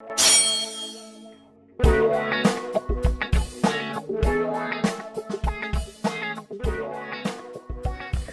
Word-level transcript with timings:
you 0.00 0.27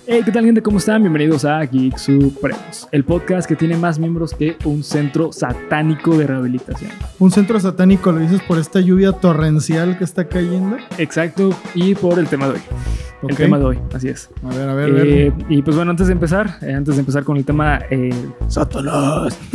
Hey, 0.07 0.21
¿qué 0.23 0.31
tal 0.31 0.45
gente? 0.45 0.61
¿Cómo 0.61 0.77
están? 0.77 1.01
Bienvenidos 1.01 1.45
a 1.45 1.59
Geek 1.65 1.97
Supremos, 1.97 2.87
el 2.91 3.03
podcast 3.03 3.47
que 3.47 3.55
tiene 3.55 3.75
más 3.75 3.97
miembros 3.97 4.33
que 4.35 4.55
un 4.63 4.83
centro 4.83 5.31
satánico 5.31 6.15
de 6.17 6.27
rehabilitación. 6.27 6.91
Un 7.17 7.31
centro 7.31 7.59
satánico, 7.59 8.11
lo 8.11 8.19
dices 8.19 8.41
por 8.41 8.59
esta 8.59 8.79
lluvia 8.81 9.11
torrencial 9.13 9.97
que 9.97 10.03
está 10.03 10.27
cayendo. 10.27 10.77
Exacto, 10.99 11.49
y 11.73 11.95
por 11.95 12.19
el 12.19 12.27
tema 12.27 12.47
de 12.47 12.53
hoy. 12.53 12.59
El 13.27 13.35
tema 13.35 13.57
de 13.57 13.65
hoy, 13.65 13.79
así 13.93 14.09
es. 14.09 14.29
A 14.43 14.49
ver, 14.55 14.69
a 14.69 14.73
ver, 14.75 14.85
a 14.93 15.01
Eh, 15.01 15.31
ver. 15.31 15.33
y 15.49 15.61
pues 15.63 15.75
bueno, 15.75 15.89
antes 15.89 16.05
de 16.07 16.13
empezar, 16.13 16.59
eh, 16.61 16.73
antes 16.73 16.95
de 16.95 16.99
empezar 16.99 17.23
con 17.23 17.37
el 17.37 17.45
tema 17.45 17.79
eh, 17.89 18.13
Satanás. 18.47 19.37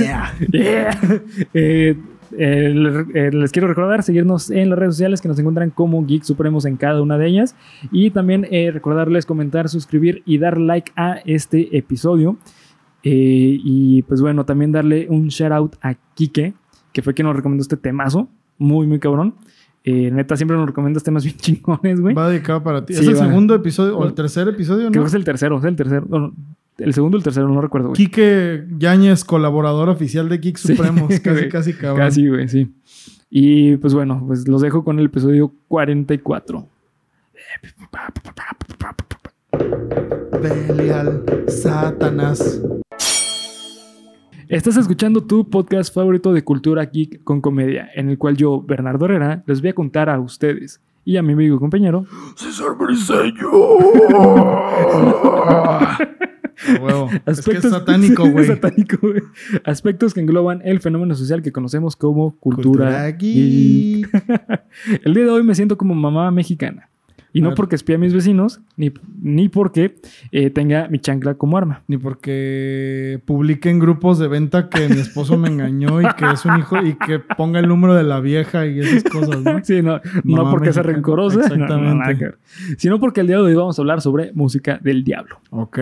Yeah. 0.00 0.32
Yeah. 0.52 0.98
Eh, 2.38 3.04
eh, 3.14 3.30
les- 3.32 3.52
quiero 3.52 3.68
recordar 3.68 4.02
seguirnos 4.02 4.50
en 4.50 4.70
las 4.70 4.78
redes 4.78 4.94
sociales 4.94 5.20
que 5.20 5.28
nos 5.28 5.38
encuentran 5.38 5.70
como 5.70 6.04
Geek 6.04 6.22
Supremos 6.24 6.64
en 6.66 6.76
cada 6.76 7.00
una 7.02 7.18
de 7.18 7.26
ellas. 7.28 7.56
Y 7.90 8.10
también 8.10 8.46
eh, 8.50 8.70
recordarles 8.72 9.26
comentar, 9.26 9.68
suscribir 9.68 10.22
y 10.26 10.38
dar 10.38 10.58
like 10.58 10.92
a 10.96 11.18
este 11.24 11.76
episodio. 11.76 12.36
Eh, 13.02 13.60
y 13.62 14.02
pues 14.02 14.20
bueno, 14.20 14.44
también 14.44 14.72
darle 14.72 15.06
un 15.08 15.28
shout 15.28 15.52
out 15.52 15.76
a 15.80 15.94
Kike, 16.14 16.54
que 16.92 17.02
fue 17.02 17.14
quien 17.14 17.26
nos 17.26 17.36
recomendó 17.36 17.62
este 17.62 17.76
temazo. 17.76 18.28
Muy, 18.58 18.86
muy 18.86 18.98
cabrón. 18.98 19.34
Eh, 19.84 20.10
neta, 20.10 20.36
siempre 20.36 20.56
nos 20.56 20.66
recomiendas 20.66 21.04
temas 21.04 21.22
bien 21.24 21.36
chingones, 21.36 22.00
güey. 22.00 22.14
Va 22.14 22.28
dedicado 22.28 22.62
para 22.62 22.84
ti. 22.84 22.94
Sí, 22.94 23.02
es 23.02 23.08
el 23.08 23.14
va. 23.14 23.26
segundo 23.26 23.54
episodio 23.54 23.96
o 23.96 24.04
el 24.04 24.14
tercer 24.14 24.48
episodio, 24.48 24.88
Creo 24.90 25.02
¿no? 25.02 25.04
que 25.04 25.08
es 25.08 25.14
el 25.14 25.24
tercero, 25.24 25.58
es 25.58 25.64
el 25.64 25.76
tercero. 25.76 26.04
no, 26.08 26.34
el 26.78 26.92
segundo 26.92 27.16
o 27.16 27.18
el 27.18 27.24
tercero, 27.24 27.48
no 27.48 27.60
recuerdo, 27.60 27.88
güey. 27.88 27.96
Quique 27.96 28.64
Yáñez, 28.78 29.24
colaborador 29.24 29.88
oficial 29.88 30.28
de 30.28 30.40
Sí, 30.42 30.52
Supremos. 30.56 31.08
Casi, 31.20 31.30
güey. 31.30 31.48
casi 31.48 31.72
cabrón. 31.72 32.06
Casi, 32.06 32.28
güey, 32.28 32.48
sí. 32.48 32.74
Y 33.30 33.76
pues 33.76 33.94
bueno, 33.94 34.22
pues 34.26 34.46
los 34.46 34.62
dejo 34.62 34.84
con 34.84 34.98
el 34.98 35.06
episodio 35.06 35.52
44. 35.68 36.68
Belial, 40.42 41.24
Satanás. 41.48 42.62
Estás 44.48 44.76
escuchando 44.76 45.24
tu 45.24 45.48
podcast 45.50 45.92
favorito 45.92 46.32
de 46.32 46.44
cultura 46.44 46.84
geek 46.84 47.24
con 47.24 47.40
comedia, 47.40 47.90
en 47.96 48.10
el 48.10 48.18
cual 48.18 48.36
yo, 48.36 48.62
Bernardo 48.62 49.06
Herrera, 49.06 49.42
les 49.46 49.60
voy 49.60 49.70
a 49.70 49.74
contar 49.74 50.08
a 50.08 50.20
ustedes 50.20 50.80
y 51.04 51.16
a 51.16 51.22
mi 51.22 51.32
amigo 51.32 51.56
y 51.56 51.58
compañero 51.58 52.04
César 52.36 52.76
Briseño. 52.78 53.48
huevo. 56.80 57.10
Es 57.26 57.40
que 57.44 57.52
es 57.58 57.62
satánico, 57.62 58.26
güey. 58.30 58.46
satánico, 58.46 58.96
güey. 59.00 59.22
Aspectos 59.64 60.14
que 60.14 60.20
engloban 60.20 60.62
el 60.64 60.80
fenómeno 60.80 61.14
social 61.14 61.42
que 61.42 61.52
conocemos 61.52 61.96
como 61.96 62.36
cultura, 62.38 62.86
Cultura 62.86 63.10
geek. 63.10 64.10
geek. 64.10 64.24
El 65.04 65.14
día 65.14 65.24
de 65.24 65.30
hoy 65.30 65.42
me 65.42 65.54
siento 65.54 65.76
como 65.76 65.94
mamá 65.94 66.30
mexicana. 66.30 66.88
Y 67.32 67.42
no 67.42 67.54
porque 67.54 67.76
espía 67.76 67.96
a 67.96 67.98
mis 67.98 68.14
vecinos, 68.14 68.62
ni, 68.78 68.90
ni 69.20 69.50
porque 69.50 69.96
eh, 70.32 70.48
tenga 70.48 70.88
mi 70.88 70.98
chancla 71.00 71.34
como 71.34 71.58
arma. 71.58 71.82
Ni 71.86 71.98
porque 71.98 73.20
publique 73.26 73.68
en 73.68 73.78
grupos 73.78 74.18
de 74.18 74.26
venta 74.26 74.70
que 74.70 74.88
mi 74.88 74.98
esposo 75.00 75.36
me 75.36 75.48
engañó 75.48 76.00
y 76.00 76.06
que 76.14 76.24
es 76.32 76.46
un 76.46 76.58
hijo 76.58 76.80
y 76.82 76.94
que 76.94 77.18
ponga 77.18 77.58
el 77.60 77.68
número 77.68 77.94
de 77.94 78.04
la 78.04 78.20
vieja 78.20 78.66
y 78.66 78.80
esas 78.80 79.04
cosas, 79.04 79.42
¿no? 79.42 79.62
Sí, 79.62 79.82
no, 79.82 80.00
no 80.24 80.50
porque 80.50 80.72
sea 80.72 80.82
rencorosa, 80.82 81.40
no, 81.40 81.56
no, 81.56 81.64
Exactamente. 81.64 82.36
sino 82.78 82.98
porque 82.98 83.20
el 83.20 83.26
día 83.26 83.36
de 83.36 83.42
hoy 83.42 83.54
vamos 83.54 83.78
a 83.78 83.82
hablar 83.82 84.00
sobre 84.00 84.32
música 84.32 84.78
del 84.82 85.04
diablo. 85.04 85.38
Ok. 85.50 85.78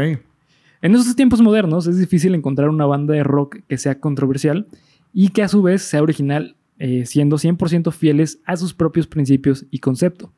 En 0.85 0.95
estos 0.95 1.17
tiempos 1.17 1.41
modernos 1.41 1.87
es 1.87 1.97
difícil 1.97 2.35
encontrar 2.35 2.69
una 2.69 2.85
banda 2.85 3.15
de 3.15 3.25
rock 3.25 3.61
que 3.67 3.79
sea 3.79 4.01
controversial 4.01 4.67
y 5.15 5.31
que 5.31 5.43
a 5.43 5.49
su 5.49 5.63
vez 5.63 5.81
sea 5.81 6.03
original, 6.03 6.57
eh, 6.79 7.07
siendo 7.07 7.39
100% 7.39 7.91
fieles 7.91 8.43
a 8.45 8.59
sus 8.59 8.75
propios 8.75 9.07
principios 9.07 9.65
y 9.71 9.79
concepto. 9.79 10.31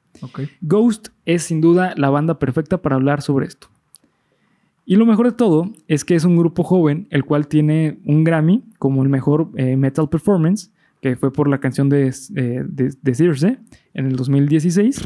Ghost 0.61 1.08
es 1.25 1.42
sin 1.42 1.61
duda 1.61 1.94
la 1.97 2.11
banda 2.11 2.38
perfecta 2.38 2.81
para 2.81 2.94
hablar 2.94 3.22
sobre 3.22 3.47
esto. 3.47 3.66
Y 4.84 4.94
lo 4.94 5.04
mejor 5.04 5.26
de 5.26 5.32
todo 5.32 5.72
es 5.88 6.04
que 6.04 6.15
es 6.15 6.22
un 6.22 6.37
grupo 6.37 6.62
joven, 6.62 7.09
el 7.10 7.25
cual 7.25 7.49
tiene 7.49 7.99
un 8.04 8.22
Grammy 8.22 8.62
como 8.78 9.03
el 9.03 9.09
mejor 9.09 9.50
eh, 9.56 9.76
metal 9.76 10.09
performance, 10.09 10.70
que 11.03 11.16
fue 11.16 11.32
por 11.32 11.49
la 11.49 11.59
canción 11.59 11.88
de, 11.88 12.06
eh, 12.37 12.62
de, 12.65 12.94
de 13.03 13.15
Circe 13.16 13.59
en 13.94 14.06
el 14.06 14.15
2016. 14.15 15.03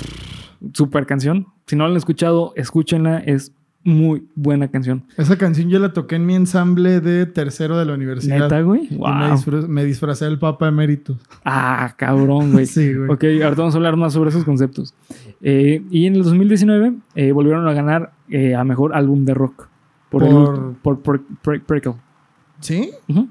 Super 0.75 1.07
canción. 1.07 1.47
Si 1.67 1.77
no 1.77 1.85
la 1.85 1.93
han 1.93 1.97
escuchado, 1.97 2.53
escúchenla, 2.57 3.21
es 3.21 3.55
muy 3.83 4.27
buena 4.35 4.69
canción. 4.69 5.05
Esa 5.17 5.37
canción 5.39 5.71
yo 5.71 5.79
la 5.79 5.93
toqué 5.93 6.17
en 6.17 6.27
mi 6.27 6.35
ensamble 6.35 7.01
de 7.01 7.25
tercero 7.27 7.79
de 7.79 7.85
la 7.87 7.95
universidad. 7.95 8.39
Neta, 8.41 8.61
güey. 8.61 8.89
Me, 9.69 9.85
disfracé 9.85 10.27
del 10.27 10.39
Papa 10.39 10.69
Emérito. 10.69 11.19
Ah, 11.45 11.95
cabrón, 11.97 12.53
güey. 12.53 12.67
Sí, 12.67 12.93
güey. 12.93 13.11
Ok, 13.11 13.25
ahorita 13.25 13.55
vamos 13.63 13.75
a 13.75 13.79
hablar 13.79 13.97
más 13.97 14.13
sobre 14.13 14.31
esos 14.31 14.45
conceptos. 14.45 14.95
Eh, 15.41 15.83
y 15.91 16.07
en 16.07 16.17
el 16.17 16.23
2019 16.25 16.95
eh, 17.15 17.33
volvieron 17.33 17.67
a 17.67 17.73
ganar 17.73 18.13
eh, 18.29 18.55
a 18.55 18.65
mejor 18.65 18.95
álbum 18.95 19.25
de 19.25 19.35
rock. 19.35 19.69
Por, 20.11 20.25
el- 20.25 20.31
Por- 20.83 21.01
por, 21.01 21.23
por 21.43 21.61
Prequel. 21.63 21.95
¿Sí? 22.61 22.91
Ujú. 23.09 23.29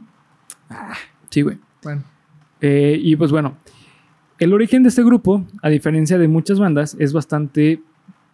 Sí, 1.29 1.41
güey. 1.41 1.57
Bueno. 1.83 2.03
Y 2.61 3.15
pues 3.15 3.31
bueno, 3.31 3.55
el 4.39 4.53
origen 4.53 4.83
de 4.83 4.89
este 4.89 5.03
grupo, 5.03 5.45
a 5.61 5.69
diferencia 5.69 6.17
de 6.17 6.27
muchas 6.27 6.59
bandas, 6.59 6.95
es 6.99 7.13
bastante, 7.13 7.81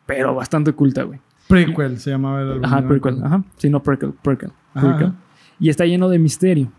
pero 0.06 0.34
bastante 0.34 0.72
oculta, 0.72 1.04
güey. 1.04 1.20
Prequel 1.48 2.00
se 2.00 2.10
llamaba 2.12 2.42
el 2.42 2.52
álbum. 2.54 2.66
Ajá, 2.66 2.88
prequel, 2.88 3.24
ajá. 3.24 3.44
Sí, 3.58 3.70
no, 3.70 3.82
prequel, 3.84 4.14
prequel, 4.22 4.52
Ajá, 4.74 4.88
prequel. 4.88 5.08
ajá. 5.08 5.16
Y 5.60 5.70
está 5.70 5.86
lleno 5.86 6.10
de 6.10 6.20
misterio. 6.20 6.72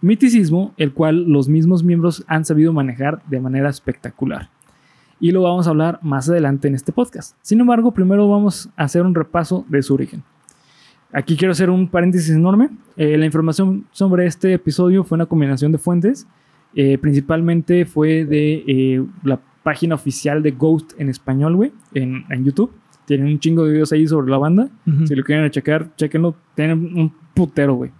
Miticismo, 0.00 0.72
el 0.76 0.92
cual 0.92 1.24
los 1.24 1.48
mismos 1.48 1.82
miembros 1.82 2.24
han 2.26 2.44
sabido 2.44 2.72
manejar 2.72 3.22
de 3.28 3.40
manera 3.40 3.68
espectacular. 3.68 4.50
Y 5.18 5.30
lo 5.32 5.42
vamos 5.42 5.66
a 5.66 5.70
hablar 5.70 5.98
más 6.02 6.28
adelante 6.28 6.68
en 6.68 6.74
este 6.74 6.92
podcast. 6.92 7.36
Sin 7.40 7.60
embargo, 7.60 7.92
primero 7.92 8.28
vamos 8.28 8.68
a 8.76 8.84
hacer 8.84 9.02
un 9.02 9.14
repaso 9.14 9.64
de 9.68 9.82
su 9.82 9.94
origen. 9.94 10.22
Aquí 11.12 11.36
quiero 11.36 11.52
hacer 11.52 11.70
un 11.70 11.88
paréntesis 11.88 12.30
enorme. 12.34 12.68
Eh, 12.96 13.16
la 13.16 13.24
información 13.24 13.86
sobre 13.90 14.26
este 14.26 14.52
episodio 14.52 15.04
fue 15.04 15.16
una 15.16 15.26
combinación 15.26 15.72
de 15.72 15.78
fuentes. 15.78 16.26
Eh, 16.74 16.98
principalmente 16.98 17.86
fue 17.86 18.26
de 18.26 18.64
eh, 18.66 19.04
la 19.22 19.40
página 19.62 19.94
oficial 19.94 20.42
de 20.42 20.50
Ghost 20.50 20.92
en 20.98 21.08
español, 21.08 21.56
güey, 21.56 21.72
en, 21.94 22.24
en 22.28 22.44
YouTube. 22.44 22.70
Tienen 23.06 23.28
un 23.28 23.38
chingo 23.38 23.64
de 23.64 23.72
videos 23.72 23.92
ahí 23.92 24.06
sobre 24.06 24.30
la 24.30 24.38
banda. 24.38 24.68
Si 25.06 25.14
lo 25.14 25.22
quieren 25.24 25.48
checar, 25.50 25.94
chequenlo. 25.96 26.34
Tienen 26.54 26.78
un 26.98 27.12
putero, 27.34 27.74
güey. 27.74 27.90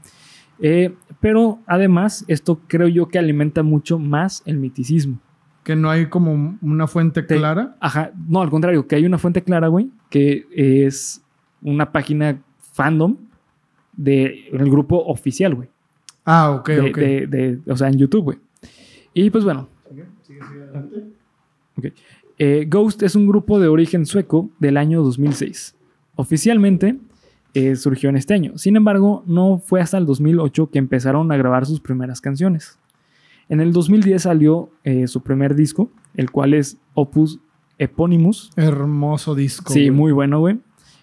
Eh, 0.59 0.95
pero 1.21 1.61
además, 1.67 2.25
esto 2.29 2.61
creo 2.67 2.89
yo 2.89 3.09
que 3.09 3.19
alimenta 3.19 3.63
mucho 3.63 3.99
más 3.99 4.43
el 4.47 4.57
miticismo. 4.59 5.19
Que 5.63 5.77
no 5.77 5.91
hay 5.91 6.07
como 6.07 6.57
una 6.63 6.87
fuente 6.87 7.23
Te- 7.23 7.37
clara. 7.37 7.77
Ajá, 7.81 8.13
no, 8.29 8.41
al 8.43 8.51
contrario, 8.51 8.87
que 8.87 8.97
hay 8.97 9.05
una 9.07 9.19
fuente 9.19 9.43
clara, 9.43 9.69
güey, 9.69 9.91
que 10.11 10.47
es 10.53 11.23
una 11.63 11.91
página 11.93 12.41
fandom 12.73 13.17
del 13.93 14.45
grupo 14.53 15.05
oficial, 15.07 15.55
güey. 15.55 15.69
Ah, 16.25 16.51
ok, 16.53 16.69
de, 16.69 16.81
ok. 16.91 16.97
de- 16.99 17.27
de- 17.27 17.61
o 17.73 17.77
sea, 17.77 17.89
en 17.89 17.99
YouTube, 17.99 18.25
güey. 18.25 18.39
Y 19.15 19.31
pues 19.31 19.45
bueno. 19.45 19.69
Ok. 21.79 21.87
Eh, 22.39 22.67
Ghost 22.69 23.03
es 23.03 23.17
un 23.17 23.27
grupo 23.27 23.59
de 23.59 23.69
origen 23.69 24.05
sueco 24.05 24.51
del 24.59 24.77
año 24.77 25.03
2006. 25.03 25.75
Oficialmente 26.17 26.99
eh, 27.55 27.77
surgió 27.77 28.11
en 28.11 28.17
este 28.17 28.35
año. 28.35 28.59
Sin 28.59 28.77
embargo, 28.77 29.23
no 29.27 29.59
fue 29.59 29.81
hasta 29.81 29.97
el 29.97 30.07
2008 30.07 30.71
que 30.71 30.79
empezaron 30.79 31.33
a 31.33 31.37
grabar 31.37 31.65
sus 31.65 31.81
primeras 31.81 32.21
canciones. 32.21 32.79
En 33.49 33.61
el 33.61 33.73
2010 33.73 34.23
salió 34.23 34.71
eh, 34.85 35.07
su 35.07 35.23
primer 35.23 35.55
disco, 35.55 35.91
el 36.15 36.31
cual 36.31 36.53
es 36.53 36.79
Opus 36.95 37.41
Eponymous. 37.79 38.51
Hermoso 38.57 39.35
disco. 39.35 39.73
Sí, 39.73 39.89
güey. 39.89 39.91
muy 39.91 40.13
bueno, 40.13 40.41
güey. 40.41 40.59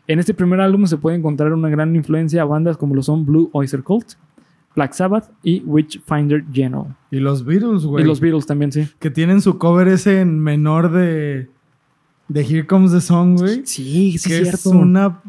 En 0.05 0.19
este 0.19 0.33
primer 0.33 0.59
álbum 0.59 0.85
se 0.85 0.97
puede 0.97 1.17
encontrar 1.17 1.53
una 1.53 1.69
gran 1.69 1.95
influencia 1.95 2.41
a 2.41 2.45
bandas 2.45 2.77
como 2.77 2.93
lo 2.93 3.01
son 3.01 3.25
Blue 3.25 3.49
Oyster 3.53 3.83
Cult, 3.83 4.13
Black 4.75 4.94
Sabbath 4.94 5.29
y 5.44 5.61
Witchfinder 5.66 6.44
General. 6.51 6.95
Y 7.11 7.17
los 7.19 7.45
Beatles, 7.45 7.84
güey. 7.85 8.03
Y 8.03 8.08
los 8.08 8.20
Beatles 8.20 8.46
también, 8.46 8.72
sí. 8.72 8.87
Que 8.99 9.09
tienen 9.11 9.41
su 9.41 9.58
cover 9.58 9.87
ese 9.87 10.22
en 10.22 10.40
menor 10.40 10.91
de. 10.91 11.49
De 12.28 12.41
Here 12.41 12.66
Comes 12.66 12.91
the 12.91 13.02
Song, 13.02 13.37
güey. 13.37 13.61
Sí, 13.66 14.17
sí, 14.17 14.29
que 14.29 14.40
es 14.40 14.53
es 14.53 14.61
cierto. 14.61 14.79
una. 14.79 15.22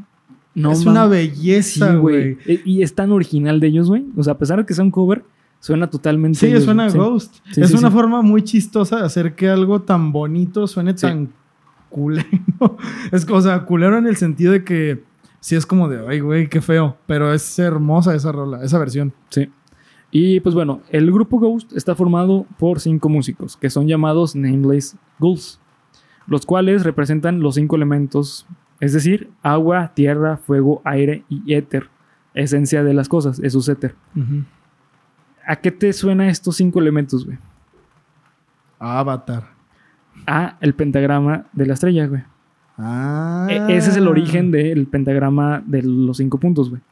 No 0.54 0.70
es 0.72 0.86
una 0.86 1.06
belleza, 1.06 1.96
güey. 1.96 2.34
güey. 2.34 2.38
E- 2.46 2.62
Y 2.64 2.82
es 2.82 2.94
tan 2.94 3.10
original 3.10 3.58
de 3.60 3.66
ellos, 3.66 3.88
güey. 3.88 4.04
O 4.16 4.22
sea, 4.22 4.34
a 4.34 4.38
pesar 4.38 4.58
de 4.60 4.64
que 4.64 4.72
sea 4.72 4.84
un 4.84 4.92
cover, 4.92 5.24
suena 5.58 5.90
totalmente. 5.90 6.38
Sí, 6.38 6.46
ellos, 6.46 6.64
suena 6.64 6.86
a. 6.86 6.90
Ghost. 6.90 7.36
Sí, 7.52 7.60
es 7.60 7.70
sí, 7.70 7.76
una 7.76 7.90
forma 7.90 8.22
muy 8.22 8.42
chistosa 8.42 8.98
de 9.00 9.04
hacer 9.06 9.34
que 9.34 9.48
algo 9.48 9.82
tan 9.82 10.12
bonito 10.12 10.66
suene 10.66 10.94
tan 10.94 11.30
culero. 11.90 12.26
Es, 13.12 13.28
o 13.28 13.40
sea, 13.42 13.64
culero 13.64 13.98
en 13.98 14.06
el 14.06 14.16
sentido 14.16 14.52
de 14.52 14.64
que 14.64 15.02
sí 15.44 15.56
es 15.56 15.66
como 15.66 15.90
de, 15.90 16.08
ay, 16.08 16.20
güey, 16.20 16.48
qué 16.48 16.62
feo. 16.62 16.96
Pero 17.06 17.34
es 17.34 17.58
hermosa 17.58 18.14
esa 18.14 18.32
rola, 18.32 18.64
esa 18.64 18.78
versión. 18.78 19.12
Sí. 19.28 19.52
Y 20.10 20.40
pues 20.40 20.54
bueno, 20.54 20.80
el 20.88 21.12
grupo 21.12 21.38
Ghost 21.38 21.74
está 21.74 21.94
formado 21.94 22.46
por 22.58 22.80
cinco 22.80 23.10
músicos, 23.10 23.58
que 23.58 23.68
son 23.68 23.86
llamados 23.86 24.34
Nameless 24.34 24.96
Ghouls, 25.18 25.60
los 26.26 26.46
cuales 26.46 26.82
representan 26.82 27.40
los 27.40 27.56
cinco 27.56 27.76
elementos, 27.76 28.46
es 28.80 28.94
decir, 28.94 29.28
agua, 29.42 29.92
tierra, 29.94 30.38
fuego, 30.38 30.80
aire 30.82 31.24
y 31.28 31.52
éter, 31.52 31.90
esencia 32.32 32.82
de 32.82 32.94
las 32.94 33.10
cosas, 33.10 33.38
eso 33.40 33.58
es 33.58 33.68
éter. 33.68 33.94
¿A 35.46 35.56
qué 35.56 35.70
te 35.70 35.92
suena 35.92 36.30
estos 36.30 36.56
cinco 36.56 36.80
elementos, 36.80 37.26
güey? 37.26 37.36
Avatar. 38.78 39.50
A 40.26 40.56
el 40.62 40.74
pentagrama 40.74 41.44
de 41.52 41.66
la 41.66 41.74
estrella, 41.74 42.06
güey. 42.06 42.22
Ah. 42.76 43.46
E- 43.50 43.76
ese 43.76 43.90
es 43.90 43.96
el 43.96 44.08
origen 44.08 44.50
del 44.50 44.86
pentagrama 44.86 45.62
de 45.66 45.82
los 45.82 46.16
cinco 46.16 46.38
puntos, 46.38 46.70
güey. 46.70 46.82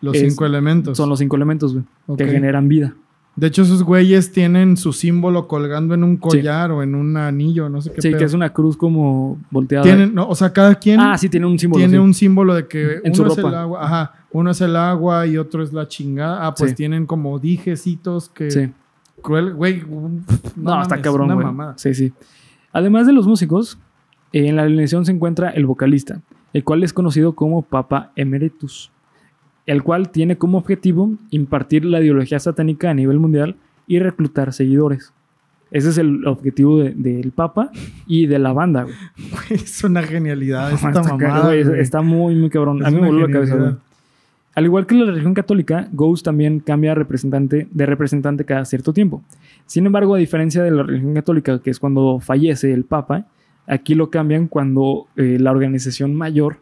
Los 0.00 0.16
es- 0.16 0.22
cinco 0.32 0.46
elementos. 0.46 0.96
Son 0.96 1.08
los 1.08 1.18
cinco 1.18 1.36
elementos, 1.36 1.72
güey, 1.74 1.84
que 2.16 2.26
generan 2.26 2.68
vida. 2.68 2.94
De 3.34 3.48
hecho, 3.48 3.60
esos 3.62 3.82
güeyes 3.82 4.32
tienen 4.32 4.78
su 4.78 4.94
símbolo 4.94 5.46
colgando 5.46 5.92
en 5.92 6.02
un 6.04 6.16
collar 6.16 6.70
o 6.70 6.82
en 6.82 6.94
un 6.94 7.18
anillo, 7.18 7.68
no 7.68 7.82
sé 7.82 7.92
qué 7.92 8.00
Sí, 8.00 8.08
pedo. 8.08 8.18
que 8.18 8.24
es 8.24 8.32
una 8.32 8.48
cruz 8.54 8.78
como 8.78 9.38
volteada. 9.50 9.82
Tienen, 9.84 10.14
no, 10.14 10.26
o 10.26 10.34
sea, 10.34 10.54
cada 10.54 10.74
quien 10.76 11.00
ah, 11.00 11.18
sí, 11.18 11.28
tiene 11.28 11.44
un 11.44 11.58
símbolo. 11.58 11.80
tiene 11.80 11.98
sí. 11.98 12.02
un 12.02 12.14
símbolo 12.14 12.54
de 12.54 12.66
que 12.66 13.00
En 13.04 13.14
su 13.14 13.22
uno 13.24 13.32
es 13.32 13.38
el 13.38 13.54
agua, 13.54 13.84
aja, 13.84 14.12
uno 14.32 14.50
es 14.52 14.60
el 14.62 14.74
agua 14.74 15.26
y 15.26 15.36
otro 15.36 15.62
es 15.62 15.70
la 15.74 15.86
chingada. 15.86 16.46
Ah, 16.46 16.54
pues 16.54 16.70
Sí. 16.70 16.76
tienen 16.76 17.04
como 17.04 17.38
dijecitos 17.38 18.30
que 18.30 18.50
Sí. 18.50 18.70
cruel, 19.20 19.52
güey. 19.52 19.82
No, 20.56 20.80
está 20.80 21.02
cabrón, 21.02 21.34
güey. 21.34 21.46
Sí, 21.76 21.92
sí. 21.94 22.12
Además 22.72 23.06
de 23.06 23.12
los 23.12 23.26
músicos, 23.26 23.78
en 24.44 24.56
la 24.56 24.62
alineación 24.62 25.06
se 25.06 25.12
encuentra 25.12 25.50
el 25.50 25.66
vocalista, 25.66 26.20
el 26.52 26.64
cual 26.64 26.82
es 26.84 26.92
conocido 26.92 27.34
como 27.34 27.62
Papa 27.62 28.12
Emeritus, 28.16 28.90
el 29.66 29.82
cual 29.82 30.10
tiene 30.10 30.36
como 30.36 30.58
objetivo 30.58 31.10
impartir 31.30 31.84
la 31.84 32.00
ideología 32.00 32.38
satánica 32.38 32.90
a 32.90 32.94
nivel 32.94 33.18
mundial 33.18 33.56
y 33.86 33.98
reclutar 33.98 34.52
seguidores. 34.52 35.12
Ese 35.70 35.88
es 35.88 35.98
el 35.98 36.26
objetivo 36.26 36.78
de- 36.78 36.94
del 36.94 37.32
Papa 37.32 37.70
y 38.06 38.26
de 38.26 38.38
la 38.38 38.52
banda, 38.52 38.84
güey. 38.84 38.94
Es 39.50 39.82
una 39.82 40.02
genialidad 40.02 40.70
esta 40.72 40.88
Está, 40.90 41.02
mamada. 41.02 41.44
güey, 41.46 41.64
güey. 41.64 41.80
está 41.80 42.02
muy, 42.02 42.34
muy 42.36 42.50
cabrón. 42.50 42.80
Es 42.80 42.86
a 42.86 42.90
mí 42.90 43.00
me 43.00 43.12
la 43.12 43.28
cabeza, 43.28 43.56
güey. 43.56 43.74
Al 44.54 44.64
igual 44.64 44.86
que 44.86 44.94
la 44.94 45.04
religión 45.06 45.34
católica, 45.34 45.88
Ghost 45.92 46.24
también 46.24 46.60
cambia 46.60 46.94
representante, 46.94 47.68
de 47.70 47.84
representante 47.86 48.44
cada 48.46 48.64
cierto 48.64 48.92
tiempo. 48.94 49.22
Sin 49.66 49.84
embargo, 49.84 50.14
a 50.14 50.18
diferencia 50.18 50.62
de 50.62 50.70
la 50.70 50.82
religión 50.82 51.12
católica, 51.14 51.58
que 51.58 51.68
es 51.70 51.78
cuando 51.78 52.20
fallece 52.20 52.72
el 52.72 52.84
Papa, 52.84 53.26
aquí 53.66 53.94
lo 53.94 54.10
cambian 54.10 54.46
cuando 54.48 55.06
eh, 55.16 55.38
la 55.40 55.50
organización 55.50 56.14
mayor 56.14 56.58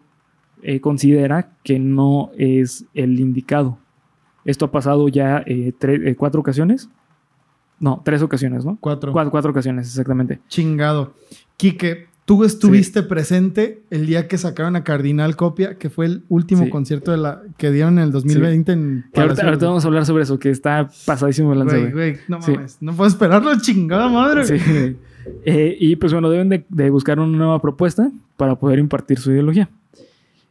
eh, 0.62 0.80
considera 0.80 1.50
que 1.62 1.78
no 1.78 2.30
es 2.38 2.86
el 2.94 3.20
indicado. 3.20 3.78
Esto 4.44 4.66
ha 4.66 4.70
pasado 4.70 5.08
ya 5.08 5.42
eh, 5.46 5.72
cuatro 6.18 6.40
ocasiones. 6.40 6.88
No, 7.80 8.00
tres 8.04 8.22
ocasiones, 8.22 8.64
¿no? 8.64 8.78
Cuatro. 8.80 9.12
Cuatro, 9.12 9.30
cuatro 9.30 9.50
ocasiones, 9.50 9.86
exactamente. 9.88 10.40
Chingado. 10.48 11.14
Quique, 11.56 12.06
tú 12.24 12.44
estuviste 12.44 13.02
presente 13.02 13.82
el 13.90 14.06
día 14.06 14.28
que 14.28 14.38
sacaron 14.38 14.76
a 14.76 14.84
Cardinal 14.84 15.36
Copia, 15.36 15.76
que 15.76 15.90
fue 15.90 16.06
el 16.06 16.22
último 16.28 16.64
Sí. 16.64 16.70
concierto 16.70 17.10
de 17.10 17.18
la, 17.18 17.42
que 17.58 17.70
dieron 17.70 17.98
en 17.98 18.04
el 18.04 18.12
2020 18.12 18.72
en 18.72 19.04
Que 19.12 19.20
ahorita, 19.20 19.44
ahorita 19.44 19.66
vamos 19.66 19.84
a 19.84 19.88
hablar 19.88 20.06
sobre 20.06 20.22
eso, 20.22 20.38
que 20.38 20.50
está 20.50 20.88
pasadísimo 21.04 21.50
de 21.50 21.56
lanza, 21.56 21.76
Güey, 21.78 21.92
güey. 21.92 22.16
no 22.28 22.40
Sí. 22.40 22.52
mames. 22.52 22.78
No 22.80 22.94
puedo 22.94 23.08
esperarlo, 23.08 23.50
chingada 23.60 24.08
madre. 24.08 24.44
Sí. 24.46 24.96
Eh, 25.44 25.76
y 25.78 25.96
pues 25.96 26.12
bueno, 26.12 26.30
deben 26.30 26.48
de, 26.48 26.64
de 26.68 26.90
buscar 26.90 27.18
una 27.18 27.36
nueva 27.36 27.60
propuesta 27.60 28.10
para 28.36 28.58
poder 28.58 28.78
impartir 28.78 29.18
su 29.18 29.30
ideología. 29.32 29.68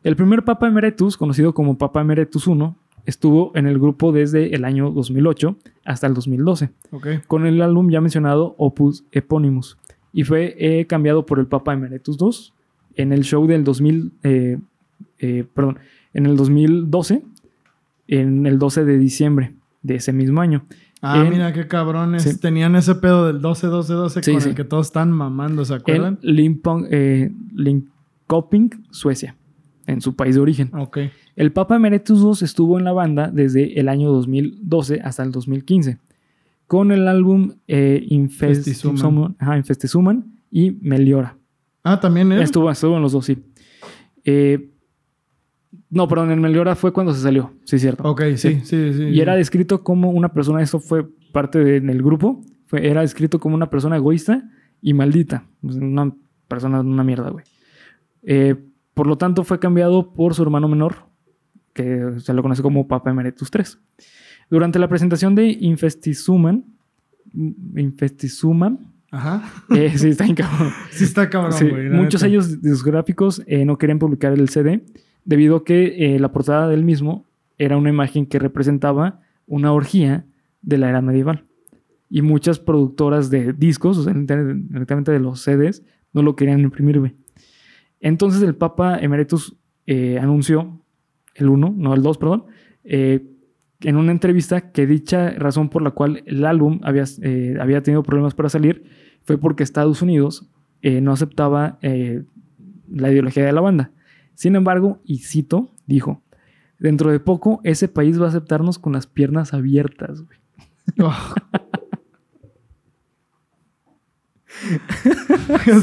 El 0.04 0.16
primer 0.16 0.44
Papa 0.44 0.68
Emeritus, 0.68 1.16
conocido 1.18 1.54
como 1.54 1.78
Papa 1.78 2.02
Emeritus 2.02 2.48
I, 2.48 2.52
estuvo 3.06 3.52
en 3.56 3.68
el 3.68 3.80
grupo 3.80 4.12
desde 4.12 4.54
el 4.56 4.66
año 4.66 4.92
2008 4.92 5.58
hasta 5.86 6.08
el 6.08 6.14
2012, 6.14 6.70
Ok. 6.92 7.08
con 7.28 7.46
el 7.46 7.62
álbum 7.62 7.90
ya 7.90 8.02
mencionado 8.02 8.56
Opus 8.58 9.06
Eponymous, 9.12 9.78
y 10.12 10.24
fue 10.24 10.56
eh, 10.58 10.86
cambiado 10.88 11.26
por 11.26 11.40
el 11.40 11.48
Papa 11.48 11.74
Emeritus 11.74 12.18
II 12.20 12.54
en 12.96 13.12
el 13.14 13.24
show 13.24 13.46
del 13.48 13.64
2000, 13.64 14.12
eh, 14.24 14.60
eh, 15.20 15.46
perdón, 15.54 15.80
en 16.14 16.26
el 16.26 16.38
2012, 16.38 17.24
en 18.08 18.46
el 18.46 18.60
12 18.60 18.86
de 18.86 18.98
diciembre 18.98 19.54
de 19.82 19.96
ese 19.96 20.14
mismo 20.14 20.42
año. 20.42 20.66
Ah, 21.06 21.22
En- 21.22 21.30
mira 21.30 21.52
qué 21.52 21.68
cabrones. 21.68 22.24
Sí. 22.24 22.40
Tenían 22.40 22.76
ese 22.78 22.96
pedo 22.96 23.28
del 23.28 23.42
12-12-12 23.42 24.24
Sí, 24.24 24.32
con 24.32 24.42
sí. 24.42 24.50
el 24.50 24.56
que 24.56 24.64
todos 24.64 24.88
están 24.88 25.12
mamando, 25.12 25.66
¿se 25.66 25.74
en 25.74 25.80
acuerdan? 25.82 26.18
Limpong- 26.22 26.88
eh, 26.90 27.30
Linköping, 27.54 28.86
Suecia, 28.90 29.36
en 29.86 30.00
su 30.02 30.16
país 30.16 30.36
de 30.36 30.42
origen. 30.42 30.72
Ok. 30.74 31.00
El 31.36 31.52
Papa 31.52 31.76
Emeritus 31.76 32.22
II 32.22 32.46
estuvo 32.46 32.78
en 32.80 32.86
la 32.86 32.94
banda 32.94 33.30
desde 33.32 33.80
el 33.80 33.90
año 33.90 34.10
2012 34.12 35.02
hasta 35.04 35.24
el 35.24 35.32
2015, 35.32 35.98
con 36.68 36.92
el 36.92 37.08
álbum 37.08 37.54
eh, 37.68 38.08
ajá, 39.40 39.58
Infestizuman 39.58 40.26
y 40.52 40.72
Meliora. 40.82 41.36
Ah, 41.84 42.00
también 42.00 42.32
él. 42.32 42.42
Estuvo, 42.42 42.72
estuvo 42.72 42.96
en 42.96 43.02
los 43.02 43.12
dos, 43.12 43.26
sí. 43.26 43.38
Eh, 44.24 44.70
no, 45.94 46.08
perdón, 46.08 46.32
en 46.32 46.42
Meliora 46.42 46.76
fue 46.76 46.92
cuando 46.92 47.14
se 47.14 47.22
salió, 47.22 47.54
sí, 47.64 47.80
cierto. 47.80 48.04
Ok, 48.10 48.22
sí, 48.36 48.62
sí, 48.64 48.94
sí. 48.94 49.04
Y 49.06 49.20
era 49.22 49.36
descrito 49.36 49.84
como 49.84 50.10
una 50.12 50.34
persona, 50.34 50.62
eso 50.62 50.80
fue 50.80 51.08
parte 51.32 51.60
de- 51.64 51.80
del 51.82 52.02
grupo, 52.02 52.42
fue, 52.66 52.88
era 52.90 53.02
descrito 53.02 53.40
como 53.40 53.56
una 53.56 53.70
persona 53.70 53.96
egoísta 53.98 54.50
y 54.82 54.94
maldita. 54.94 55.46
Pues, 55.62 55.76
Una 55.78 56.14
persona, 56.48 56.82
una 56.82 57.04
mierda, 57.04 57.30
güey. 57.30 57.46
Eh, 58.24 58.56
por 58.94 59.08
lo 59.08 59.18
tanto, 59.18 59.44
fue 59.44 59.60
cambiado 59.60 60.14
por 60.14 60.34
su 60.36 60.44
hermano 60.44 60.68
menor, 60.68 60.96
que 61.74 62.14
se 62.20 62.34
lo 62.34 62.42
conoce 62.44 62.62
como 62.62 62.88
Papa 62.88 63.10
Emeritus 63.10 63.50
III. 63.54 63.64
Durante 64.50 64.78
la 64.80 64.88
presentación 64.88 65.34
de 65.36 65.48
Infestizuman, 65.48 66.64
Infestizuman, 67.76 68.80
Ajá. 69.12 69.44
eh, 69.72 69.92
sí, 69.98 70.10
está 70.10 70.24
bien 70.26 70.36
cabrón. 70.36 70.72
Sí 70.92 71.04
está 71.04 71.30
cabrón, 71.30 71.54
Sí, 71.54 71.68
güey. 71.70 71.90
muchos 71.90 72.22
neta. 72.22 72.30
sellos 72.44 72.62
discográficos 72.62 73.42
eh, 73.48 73.66
no 73.66 73.78
querían 73.78 74.00
publicar 74.00 74.34
el 74.34 74.50
CD 74.50 74.84
debido 75.26 75.58
a 75.58 75.64
que 75.64 76.16
eh, 76.16 76.20
la 76.20 76.32
portada 76.32 76.68
del 76.68 76.84
mismo 76.84 77.26
era 77.58 77.78
una 77.78 77.90
imagen 77.90 78.26
que 78.26 78.40
representaba 78.40 79.22
una 79.48 79.72
orgía 79.72 80.26
de 80.62 80.78
la 80.78 80.90
era 80.90 81.02
medieval. 81.02 81.46
Y 82.10 82.22
muchas 82.22 82.60
productoras 82.60 83.30
de 83.30 83.54
discos, 83.54 84.06
directamente 84.06 85.12
de 85.12 85.20
los 85.20 85.42
CDs, 85.42 85.84
no 86.14 86.22
lo 86.22 86.36
querían 86.36 86.60
imprimir. 86.62 87.16
Entonces 88.00 88.42
el 88.44 88.56
Papa 88.56 88.98
Emeritus 89.00 89.56
eh, 89.88 90.20
anunció, 90.20 90.80
el 91.36 91.50
1, 91.50 91.74
no 91.76 91.94
el 91.94 92.04
2, 92.04 92.18
perdón, 92.18 92.46
eh, 92.84 93.26
en 93.80 93.98
una 93.98 94.12
entrevista 94.12 94.72
que 94.72 94.86
dicha 94.86 95.32
razón 95.32 95.70
por 95.70 95.82
la 95.82 95.92
cual 95.92 96.24
el 96.26 96.46
álbum 96.46 96.80
había, 96.84 97.06
había 97.60 97.82
tenido 97.82 98.04
problemas 98.04 98.34
para 98.34 98.50
salir 98.50 98.84
fue 99.24 99.38
porque 99.38 99.64
Estados 99.64 100.02
Unidos 100.02 100.50
no 100.82 101.12
aceptaba 101.12 101.80
la 101.82 103.12
ideología 103.12 103.46
de 103.46 103.52
la 103.52 103.62
banda. 103.62 103.92
Sin 104.36 104.56
embargo, 104.56 105.00
y 105.06 105.20
cito, 105.20 105.72
dijo, 105.86 106.22
dentro 106.80 107.12
de 107.12 107.20
poco 107.20 107.62
ese 107.64 107.88
país 107.88 108.20
va 108.20 108.26
a 108.26 108.30
aceptarnos 108.30 108.80
con 108.80 108.94
las 108.94 109.08
piernas 109.08 109.54
abiertas. 109.54 110.22
güey". 110.22 110.40
Oh. 111.00 111.34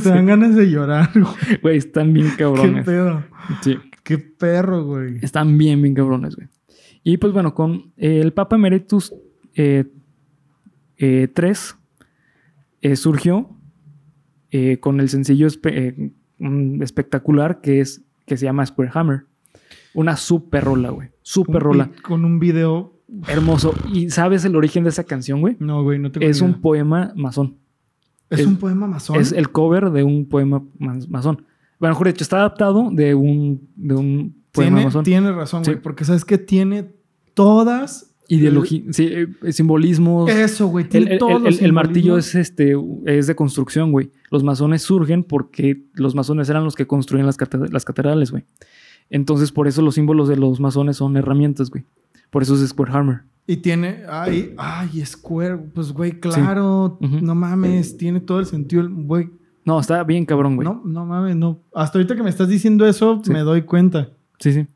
Te 0.02 0.08
dan 0.08 0.26
ganas 0.26 0.54
de 0.54 0.70
llorar, 0.70 1.10
güey. 1.14 1.58
Güey, 1.62 1.76
están 1.78 2.12
bien 2.12 2.30
Qué 2.36 2.36
cabrones. 2.44 2.84
pedo. 2.84 3.24
Sí, 3.62 3.76
Qué 4.04 4.18
perro, 4.18 4.84
güey. 4.84 5.18
están 5.22 5.58
bien, 5.58 5.82
bien 5.82 5.94
cabrones, 5.94 6.36
güey. 6.36 6.48
Y 7.02 7.16
pues 7.16 7.32
bueno, 7.32 7.54
con 7.54 7.92
eh, 7.96 8.20
el 8.20 8.32
Papa 8.32 8.56
Emeritus 8.56 9.14
eh, 9.54 9.84
eh, 10.98 11.28
3 11.32 11.76
eh, 12.82 12.96
surgió 12.96 13.56
eh, 14.50 14.78
con 14.80 15.00
el 15.00 15.08
sencillo 15.08 15.46
espe- 15.46 16.12
espectacular 16.82 17.60
que 17.60 17.80
es 17.80 18.02
que 18.30 18.36
se 18.36 18.44
llama 18.46 18.64
Square 18.64 18.92
Hammer. 18.94 19.26
Una 19.92 20.16
super 20.16 20.62
rola, 20.64 20.90
güey. 20.90 21.10
Super 21.22 21.56
Un- 21.56 21.60
rola. 21.60 21.90
Con 22.02 22.24
un 22.24 22.38
video. 22.38 22.96
Hermoso. 23.26 23.74
¿Y 23.92 24.08
sabes 24.10 24.44
el 24.44 24.54
origen 24.54 24.84
de 24.84 24.90
esa 24.90 25.02
canción, 25.02 25.40
güey? 25.40 25.56
No, 25.58 25.82
güey, 25.82 25.98
no 25.98 26.12
tengo 26.12 26.24
Es 26.28 26.40
un 26.40 26.60
poema 26.60 27.12
masón. 27.16 27.56
Es 28.30 28.38
es- 28.38 28.46
un 28.46 28.56
poema 28.56 28.86
masón. 28.86 29.16
Es 29.20 29.32
el 29.32 29.50
cover 29.50 29.90
de 29.90 30.04
un 30.04 30.28
poema 30.28 30.62
mas- 30.78 31.08
masón. 31.08 31.44
Bueno, 31.80 31.94
mejor 31.94 32.06
dicho, 32.06 32.22
está 32.22 32.36
adaptado 32.36 32.90
de 32.92 33.16
un, 33.16 33.68
de 33.74 33.94
un 33.96 34.44
poema 34.52 34.76
tiene, 34.76 34.84
masón. 34.84 35.04
tiene 35.04 35.32
razón, 35.32 35.64
güey. 35.64 35.74
Sí. 35.74 35.80
Porque 35.82 36.04
sabes 36.04 36.24
que 36.24 36.38
tiene 36.38 36.92
todas. 37.34 38.09
Ideología, 38.36 38.82
sí, 38.90 39.08
eh, 39.10 39.52
simbolismos. 39.52 40.30
Eso, 40.30 40.68
güey. 40.68 40.88
Tiene 40.88 41.12
el- 41.14 41.18
todos 41.18 41.36
el- 41.38 41.42
los 41.44 41.62
el 41.62 41.72
martillo 41.72 42.16
es, 42.16 42.34
este, 42.34 42.74
es 43.06 43.26
de 43.26 43.34
construcción, 43.34 43.90
güey. 43.92 44.10
Los 44.30 44.44
masones 44.44 44.82
surgen 44.82 45.24
porque 45.24 45.82
los 45.94 46.14
masones 46.14 46.48
eran 46.48 46.64
los 46.64 46.74
que 46.76 46.86
construían 46.86 47.26
las, 47.26 47.36
cate- 47.36 47.68
las 47.72 47.84
catedrales, 47.84 48.30
güey. 48.30 48.44
Entonces, 49.10 49.50
por 49.52 49.66
eso 49.66 49.82
los 49.82 49.94
símbolos 49.96 50.28
de 50.28 50.36
los 50.36 50.60
masones 50.60 50.96
son 50.98 51.16
herramientas, 51.16 51.70
güey. 51.70 51.84
Por 52.30 52.42
eso 52.42 52.54
es 52.54 52.68
Square 52.68 52.92
Hammer. 52.92 53.20
Y 53.46 53.56
tiene. 53.56 54.02
Ay, 54.08 54.54
ay, 54.56 55.04
Square. 55.04 55.56
Pues, 55.74 55.92
güey, 55.92 56.12
claro. 56.20 56.98
No 57.00 57.34
mames. 57.34 57.96
Tiene 57.96 58.20
todo 58.20 58.38
el 58.38 58.46
sentido. 58.46 58.82
el- 58.82 58.88
Güey. 58.90 59.30
No, 59.64 59.80
está 59.80 60.02
bien 60.04 60.24
cabrón, 60.24 60.54
güey. 60.56 60.66
No, 60.66 60.80
no 60.84 61.04
mames, 61.04 61.34
no. 61.36 61.60
Hasta 61.74 61.98
ahorita 61.98 62.14
que 62.14 62.22
me 62.22 62.30
estás 62.30 62.48
diciendo 62.48 62.86
eso, 62.86 63.20
Sí. 63.24 63.32
me 63.32 63.40
doy 63.40 63.62
cuenta. 63.62 64.10
Sí, 64.38 64.52
sí. 64.52 64.66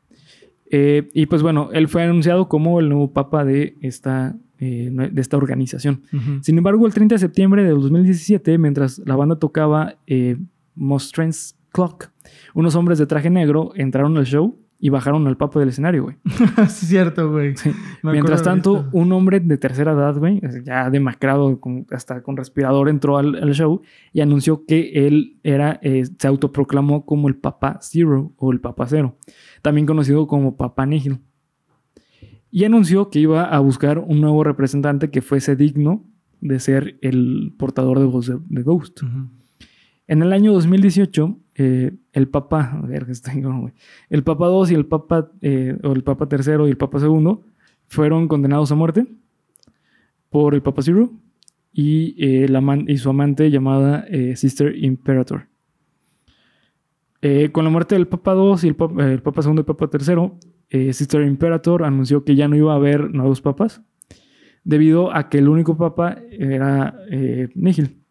Eh, 0.71 1.09
y 1.13 1.27
pues 1.27 1.41
bueno, 1.41 1.69
él 1.73 1.87
fue 1.87 2.03
anunciado 2.03 2.49
como 2.49 2.79
el 2.79 2.89
nuevo 2.89 3.13
papa 3.13 3.45
de 3.45 3.75
esta, 3.81 4.35
eh, 4.59 4.89
de 4.91 5.21
esta 5.21 5.37
organización. 5.37 6.01
Sin 6.41 6.57
embargo, 6.57 6.85
el 6.87 6.93
30 6.93 7.15
de 7.15 7.19
septiembre 7.19 7.63
de 7.63 7.69
2017, 7.69 8.57
mientras 8.57 8.99
la 8.99 9.15
banda 9.15 9.37
tocaba 9.37 9.95
eh, 10.07 10.37
Most 10.75 11.13
Trends 11.13 11.57
Clock, 11.71 12.09
unos 12.53 12.75
hombres 12.75 12.97
de 12.97 13.05
traje 13.05 13.29
negro 13.29 13.71
entraron 13.75 14.17
al 14.17 14.25
show 14.25 14.57
y 14.77 14.89
bajaron 14.89 15.25
al 15.27 15.37
Papa 15.37 15.59
del 15.59 15.69
escenario, 15.69 16.03
güey. 16.03 16.17
es 16.63 16.71
cierto, 16.73 17.31
güey. 17.31 17.55
Sí. 17.55 17.71
Mientras 18.03 18.43
tanto, 18.43 18.87
un 18.91 19.11
hombre 19.13 19.39
de 19.39 19.57
tercera 19.57 19.93
edad, 19.93 20.17
güey, 20.17 20.41
ya 20.63 20.89
demacrado, 20.89 21.59
con- 21.59 21.87
hasta 21.91 22.21
con 22.21 22.37
respirador, 22.37 22.89
entró 22.89 23.17
al, 23.17 23.35
al 23.35 23.53
show 23.53 23.81
y 24.13 24.21
anunció 24.21 24.65
que 24.65 25.07
él 25.07 25.39
era, 25.43 25.79
eh, 25.81 26.03
se 26.17 26.27
autoproclamó 26.27 27.05
como 27.05 27.27
el 27.29 27.35
Papa 27.35 27.79
Zero 27.81 28.33
o 28.37 28.51
el 28.51 28.59
Papa 28.59 28.85
Cero, 28.87 29.17
también 29.61 29.87
conocido 29.87 30.27
como 30.27 30.57
Papa 30.57 30.85
Nihil. 30.85 31.19
Y 32.51 32.63
anunció 32.63 33.09
que 33.09 33.19
iba 33.19 33.43
a 33.43 33.59
buscar 33.59 33.99
un 33.99 34.21
nuevo 34.21 34.43
representante 34.43 35.09
que 35.09 35.21
fuese 35.21 35.55
digno 35.55 36.05
de 36.41 36.59
ser 36.59 36.97
el 37.01 37.53
portador 37.57 37.99
de 37.99 38.05
voz 38.05 38.27
de, 38.27 38.37
de 38.47 38.61
Ghost. 38.61 39.01
En 40.07 40.21
el 40.21 40.33
año 40.33 40.53
2018, 40.53 41.37
eh, 41.55 41.91
el 42.13 42.27
Papa, 42.27 42.81
el 44.09 44.23
Papa 44.23 44.47
2 44.47 44.71
y 44.71 44.75
el 44.75 44.85
Papa, 44.85 45.31
eh, 45.41 45.77
o 45.83 45.93
el 45.93 46.03
Papa 46.03 46.27
tercero 46.27 46.67
y 46.67 46.71
el 46.71 46.77
Papa 46.77 46.99
segundo 46.99 47.43
fueron 47.87 48.27
condenados 48.27 48.71
a 48.71 48.75
muerte 48.75 49.07
por 50.29 50.53
el 50.53 50.61
Papa 50.61 50.81
y, 51.73 52.15
eh, 52.19 52.47
y 52.87 52.97
su 52.97 53.09
amante 53.09 53.49
llamada 53.49 54.05
Sister 54.35 54.75
Imperator. 54.77 55.47
Con 57.51 57.63
la 57.63 57.71
muerte 57.71 57.95
del 57.95 58.07
Papa 58.07 58.33
2 58.33 58.63
y 58.65 58.67
el 58.67 58.75
Papa, 58.75 59.41
segundo 59.41 59.61
y 59.61 59.63
el 59.63 59.65
Papa 59.65 59.89
eh, 60.69 60.93
Sister 60.93 61.23
Imperator 61.23 61.83
anunció 61.83 62.23
que 62.23 62.35
ya 62.35 62.47
no 62.47 62.55
iba 62.55 62.73
a 62.73 62.75
haber 62.75 63.11
nuevos 63.11 63.41
papas 63.41 63.81
debido 64.63 65.15
a 65.15 65.29
que 65.29 65.39
el 65.39 65.47
único 65.47 65.77
papa 65.77 66.17
era 66.29 66.95
Nihil. 67.55 68.04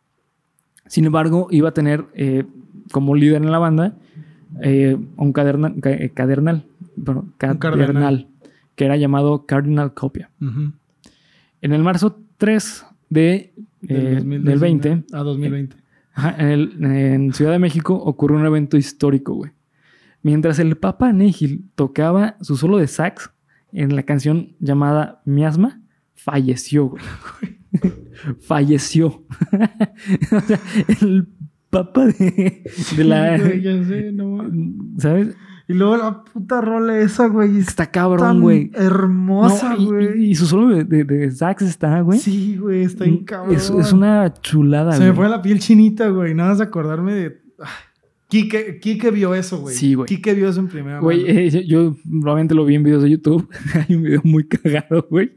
Sin 0.86 1.04
embargo, 1.06 1.48
iba 1.50 1.70
a 1.70 1.74
tener 1.74 2.04
eh, 2.14 2.44
como 2.92 3.14
líder 3.14 3.42
en 3.42 3.50
la 3.50 3.58
banda 3.58 3.96
eh, 4.62 4.96
un 5.16 5.32
ca- 5.32 5.44
eh, 5.90 6.10
cadernal, 6.14 6.64
bueno, 6.96 7.26
cardenal. 7.38 8.28
que 8.76 8.84
era 8.84 8.96
llamado 8.96 9.46
Cardinal 9.46 9.94
Copia. 9.94 10.30
En 10.40 11.72
el 11.72 11.82
marzo 11.82 12.20
3 12.36 12.84
de, 13.08 13.52
del 13.80 14.58
20, 14.58 15.04
A 15.12 15.18
2020. 15.22 15.76
ajá, 16.14 16.36
en, 16.38 16.48
el- 16.48 16.84
en 16.84 17.32
Ciudad 17.32 17.52
de 17.52 17.58
México 17.58 17.94
ocurrió 17.94 18.38
un 18.38 18.46
evento 18.46 18.76
histórico, 18.76 19.34
güey. 19.34 19.52
Mientras 20.22 20.58
el 20.58 20.76
Papa 20.76 21.12
Nihil 21.12 21.64
tocaba 21.74 22.36
su 22.40 22.56
solo 22.56 22.78
de 22.78 22.86
sax 22.86 23.30
en 23.72 23.94
la 23.96 24.02
canción 24.04 24.52
llamada 24.60 25.20
Miasma, 25.24 25.80
falleció, 26.14 26.86
güey. 26.90 27.02
falleció. 28.40 29.08
o 30.32 30.40
sea, 30.40 30.60
el 31.00 31.28
Papa 31.70 32.06
de, 32.06 32.62
de 32.96 33.04
la... 33.04 33.36
Sí, 33.36 33.42
güey, 33.44 33.62
ya 33.62 33.84
sé, 33.84 34.12
no. 34.12 34.44
¿Sabes? 34.98 35.36
Y 35.66 35.72
luego 35.72 35.96
la 35.96 36.22
puta 36.22 36.60
rola 36.60 36.98
esa, 37.00 37.26
güey. 37.26 37.58
Está 37.58 37.90
cabrón, 37.90 38.42
güey. 38.42 38.70
hermosa, 38.74 39.74
No, 39.74 39.82
y- 39.82 39.86
güey. 39.86 40.24
y, 40.30 40.34
su 40.34 40.46
solo 40.46 40.84
de, 40.84 41.04
de- 41.04 41.30
sax 41.30 41.62
está, 41.62 42.00
güey. 42.02 42.18
Sí, 42.18 42.56
güey, 42.58 42.82
está 42.82 43.04
bien 43.04 43.24
cabrón. 43.24 43.54
Es, 43.56 43.70
es 43.70 43.92
una 43.92 44.32
chulada, 44.42 44.92
Se 44.92 45.00
me 45.00 45.06
güey. 45.06 45.16
fue 45.16 45.28
la 45.28 45.40
piel 45.42 45.58
chinita, 45.58 46.08
güey. 46.10 46.34
Nada 46.34 46.50
más 46.50 46.58
de 46.58 46.64
acordarme 46.64 47.14
de. 47.14 47.38
Ah, 47.60 47.68
Quique, 48.28 48.78
Quique 48.80 49.10
vio 49.10 49.34
eso, 49.34 49.58
güey. 49.60 49.74
Sí, 49.74 49.94
güey. 49.94 50.06
Quique 50.06 50.34
vio 50.34 50.48
eso 50.48 50.60
en 50.60 50.68
primera 50.68 50.98
Güey, 50.98 51.24
eh, 51.28 51.50
yo, 51.50 51.60
yo 51.60 51.96
probablemente 52.20 52.54
lo 52.54 52.64
vi 52.66 52.74
en 52.74 52.82
videos 52.82 53.02
de 53.02 53.10
YouTube. 53.10 53.48
Hay 53.88 53.96
un 53.96 54.02
video 54.02 54.20
muy 54.24 54.44
cagado, 54.46 55.06
güey. 55.10 55.32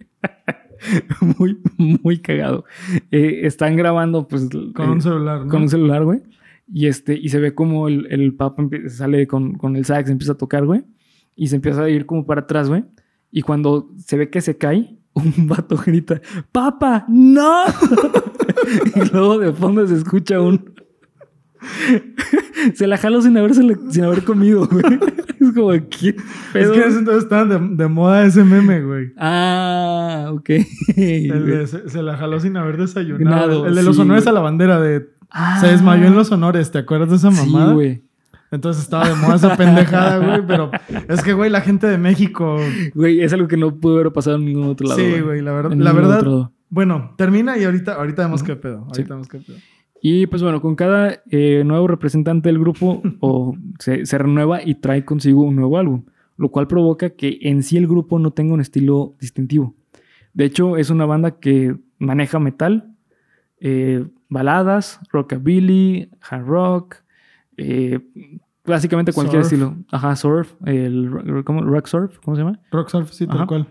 muy, 1.38 1.60
muy 1.78 2.20
cagado. 2.20 2.66
Eh, 3.12 3.42
están 3.44 3.76
grabando, 3.76 4.28
pues. 4.28 4.50
con 4.74 4.90
eh, 4.90 4.92
un 4.92 5.02
celular, 5.02 5.46
¿no? 5.46 5.52
con 5.52 5.64
un 5.64 5.70
celular, 5.70 6.04
güey. 6.04 6.22
Y 6.72 6.88
este, 6.88 7.18
y 7.18 7.30
se 7.30 7.40
ve 7.40 7.56
como 7.56 7.88
el, 7.88 8.08
el 8.10 8.36
papa 8.36 8.68
sale 8.88 9.26
con, 9.28 9.54
con 9.54 9.76
el 9.76 9.86
sax, 9.86 10.10
empieza 10.10 10.34
a 10.34 10.38
tocar, 10.38 10.66
güey. 10.66 10.84
Y 11.36 11.48
se 11.48 11.56
empieza 11.56 11.84
a 11.84 11.90
ir 11.90 12.06
como 12.06 12.26
para 12.26 12.42
atrás, 12.42 12.68
güey. 12.68 12.84
Y 13.32 13.42
cuando 13.42 13.90
se 13.98 14.18
ve 14.18 14.30
que 14.30 14.42
se 14.42 14.58
cae, 14.58 14.98
un 15.14 15.48
vato 15.48 15.78
grita, 15.78 16.22
¡Papa! 16.52 17.06
¡No! 17.08 17.64
y 18.96 19.10
luego 19.12 19.40
de 19.40 19.52
fondo 19.54 19.86
se 19.88 19.96
escucha 19.96 20.40
un. 20.42 20.74
se 22.76 22.88
la 22.88 22.98
jaló 22.98 23.22
sin, 23.22 23.38
haberse 23.38 23.62
sin 23.90 24.04
haber 24.04 24.24
comido, 24.24 24.68
güey. 24.68 24.84
es 25.40 25.52
como, 25.54 25.70
¿qué 25.72 26.16
Es 26.54 26.70
que 26.70 26.80
ese 26.80 27.00
entonces 27.00 27.24
estaba 27.24 27.46
de, 27.46 27.60
de 27.76 27.88
moda 27.88 28.26
ese 28.26 28.44
meme, 28.44 28.82
güey. 28.82 29.12
Ah, 29.18 30.30
ok. 30.32 30.50
El 30.96 31.46
de 31.46 31.68
se, 31.68 31.90
se 31.90 32.02
la 32.02 32.18
jaló 32.18 32.40
sin 32.40 32.58
haber 32.58 32.78
desayunado. 32.78 33.36
Nado, 33.48 33.68
el 33.68 33.76
de 33.76 33.84
los 33.84 33.96
sí, 33.96 34.02
honores 34.02 34.24
güey. 34.24 34.32
a 34.32 34.34
la 34.34 34.42
bandera 34.42 34.80
de. 34.80 35.10
Ah, 35.30 35.58
Se 35.60 35.68
desmayó 35.68 36.06
en 36.08 36.16
los 36.16 36.32
honores, 36.32 36.72
¿te 36.72 36.78
acuerdas 36.80 37.10
de 37.10 37.16
esa 37.18 37.32
Sí, 37.32 37.38
mamada? 37.52 37.74
güey. 37.74 38.02
Entonces 38.50 38.84
estaba 38.84 39.10
de 39.10 39.16
moda 39.16 39.36
esa 39.36 39.58
pendejada, 39.58 40.20
güey. 40.26 40.42
Pero 40.48 40.72
es 41.10 41.22
que, 41.22 41.34
güey, 41.34 41.50
la 41.50 41.60
gente 41.62 41.86
de 41.86 41.98
México. 41.98 42.58
Güey, 42.96 43.22
es 43.22 43.34
algo 43.34 43.48
que 43.50 43.58
no 43.58 43.76
pudo 43.76 43.96
haber 44.00 44.14
pasado 44.14 44.38
en 44.38 44.46
ningún 44.46 44.70
otro 44.70 44.88
lado. 44.88 45.00
Sí, 45.00 45.20
güey, 45.20 45.42
la, 45.42 45.52
verdad 45.52 45.72
la 45.74 45.92
verdad. 45.92 46.50
Bueno, 46.70 47.14
termina 47.18 47.58
y 47.58 47.66
ahorita, 47.66 47.94
ahorita 47.96 48.22
vemos 48.24 48.42
Ujú. 48.42 48.48
qué 48.48 48.56
pedo. 48.56 48.78
Ahorita 48.80 48.96
Sí. 48.96 49.04
vemos 49.10 49.28
qué 49.28 49.38
pedo. 49.40 49.58
Y 50.02 50.28
pues 50.28 50.44
bueno, 50.44 50.62
con 50.62 50.76
cada 50.76 51.22
eh, 51.30 51.64
nuevo 51.66 51.88
representante 51.88 52.50
del 52.50 52.60
grupo 52.60 53.02
o 53.20 53.56
se, 53.80 54.06
se 54.06 54.18
renueva 54.18 54.62
y 54.64 54.76
trae 54.76 55.04
consigo 55.06 55.42
un 55.42 55.56
nuevo 55.56 55.78
álbum, 55.78 56.06
lo 56.38 56.50
cual 56.50 56.68
provoca 56.68 57.10
que 57.12 57.40
en 57.42 57.64
sí 57.64 57.78
el 57.78 57.88
grupo 57.88 58.20
no 58.20 58.32
tenga 58.32 58.54
un 58.54 58.62
estilo 58.62 59.16
distintivo. 59.20 59.74
De 60.34 60.46
hecho, 60.46 60.78
es 60.78 60.90
una 60.92 61.06
banda 61.06 61.40
que 61.40 61.76
maneja 61.98 62.38
metal, 62.40 62.94
eh, 63.60 64.06
baladas, 64.30 65.00
rockabilly, 65.12 66.10
hard 66.30 66.46
rock, 66.46 66.96
eh, 67.58 68.00
básicamente 68.66 69.14
cualquier 69.14 69.44
Surf. 69.44 69.54
estilo. 69.54 69.76
Ajá, 69.92 70.16
surf, 70.16 70.54
el 70.66 71.10
¿cómo? 71.44 71.62
rock 71.64 71.88
surf, 71.88 72.20
¿cómo 72.24 72.36
se 72.36 72.44
llama? 72.44 72.60
Rock 72.72 72.90
Surf, 72.90 73.12
sí, 73.12 73.26
tal 73.26 73.38
Ajá. 73.38 73.48
cual. 73.48 73.68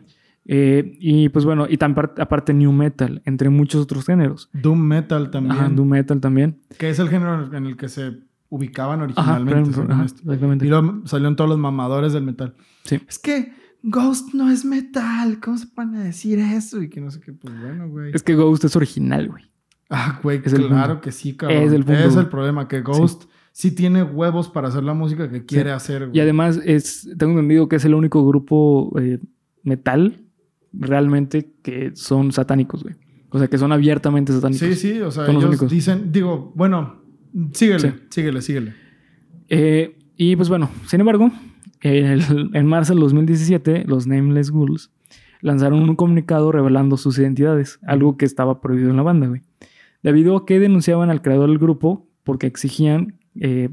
Eh, 0.48 0.96
y 1.00 1.28
pues 1.30 1.44
bueno, 1.44 1.66
y 1.68 1.76
tan 1.76 1.94
par- 1.94 2.14
aparte 2.18 2.54
new 2.54 2.72
metal, 2.72 3.20
entre 3.24 3.50
muchos 3.50 3.82
otros 3.82 4.04
géneros. 4.06 4.48
Doom 4.52 4.80
Metal 4.80 5.30
también. 5.30 5.56
Ajá, 5.56 5.68
doom 5.68 5.88
metal 5.88 6.20
también. 6.20 6.60
Que 6.78 6.88
es 6.90 6.98
el 6.98 7.08
género 7.08 7.54
en 7.56 7.66
el 7.66 7.76
que 7.76 7.88
se 7.88 8.18
ubicaban 8.48 9.00
Ajá, 9.00 9.04
originalmente. 9.38 9.80
ajá, 9.92 10.04
esto. 10.04 10.20
exactamente. 10.22 10.64
Y 10.66 10.68
luego 10.68 11.06
salieron 11.06 11.34
todos 11.34 11.50
los 11.50 11.58
mamadores 11.58 12.12
del 12.12 12.22
metal. 12.22 12.54
Sí. 12.84 13.00
Es 13.08 13.18
que 13.18 13.52
Ghost 13.82 14.34
no 14.34 14.50
es 14.50 14.64
metal. 14.64 15.40
¿Cómo 15.40 15.58
se 15.58 15.66
van 15.76 15.96
a 15.96 16.04
decir 16.04 16.38
eso? 16.38 16.80
Y 16.80 16.88
que 16.88 17.00
no 17.00 17.10
sé 17.10 17.20
qué. 17.20 17.32
Pues 17.32 17.60
bueno, 17.60 17.88
güey. 17.88 18.12
Es 18.14 18.22
que 18.22 18.34
Ghost 18.36 18.64
es 18.64 18.76
original, 18.76 19.28
güey. 19.28 19.44
Ah, 19.90 20.18
güey, 20.22 20.40
es 20.44 20.52
claro 20.54 21.00
que 21.00 21.10
sí, 21.12 21.36
cabrón. 21.36 21.58
Es 21.62 21.72
el 21.72 21.84
punto, 21.84 22.00
Es 22.00 22.12
güey. 22.14 22.24
el 22.24 22.30
problema, 22.30 22.66
que 22.68 22.82
Ghost 22.82 23.24
sí. 23.52 23.72
tiene 23.72 24.02
huevos 24.04 24.48
para 24.48 24.68
hacer 24.68 24.82
la 24.84 24.94
música 24.94 25.28
que 25.30 25.44
quiere 25.44 25.70
hacer, 25.72 26.06
güey. 26.06 26.16
Y 26.16 26.20
además 26.20 26.60
es, 26.64 27.08
tengo 27.18 27.32
entendido 27.32 27.68
que 27.68 27.76
es 27.76 27.84
el 27.84 27.94
único 27.94 28.26
grupo 28.26 28.92
eh, 29.00 29.18
metal 29.62 30.24
realmente 30.78 31.52
que 31.62 31.92
son 31.94 32.32
satánicos, 32.32 32.82
güey. 32.82 32.94
O 33.30 33.38
sea, 33.38 33.48
que 33.48 33.58
son 33.58 33.72
abiertamente 33.72 34.32
satánicos. 34.32 34.66
Sí, 34.68 34.74
sí, 34.74 35.00
o 35.00 35.10
sea, 35.10 35.26
Son 35.26 35.36
ellos 35.36 35.68
dicen, 35.68 36.12
digo, 36.12 36.52
bueno, 36.54 37.02
síguele, 37.52 37.80
Sí. 37.90 37.94
síguele, 38.10 38.40
síguele. 38.42 38.74
Eh, 39.48 39.98
y 40.16 40.36
pues 40.36 40.48
bueno, 40.48 40.70
sin 40.86 41.00
embargo, 41.00 41.30
en, 41.82 42.06
el- 42.06 42.50
en 42.54 42.66
marzo 42.66 42.92
del 42.94 43.00
2017, 43.00 43.84
los 43.86 44.06
Nameless 44.06 44.50
Ghouls 44.50 44.90
lanzaron 45.40 45.82
un 45.88 45.96
comunicado 45.96 46.50
revelando 46.52 46.96
sus 46.96 47.18
identidades, 47.18 47.78
algo 47.86 48.16
que 48.16 48.24
estaba 48.24 48.60
prohibido 48.60 48.90
en 48.90 48.96
la 48.96 49.02
banda, 49.02 49.26
güey. 49.26 49.42
Debido 50.02 50.36
a 50.36 50.46
que 50.46 50.58
denunciaban 50.58 51.10
al 51.10 51.20
creador 51.22 51.48
del 51.48 51.58
grupo 51.58 52.08
porque 52.24 52.46
exigían 52.46 53.18
eh, 53.38 53.68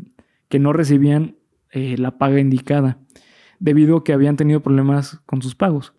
que 0.49 0.59
no 0.59 0.73
recibían 0.73 1.35
eh, 1.71 1.95
la 1.97 2.17
paga 2.17 2.39
indicada, 2.39 2.99
debido 3.59 3.97
a 3.97 4.03
que 4.03 4.13
habían 4.13 4.35
tenido 4.35 4.61
problemas 4.61 5.21
con 5.25 5.41
sus 5.41 5.55
pagos. 5.55 5.92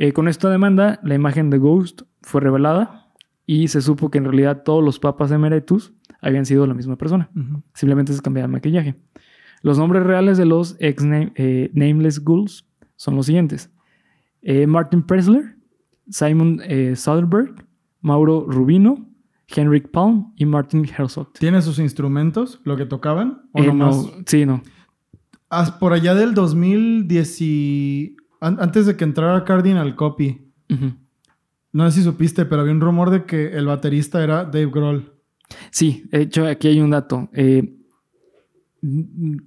Eh, 0.00 0.12
con 0.12 0.28
esta 0.28 0.48
demanda, 0.48 1.00
la 1.02 1.14
imagen 1.16 1.50
de 1.50 1.58
Ghost 1.58 2.02
fue 2.22 2.40
revelada 2.40 3.12
y 3.46 3.66
se 3.68 3.82
supo 3.82 4.10
que 4.10 4.18
en 4.18 4.24
realidad 4.24 4.62
todos 4.64 4.82
los 4.84 4.98
papas 5.00 5.30
emeritus 5.32 5.92
habían 6.22 6.46
sido 6.46 6.66
la 6.66 6.74
misma 6.74 6.96
persona. 6.96 7.30
Simplemente 7.74 8.12
se 8.12 8.22
cambiaba 8.22 8.46
el 8.46 8.52
maquillaje. 8.52 8.94
Los 9.62 9.76
nombres 9.76 10.04
reales 10.04 10.38
de 10.38 10.44
los 10.46 10.76
ex 10.78 11.02
name- 11.04 11.32
eh, 11.34 11.70
Nameless 11.74 12.22
Ghouls 12.24 12.64
son 12.96 13.16
los 13.16 13.26
siguientes: 13.26 13.70
Eh, 14.42 14.66
Martin 14.68 15.02
Pressler, 15.02 15.56
Simon 16.08 16.60
Soderbergh, 16.94 17.66
Mauro 18.00 18.46
Rubino, 18.48 19.04
Henrik 19.48 19.90
Palm 19.90 20.32
y 20.36 20.44
Martin 20.46 20.84
Herzog. 20.96 21.32
¿Tiene 21.32 21.60
sus 21.60 21.80
instrumentos, 21.80 22.60
lo 22.64 22.76
que 22.76 22.86
tocaban? 22.86 23.42
¿O 23.52 23.60
no, 23.72 23.90
sí, 24.26 24.46
no. 24.46 24.62
As- 25.50 25.72
por 25.72 25.92
allá 25.92 26.14
del 26.14 26.34
2010 26.34 27.40
y... 27.40 28.16
an- 28.40 28.58
antes 28.60 28.86
de 28.86 28.96
que 28.96 29.04
entrara 29.04 29.44
Cardinal 29.44 29.94
Copy, 29.96 30.40
no 31.72 31.90
sé 31.90 31.98
si 31.98 32.04
supiste, 32.04 32.44
pero 32.44 32.62
había 32.62 32.72
un 32.74 32.80
rumor 32.80 33.10
de 33.10 33.24
que 33.24 33.48
el 33.56 33.66
baterista 33.66 34.22
era 34.22 34.44
Dave 34.44 34.66
Grohl. 34.66 35.12
Sí, 35.70 36.04
de 36.10 36.22
hecho, 36.22 36.46
aquí 36.46 36.68
hay 36.68 36.80
un 36.80 36.90
dato. 36.90 37.28
Eh, 37.32 37.74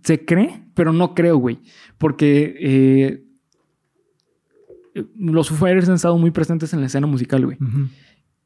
se 0.04 0.26
cree, 0.26 0.64
pero 0.74 0.92
no 0.94 1.14
creo, 1.14 1.38
güey. 1.38 1.60
Porque 1.98 2.56
eh, 2.60 3.24
los 5.18 5.50
Foo 5.50 5.58
Fighters 5.58 5.90
han 5.90 5.96
estado 5.96 6.18
muy 6.18 6.32
presentes 6.32 6.74
en 6.74 6.82
la 6.82 6.88
escena 6.88 7.08
musical, 7.08 7.46
güey. 7.46 7.58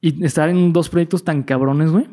Y 0.01 0.23
estar 0.23 0.49
en 0.49 0.71
dos 0.73 0.89
proyectos 0.89 1.23
tan 1.23 1.43
cabrones, 1.43 1.89
güey, 1.91 2.07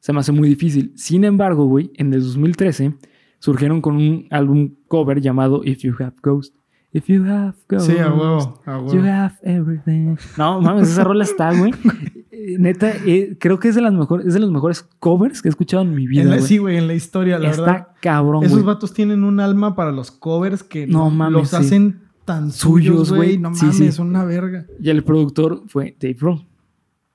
se 0.00 0.12
me 0.12 0.20
hace 0.20 0.30
muy 0.32 0.48
difícil. 0.48 0.92
Sin 0.96 1.24
embargo, 1.24 1.64
güey, 1.66 1.90
en 1.96 2.12
el 2.14 2.20
2013 2.22 2.94
surgieron 3.40 3.80
con 3.80 3.96
un 3.96 4.26
álbum 4.30 4.74
cover 4.86 5.20
llamado 5.20 5.62
If 5.64 5.80
You 5.82 5.94
Have 5.98 6.16
Ghost. 6.22 6.54
If 6.98 7.06
you 7.06 7.24
have 7.24 7.54
ghost, 7.68 7.86
Sí, 7.90 7.96
a 7.98 8.08
huevo, 8.12 8.60
a 8.66 8.78
you 8.78 8.84
huevo. 9.00 9.06
have 9.08 9.34
everything. 9.42 10.16
No, 10.36 10.60
mames, 10.60 10.88
esa 10.90 11.04
rola 11.04 11.24
está, 11.24 11.52
güey. 11.56 11.72
Neta, 12.58 12.92
eh, 13.06 13.36
creo 13.38 13.58
que 13.58 13.68
es 13.68 13.74
de 13.74 13.80
las 13.82 13.92
mejores, 13.92 14.26
es 14.26 14.34
de 14.34 14.40
los 14.40 14.50
mejores 14.50 14.82
covers 14.98 15.42
que 15.42 15.48
he 15.48 15.50
escuchado 15.50 15.82
en 15.82 15.94
mi 15.94 16.06
vida, 16.06 16.22
En 16.22 16.30
la- 16.30 16.36
güey. 16.36 16.46
sí, 16.48 16.58
güey, 16.58 16.76
en 16.76 16.86
la 16.86 16.94
historia, 16.94 17.38
la 17.38 17.50
está 17.50 17.62
verdad. 17.62 17.88
cabrón, 18.00 18.44
Esos 18.44 18.58
güey. 18.62 18.66
vatos 18.66 18.92
tienen 18.94 19.24
un 19.24 19.40
alma 19.40 19.74
para 19.76 19.92
los 19.92 20.10
covers 20.10 20.62
que 20.62 20.86
No 20.86 21.10
mames, 21.10 21.32
los 21.40 21.48
sí. 21.50 21.56
hacen 21.56 22.00
tan 22.24 22.50
Suyos, 22.52 23.08
suyos, 23.08 23.12
güey. 23.12 23.38
No 23.38 23.54
Sí, 23.54 23.66
mames, 23.66 23.76
sí. 23.78 23.92
son 23.92 24.08
una 24.08 24.24
verga. 24.24 24.66
Y 24.80 24.90
el 24.90 25.02
productor 25.04 25.62
fue 25.66 25.96
Dave 26.00 26.14
Grohl. 26.20 26.46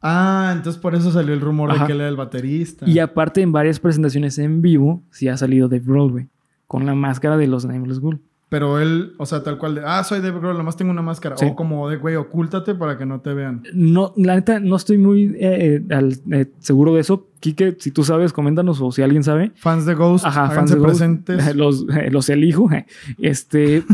Ah, 0.01 0.51
entonces 0.55 0.81
por 0.81 0.95
eso 0.95 1.11
salió 1.11 1.33
el 1.33 1.39
rumor 1.41 1.71
Ajá. 1.71 1.81
de 1.81 1.87
que 1.87 1.93
él 1.93 1.99
era 2.01 2.09
el 2.09 2.17
baterista. 2.17 2.87
Y 2.89 2.99
aparte 2.99 3.41
en 3.41 3.51
varias 3.53 3.79
presentaciones 3.79 4.37
en 4.37 4.61
vivo 4.61 5.03
sí 5.11 5.29
ha 5.29 5.37
salido 5.37 5.69
Dave 5.69 5.83
Grohl, 5.85 6.11
güey. 6.11 6.29
Con 6.67 6.85
la 6.85 6.95
máscara 6.95 7.37
de 7.37 7.47
los 7.47 7.65
Nameless 7.65 7.99
Ghoul. 7.99 8.19
Pero 8.53 8.77
él, 8.79 9.13
o 9.17 9.25
sea, 9.25 9.41
tal 9.41 9.57
cual 9.57 9.73
de, 9.73 9.81
ah, 9.83 10.03
soy 10.03 10.21
Dave 10.21 10.37
Grohl, 10.39 10.55
nomás 10.55 10.77
tengo 10.77 10.91
una 10.91 11.01
máscara. 11.01 11.35
Sí. 11.37 11.45
O 11.45 11.55
como 11.55 11.89
de, 11.89 11.97
güey, 11.97 12.15
ocúltate 12.17 12.75
para 12.75 12.99
que 12.99 13.05
no 13.07 13.19
te 13.19 13.33
vean. 13.33 13.63
No, 13.73 14.13
la 14.15 14.35
neta, 14.35 14.59
no 14.59 14.75
estoy 14.75 14.99
muy 14.99 15.23
eh, 15.39 15.81
eh, 15.81 15.81
al- 15.89 16.19
eh, 16.31 16.45
seguro 16.59 16.93
de 16.93 17.01
eso. 17.01 17.25
Quique, 17.39 17.75
si 17.79 17.89
tú 17.89 18.03
sabes, 18.03 18.31
coméntanos 18.31 18.79
o 18.79 18.91
si 18.91 19.01
alguien 19.01 19.23
sabe. 19.23 19.53
Fans 19.55 19.87
de 19.87 19.95
Ghost, 19.95 20.23
Ajá, 20.23 20.51
fans 20.51 20.69
de 20.69 20.77
Ghost. 20.77 20.87
presentes. 20.89 21.55
Los, 21.55 21.83
los 22.11 22.29
elijo. 22.29 22.69
Este. 23.17 23.81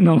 no. 0.00 0.20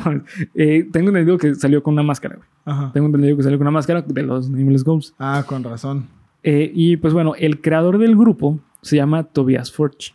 Eh, 0.54 0.88
tengo 0.92 1.08
entendido 1.08 1.36
que 1.38 1.54
salió 1.56 1.82
con 1.82 1.94
una 1.94 2.02
máscara, 2.04 2.36
güey. 2.36 2.48
Ajá. 2.64 2.92
Tengo 2.92 3.06
entendido 3.06 3.36
que 3.36 3.42
salió 3.42 3.58
con 3.58 3.66
una 3.66 3.72
máscara 3.72 4.02
de 4.02 4.22
los 4.22 4.48
Nameless 4.50 4.84
Ghosts. 4.84 5.14
Ah, 5.18 5.42
con 5.46 5.64
razón. 5.64 6.06
Eh, 6.42 6.70
y 6.74 6.96
pues 6.98 7.14
bueno, 7.14 7.34
el 7.38 7.60
creador 7.60 7.98
del 7.98 8.16
grupo 8.16 8.58
se 8.84 8.96
llama 8.96 9.24
Tobias 9.24 9.72
Forge, 9.72 10.14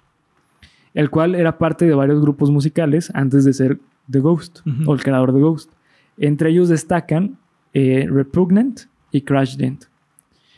el 0.94 1.10
cual 1.10 1.36
era 1.36 1.58
parte 1.58 1.86
de 1.86 1.94
varios 1.94 2.22
grupos 2.22 2.50
musicales 2.52 3.12
antes 3.14 3.44
de 3.46 3.54
ser 3.54 3.80
The 4.10 4.20
Ghost, 4.20 4.60
o 4.86 4.94
el 4.94 5.04
creador 5.04 5.34
de 5.34 5.42
Ghost. 5.42 5.72
Entre 6.18 6.50
ellos 6.50 6.70
destacan 6.70 7.38
eh, 7.74 8.08
Repugnant 8.10 8.82
y 9.12 9.22
Crash 9.22 9.56
Dent. 9.58 9.86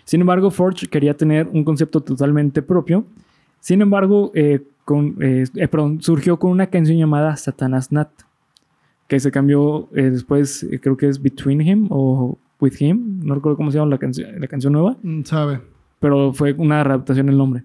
Sin 0.05 0.21
embargo, 0.21 0.49
Forge 0.51 0.87
quería 0.87 1.15
tener 1.15 1.47
un 1.51 1.63
concepto 1.63 2.01
totalmente 2.01 2.61
propio. 2.61 3.05
Sin 3.59 3.81
embargo, 3.81 4.31
eh, 4.33 4.61
con- 4.85 5.15
eh, 5.21 5.45
perdón, 5.69 6.01
surgió 6.01 6.37
con 6.39 6.51
una 6.51 6.67
canción 6.67 6.97
llamada 6.97 7.35
Satanas 7.37 7.91
Nat, 7.91 8.09
que 9.07 9.19
se 9.19 9.29
cambió 9.31 9.89
después, 9.91 10.65
creo 10.81 10.95
que 10.97 11.07
es 11.09 11.21
Between 11.21 11.61
Him 11.61 11.87
o 11.89 12.37
With 12.59 12.75
Him, 12.79 13.19
no 13.23 13.35
recuerdo 13.35 13.57
cómo 13.57 13.71
se 13.71 13.77
llama 13.77 13.89
la, 13.91 13.97
canción 13.97 14.39
la 14.39 14.47
canción 14.47 14.71
nueva 14.73 14.95
Mm, 15.03 15.23
Sabe. 15.23 15.59
pero 15.99 16.31
fue 16.33 16.53
una 16.53 16.81
adaptación 16.81 17.27
el 17.29 17.37
nombre. 17.37 17.63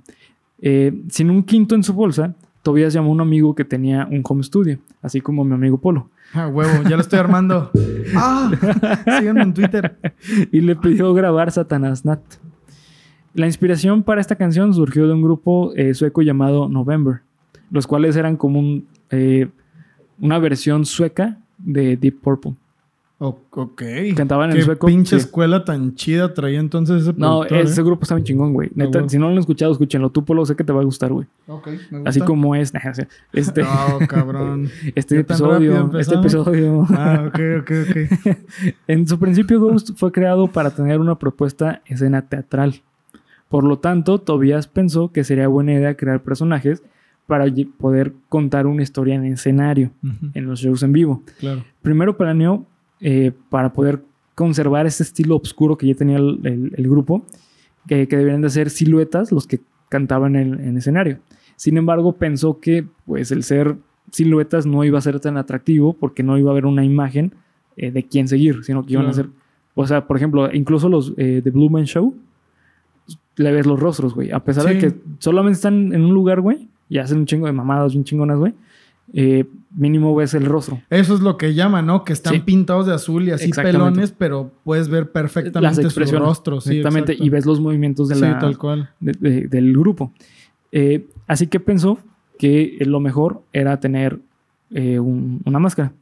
Eh, 0.60 1.02
sin 1.10 1.30
un 1.30 1.42
quinto 1.42 1.74
en 1.74 1.82
su 1.82 1.92
bolsa, 1.92 2.34
Tobias 2.62 2.92
llamó 2.92 3.10
a 3.10 3.12
un 3.12 3.20
amigo 3.20 3.54
que 3.54 3.64
tenía 3.64 4.08
un 4.10 4.22
home 4.24 4.42
studio, 4.42 4.78
así 5.02 5.20
como 5.20 5.44
mi 5.44 5.54
amigo 5.54 5.78
Polo, 5.78 6.10
Ah, 6.32 6.48
huevo, 6.48 6.82
ya 6.82 6.96
lo 6.96 7.02
estoy 7.02 7.18
armando. 7.18 7.70
ah, 8.16 8.50
síganme 9.18 9.42
en 9.42 9.54
Twitter. 9.54 9.96
y 10.50 10.60
le 10.60 10.76
pidió 10.76 11.14
grabar 11.14 11.50
Satanás 11.52 12.04
Nat. 12.04 12.20
La 13.34 13.46
inspiración 13.46 14.02
para 14.02 14.20
esta 14.20 14.36
canción 14.36 14.74
surgió 14.74 15.06
de 15.06 15.12
un 15.12 15.22
grupo 15.22 15.72
eh, 15.76 15.94
sueco 15.94 16.22
llamado 16.22 16.68
November, 16.68 17.20
los 17.70 17.86
cuales 17.86 18.16
eran 18.16 18.36
como 18.36 18.58
un, 18.58 18.86
eh, 19.10 19.48
una 20.20 20.38
versión 20.38 20.84
sueca 20.84 21.38
de 21.58 21.96
Deep 21.96 22.20
Purple. 22.20 22.54
O- 23.18 23.38
ok. 23.50 23.82
Cantaban 24.14 24.50
en 24.50 24.56
Qué 24.56 24.62
sueco, 24.62 24.86
pinche 24.88 25.18
sí. 25.18 25.24
escuela 25.24 25.64
tan 25.64 25.94
chida 25.94 26.34
traía 26.34 26.60
entonces 26.60 27.02
ese 27.02 27.14
No, 27.16 27.44
ese 27.44 27.80
¿eh? 27.80 27.84
grupo 27.84 28.02
está 28.02 28.14
bien 28.14 28.26
chingón, 28.26 28.52
güey. 28.52 28.70
Neta, 28.74 28.98
huevo. 28.98 29.08
si 29.08 29.16
no 29.18 29.24
lo 29.26 29.32
han 29.32 29.38
escuchado, 29.38 29.72
escúchenlo. 29.72 30.10
Tú, 30.10 30.22
Polo, 30.24 30.44
sé 30.44 30.54
que 30.54 30.64
te 30.64 30.72
va 30.72 30.82
a 30.82 30.84
gustar, 30.84 31.12
güey. 31.12 31.26
Ok, 31.46 31.66
me 31.90 31.98
gusta. 32.00 32.10
Así 32.10 32.20
como 32.20 32.54
es. 32.54 32.74
Este, 33.32 33.62
No, 33.62 34.06
cabrón. 34.06 34.68
Este 34.94 35.16
¿Ya 35.16 35.24
tan 35.24 35.38
rápido 35.38 35.74
episodio, 35.76 35.98
este 35.98 36.14
episodio. 36.16 36.86
Ah, 36.90 37.24
ok, 37.28 37.40
ok, 37.62 37.70
ok. 37.88 38.36
en 38.86 39.06
su 39.08 39.18
principio, 39.18 39.60
Ghost 39.60 39.90
fue 39.96 40.12
creado 40.12 40.48
para 40.48 40.70
tener 40.72 41.00
una 41.00 41.14
propuesta 41.18 41.80
escena 41.86 42.20
teatral. 42.28 42.82
Por 43.48 43.64
lo 43.64 43.78
tanto, 43.78 44.18
Tobias 44.18 44.66
pensó 44.66 45.10
que 45.10 45.24
sería 45.24 45.48
buena 45.48 45.72
idea 45.72 45.96
crear 45.96 46.20
personajes 46.22 46.82
para 47.26 47.46
poder 47.78 48.12
contar 48.28 48.66
una 48.66 48.82
historia 48.82 49.14
en 49.14 49.24
escenario, 49.24 49.90
Ujú, 50.04 50.30
en 50.34 50.46
los 50.46 50.60
shows 50.60 50.82
en 50.82 50.92
vivo. 50.92 51.22
Claro. 51.40 51.64
Primero 51.80 52.16
planeó 52.16 52.66
eh, 53.00 53.32
para 53.50 53.72
poder 53.72 54.02
conservar 54.34 54.86
ese 54.86 55.02
estilo 55.02 55.36
oscuro 55.36 55.76
que 55.78 55.86
ya 55.86 55.94
tenía 55.94 56.16
el, 56.18 56.40
el- 56.44 56.72
el 56.76 56.88
grupo, 56.88 57.24
que, 57.88 58.06
que 58.08 58.16
deberían 58.16 58.42
de 58.42 58.50
ser 58.50 58.70
siluetas 58.70 59.32
los 59.32 59.46
que 59.46 59.60
cantaban 59.88 60.36
en, 60.36 60.60
en 60.60 60.76
escenario. 60.76 61.18
Sin 61.56 61.76
embargo, 61.78 62.12
pensó 62.12 62.58
que 62.60 62.84
pues 63.06 63.30
el 63.32 63.42
ser 63.44 63.76
siluetas 64.12 64.66
no 64.66 64.84
iba 64.84 64.98
a 64.98 65.02
ser 65.02 65.18
tan 65.20 65.36
atractivo 65.36 65.92
porque 65.94 66.22
no 66.22 66.36
iba 66.38 66.50
a 66.50 66.52
haber 66.52 66.66
una 66.66 66.84
imagen 66.84 67.32
eh, 67.76 67.90
de 67.90 68.02
quién 68.04 68.28
seguir, 68.28 68.62
sino 68.64 68.84
que 68.84 68.92
iban 68.94 69.06
a 69.06 69.12
ser, 69.12 69.28
o 69.74 69.86
sea, 69.86 70.06
por 70.06 70.16
ejemplo, 70.16 70.52
incluso 70.52 70.88
los 70.88 71.12
eh, 71.16 71.40
de 71.44 71.50
Blue 71.50 71.70
Man 71.70 71.84
Show, 71.86 72.14
le 73.36 73.52
ves 73.52 73.66
los 73.66 73.78
rostros, 73.78 74.14
güey, 74.14 74.30
a 74.32 74.40
pesar 74.40 74.64
de 74.64 74.74
Sí. 74.74 74.86
que 74.86 74.94
solamente 75.18 75.56
están 75.56 75.92
en 75.92 76.02
un 76.02 76.14
lugar, 76.14 76.40
güey, 76.40 76.68
y 76.88 76.98
hacen 76.98 77.18
un 77.18 77.26
chingo 77.26 77.46
de 77.46 77.52
mamadas 77.52 77.92
bien 77.92 78.04
chingonas, 78.04 78.38
güey, 78.38 78.54
eh, 79.12 79.44
mínimo 79.74 80.14
ves 80.14 80.34
el 80.34 80.44
rostro. 80.46 80.80
Eso 80.90 81.14
es 81.14 81.20
lo 81.20 81.36
que 81.36 81.54
llaman, 81.54 81.86
¿no? 81.86 82.04
Que 82.04 82.12
están 82.12 82.34
Sí. 82.34 82.40
pintados 82.40 82.86
de 82.86 82.94
azul 82.94 83.28
y 83.28 83.30
así 83.30 83.50
pelones, 83.52 84.10
pero 84.12 84.50
puedes 84.64 84.88
ver 84.88 85.10
perfectamente 85.12 85.88
su 85.90 86.00
rostro. 86.18 86.60
Sí, 86.60 86.78
Exactamente, 86.78 87.12
exacto. 87.12 87.24
y 87.26 87.30
ves 87.30 87.46
los 87.46 87.60
movimientos 87.60 88.08
de 88.08 88.14
Sí, 88.16 88.20
la, 88.22 88.38
tal 88.38 88.58
cual. 88.58 88.90
de- 89.00 89.12
de- 89.12 89.48
del 89.48 89.72
grupo. 89.76 90.12
Eh, 90.72 91.06
así 91.26 91.46
que 91.46 91.60
pensó 91.60 91.98
que 92.38 92.76
lo 92.80 93.00
mejor 93.00 93.42
era 93.52 93.78
tener 93.80 94.18
eh, 94.72 94.98
un- 94.98 95.40
una 95.44 95.60
máscara. 95.60 95.92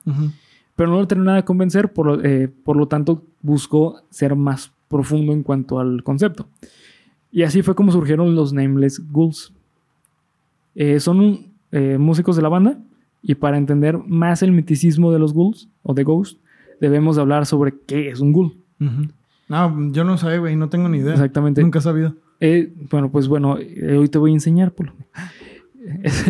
Pero 0.75 0.91
no 0.91 0.97
lo 0.99 1.07
terminó 1.07 1.35
de 1.35 1.45
convencer, 1.45 1.93
por, 1.93 2.07
lo- 2.07 2.51
por 2.65 2.77
lo 2.79 2.89
tanto 2.89 3.23
buscó 3.43 4.01
ser 4.09 4.35
más 4.37 4.73
profundo 4.89 5.33
en 5.35 5.43
cuanto 5.43 5.79
al 5.79 6.03
concepto. 6.03 6.49
Y 7.31 7.43
así 7.43 7.61
fue 7.61 7.75
como 7.75 7.93
surgieron 7.93 8.35
los 8.35 8.55
Nameless 8.55 9.03
Ghouls. 9.13 9.53
Son 10.99 11.21
un- 11.21 11.53
músicos 11.99 12.37
de 12.37 12.43
la 12.43 12.49
banda 12.49 12.79
y 13.27 13.35
para 13.37 13.57
entender 13.57 13.99
más 13.99 14.43
el 14.43 14.53
miticismo 14.53 15.11
de 15.11 15.19
los 15.19 15.33
ghouls 15.33 15.69
o 15.83 15.95
de 15.95 16.05
Ghost, 16.05 16.39
debemos 16.81 17.17
hablar 17.17 17.47
sobre 17.47 17.75
qué 17.87 18.11
es 18.11 18.21
un 18.21 18.33
ghoul. 18.33 18.55
No, 19.49 19.93
yo 19.93 20.05
no 20.05 20.19
sé, 20.19 20.39
güey, 20.39 20.57
no 20.57 20.69
tengo 20.69 20.91
ni 20.91 20.99
idea. 20.99 21.15
Exactamente. 21.15 21.63
Nunca 21.63 21.79
he 21.79 21.83
sabido. 21.83 22.15
Eh, 22.41 22.73
bueno, 22.91 23.11
pues 23.11 23.27
bueno, 23.27 23.57
eh, 23.59 23.97
hoy 23.97 24.09
te 24.09 24.19
voy 24.19 24.33
a 24.33 24.35
enseñar, 24.35 24.73
Polo. 24.73 24.93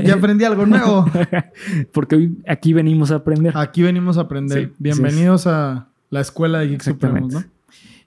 Ya 0.05 0.15
aprendí 0.15 0.45
algo 0.45 0.67
nuevo. 0.67 1.07
Porque 1.93 2.17
hoy 2.17 2.39
aquí 2.47 2.73
venimos 2.73 3.11
a 3.11 3.17
aprender. 3.17 3.57
Aquí 3.57 3.83
venimos 3.83 4.19
a 4.19 4.23
aprender. 4.23 4.69
Sí, 4.69 4.73
Bienvenidos 4.79 5.47
a 5.47 5.89
la 6.11 6.21
escuela 6.21 6.61
de 6.61 6.69
Geeks 6.69 6.85
Supremos. 6.85 7.33
¿no? 7.33 7.45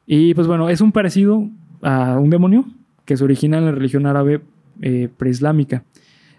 Y 0.06 0.34
pues 0.34 0.47
bueno, 0.47 0.69
es 0.69 0.80
un 0.82 0.93
parecido 0.93 1.50
a 1.82 2.17
un 2.17 2.30
demonio 2.30 2.65
que 3.06 3.17
se 3.17 3.23
origina 3.23 3.58
en 3.58 3.65
la 3.65 3.71
religión 3.71 4.06
árabe 4.06 4.41
eh, 4.82 5.10
preislámica, 5.17 5.84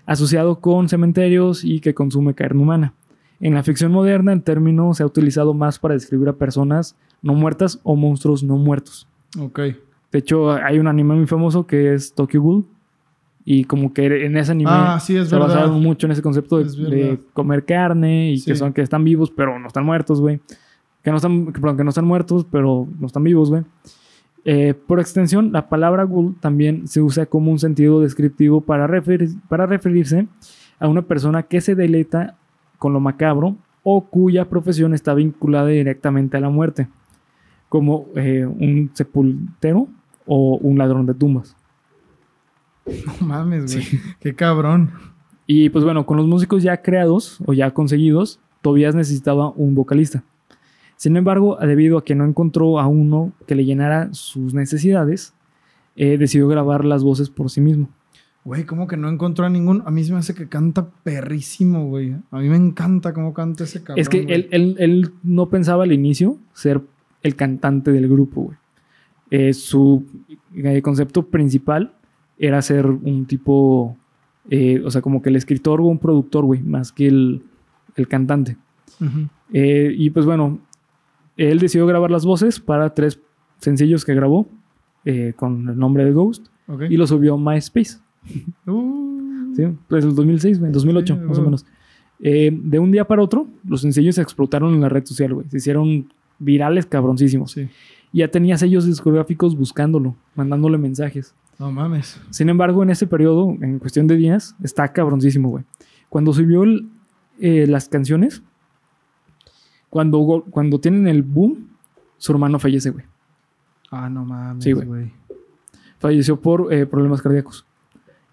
asociado 0.08 0.60
con 0.60 0.88
cementerios 0.88 1.64
y 1.64 1.80
que 1.80 1.94
consume 1.94 2.34
carne 2.34 2.62
humana. 2.62 2.94
En 3.40 3.54
la 3.54 3.62
ficción 3.62 3.92
moderna, 3.92 4.32
el 4.32 4.42
término 4.42 4.92
se 4.94 5.02
ha 5.02 5.06
utilizado 5.06 5.54
más 5.54 5.78
para 5.78 5.94
describir 5.94 6.28
a 6.28 6.32
personas 6.32 6.96
no 7.22 7.34
muertas 7.34 7.78
o 7.84 7.94
monstruos 7.94 8.42
no 8.42 8.56
muertos. 8.56 9.06
Ok. 9.38 9.60
De 10.10 10.18
hecho, 10.18 10.50
hay 10.52 10.78
un 10.78 10.86
anime 10.88 11.14
muy 11.14 11.26
famoso 11.26 11.66
que 11.66 11.94
es 11.94 12.14
Tokyo 12.14 12.42
Ghoul. 12.42 12.66
Y 13.44 13.64
como 13.64 13.94
que 13.94 14.26
en 14.26 14.36
ese 14.36 14.52
anime 14.52 14.70
Ah, 14.72 14.98
sí, 15.00 15.16
es 15.16 15.28
se 15.28 15.34
verdad. 15.34 15.48
basaron 15.54 15.80
mucho 15.82 16.06
en 16.06 16.12
ese 16.12 16.20
concepto 16.22 16.58
de, 16.58 16.64
Es 16.64 16.76
de 16.76 16.88
verdad. 16.90 17.18
comer 17.32 17.64
carne 17.64 18.32
y 18.32 18.42
que 18.42 18.54
son 18.56 18.72
que 18.74 18.82
están 18.82 19.04
vivos, 19.04 19.30
pero 19.30 19.58
no 19.58 19.66
están 19.68 19.86
muertos, 19.86 20.20
güey. 20.20 20.40
Que 21.02 21.10
no 21.10 21.16
están, 21.16 21.46
perdón, 21.52 21.76
que 21.78 21.84
no 21.84 21.88
están 21.90 22.04
muertos, 22.04 22.46
pero 22.50 22.86
no 22.98 23.06
están 23.06 23.22
vivos, 23.24 23.48
güey. 23.50 23.62
Eh, 24.50 24.72
por 24.72 24.98
extensión, 24.98 25.52
la 25.52 25.68
palabra 25.68 26.04
ghoul 26.04 26.34
también 26.40 26.88
se 26.88 27.02
usa 27.02 27.26
como 27.26 27.52
un 27.52 27.58
sentido 27.58 28.00
descriptivo 28.00 28.62
para, 28.62 28.86
referir- 28.86 29.38
para 29.46 29.66
referirse 29.66 30.26
a 30.78 30.88
una 30.88 31.02
persona 31.02 31.42
que 31.42 31.60
se 31.60 31.74
deleita 31.74 32.36
con 32.78 32.94
lo 32.94 33.00
macabro 33.00 33.56
o 33.82 34.06
cuya 34.06 34.48
profesión 34.48 34.94
está 34.94 35.12
vinculada 35.12 35.66
directamente 35.68 36.38
a 36.38 36.40
la 36.40 36.48
muerte, 36.48 36.88
como 37.68 38.06
eh, 38.16 38.46
un 38.46 38.90
sepultero 38.94 39.86
o 40.24 40.56
un 40.56 40.78
ladrón 40.78 41.04
de 41.04 41.12
tumbas. 41.12 41.54
No 42.86 43.26
mames, 43.26 43.74
güey. 43.74 43.84
Qué 44.20 44.34
cabrón. 44.34 44.90
Y 45.46 45.68
pues 45.68 45.84
bueno, 45.84 46.06
con 46.06 46.16
los 46.16 46.26
músicos 46.26 46.62
ya 46.62 46.80
creados 46.80 47.38
o 47.44 47.52
ya 47.52 47.70
conseguidos, 47.72 48.40
Tobias 48.62 48.94
necesitaba 48.94 49.50
un 49.50 49.74
vocalista. 49.74 50.22
Sin 50.98 51.16
embargo, 51.16 51.56
debido 51.62 51.96
a 51.96 52.04
que 52.04 52.14
no 52.16 52.24
encontró 52.26 52.78
a 52.80 52.86
uno 52.88 53.32
que 53.46 53.54
le 53.54 53.64
llenara 53.64 54.12
sus 54.12 54.52
necesidades, 54.52 55.32
eh, 55.96 56.18
decidió 56.18 56.48
grabar 56.48 56.84
las 56.84 57.02
voces 57.04 57.30
por 57.30 57.50
sí 57.50 57.60
mismo. 57.60 57.88
Güey, 58.44 58.64
¿cómo 58.64 58.86
que 58.88 58.96
no 58.96 59.08
encontró 59.08 59.46
a 59.46 59.48
ningún? 59.48 59.82
A 59.86 59.90
mí 59.92 60.02
se 60.02 60.12
me 60.12 60.18
hace 60.18 60.34
que 60.34 60.48
canta 60.48 60.88
perrísimo, 61.04 61.86
güey. 61.86 62.16
A 62.32 62.38
mí 62.40 62.48
me 62.48 62.56
encanta 62.56 63.12
cómo 63.14 63.32
canta 63.32 63.62
ese 63.64 63.82
cabrón. 63.84 64.00
es 64.00 64.08
que 64.08 64.20
él, 64.22 64.48
él- 64.50 64.76
él 64.78 65.10
no 65.22 65.48
pensaba 65.48 65.84
al 65.84 65.92
inicio 65.92 66.36
ser 66.52 66.80
el 67.22 67.36
cantante 67.36 67.92
del 67.92 68.08
grupo, 68.08 68.42
güey. 68.42 68.56
Eh, 69.30 69.52
su 69.54 70.04
eh, 70.56 70.82
concepto 70.82 71.26
principal 71.26 71.92
era 72.38 72.60
ser 72.62 72.86
un 72.86 73.24
tipo, 73.26 73.96
eh, 74.50 74.82
o 74.84 74.90
sea, 74.90 75.00
como 75.02 75.22
que 75.22 75.28
el 75.28 75.36
escritor 75.36 75.80
o 75.80 75.84
un 75.84 75.98
productor, 75.98 76.44
güey, 76.44 76.60
más 76.62 76.90
que 76.90 77.06
el, 77.06 77.42
el 77.94 78.08
cantante. 78.08 78.56
Y 79.52 80.10
pues 80.10 80.26
bueno, 80.26 80.58
él 81.38 81.58
decidió 81.58 81.86
grabar 81.86 82.10
las 82.10 82.26
voces 82.26 82.60
para 82.60 82.92
tres 82.94 83.18
sencillos 83.60 84.04
que 84.04 84.14
grabó 84.14 84.46
eh, 85.06 85.32
con 85.36 85.68
el 85.68 85.78
nombre 85.78 86.04
de 86.04 86.12
Ghost 86.12 86.48
y 86.90 86.96
lo 86.98 87.06
subió 87.06 87.34
a 87.34 87.38
MySpace. 87.38 87.96
Uh, 88.66 89.54
¿sí? 89.56 89.64
Pues 89.88 90.04
el 90.04 90.14
2006, 90.14 90.58
güey, 90.60 90.72
2008, 90.72 91.14
Sí, 91.14 91.20
más 91.26 91.38
o 91.38 91.42
menos. 91.42 91.66
Eh, 92.20 92.50
de 92.52 92.78
un 92.78 92.90
día 92.90 93.06
para 93.06 93.22
otro, 93.22 93.46
los 93.66 93.80
sencillos 93.80 94.16
se 94.16 94.22
explotaron 94.22 94.74
en 94.74 94.80
la 94.80 94.88
red 94.88 95.04
social, 95.04 95.34
güey. 95.34 95.46
Se 95.48 95.56
hicieron 95.58 96.12
virales 96.38 96.86
cabroncísimos. 96.86 97.52
sí. 97.52 97.68
Ya 98.10 98.28
tenía 98.28 98.56
sellos 98.56 98.86
discográficos 98.86 99.54
buscándolo, 99.54 100.16
mandándole 100.34 100.78
mensajes. 100.78 101.34
No 101.58 101.70
mames. 101.70 102.18
Sin 102.30 102.48
embargo, 102.48 102.82
en 102.82 102.88
ese 102.88 103.06
periodo, 103.06 103.54
en 103.60 103.78
cuestión 103.78 104.06
de 104.06 104.16
días, 104.16 104.56
está 104.62 104.90
cabroncísimo, 104.94 105.50
güey. 105.50 105.64
Cuando 106.08 106.32
subió 106.32 106.62
el- 106.62 106.88
eh, 107.38 107.66
las 107.68 107.88
canciones, 107.90 108.42
cuando, 109.90 110.44
cuando 110.50 110.78
tienen 110.80 111.06
el 111.08 111.22
boom, 111.22 111.68
su 112.16 112.32
hermano 112.32 112.58
fallece, 112.58 112.90
güey. 112.90 113.04
Ah, 113.90 114.08
no 114.10 114.24
mames, 114.24 114.64
Sí, 114.64 114.72
güey. 114.72 114.86
güey. 114.86 115.12
Falleció 115.98 116.40
por 116.40 116.72
eh, 116.72 116.86
problemas 116.86 117.22
cardíacos. 117.22 117.64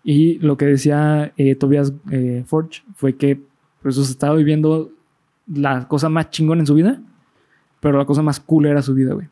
Y 0.03 0.37
lo 0.39 0.57
que 0.57 0.65
decía 0.65 1.33
eh, 1.37 1.55
Tobias 1.55 1.93
eh, 2.11 2.43
Forge 2.45 2.83
fue 2.95 3.15
que 3.15 3.41
pues, 3.81 3.97
estaba 3.97 4.35
viviendo 4.35 4.91
la 5.47 5.87
cosa 5.87 6.09
más 6.09 6.29
chingona 6.29 6.61
en 6.61 6.67
su 6.67 6.75
vida, 6.75 7.01
pero 7.79 7.97
la 7.97 8.05
cosa 8.05 8.21
más 8.21 8.39
cool 8.39 8.65
era 8.67 8.81
su 8.81 8.93
vida, 8.93 9.13
güey. 9.13 9.27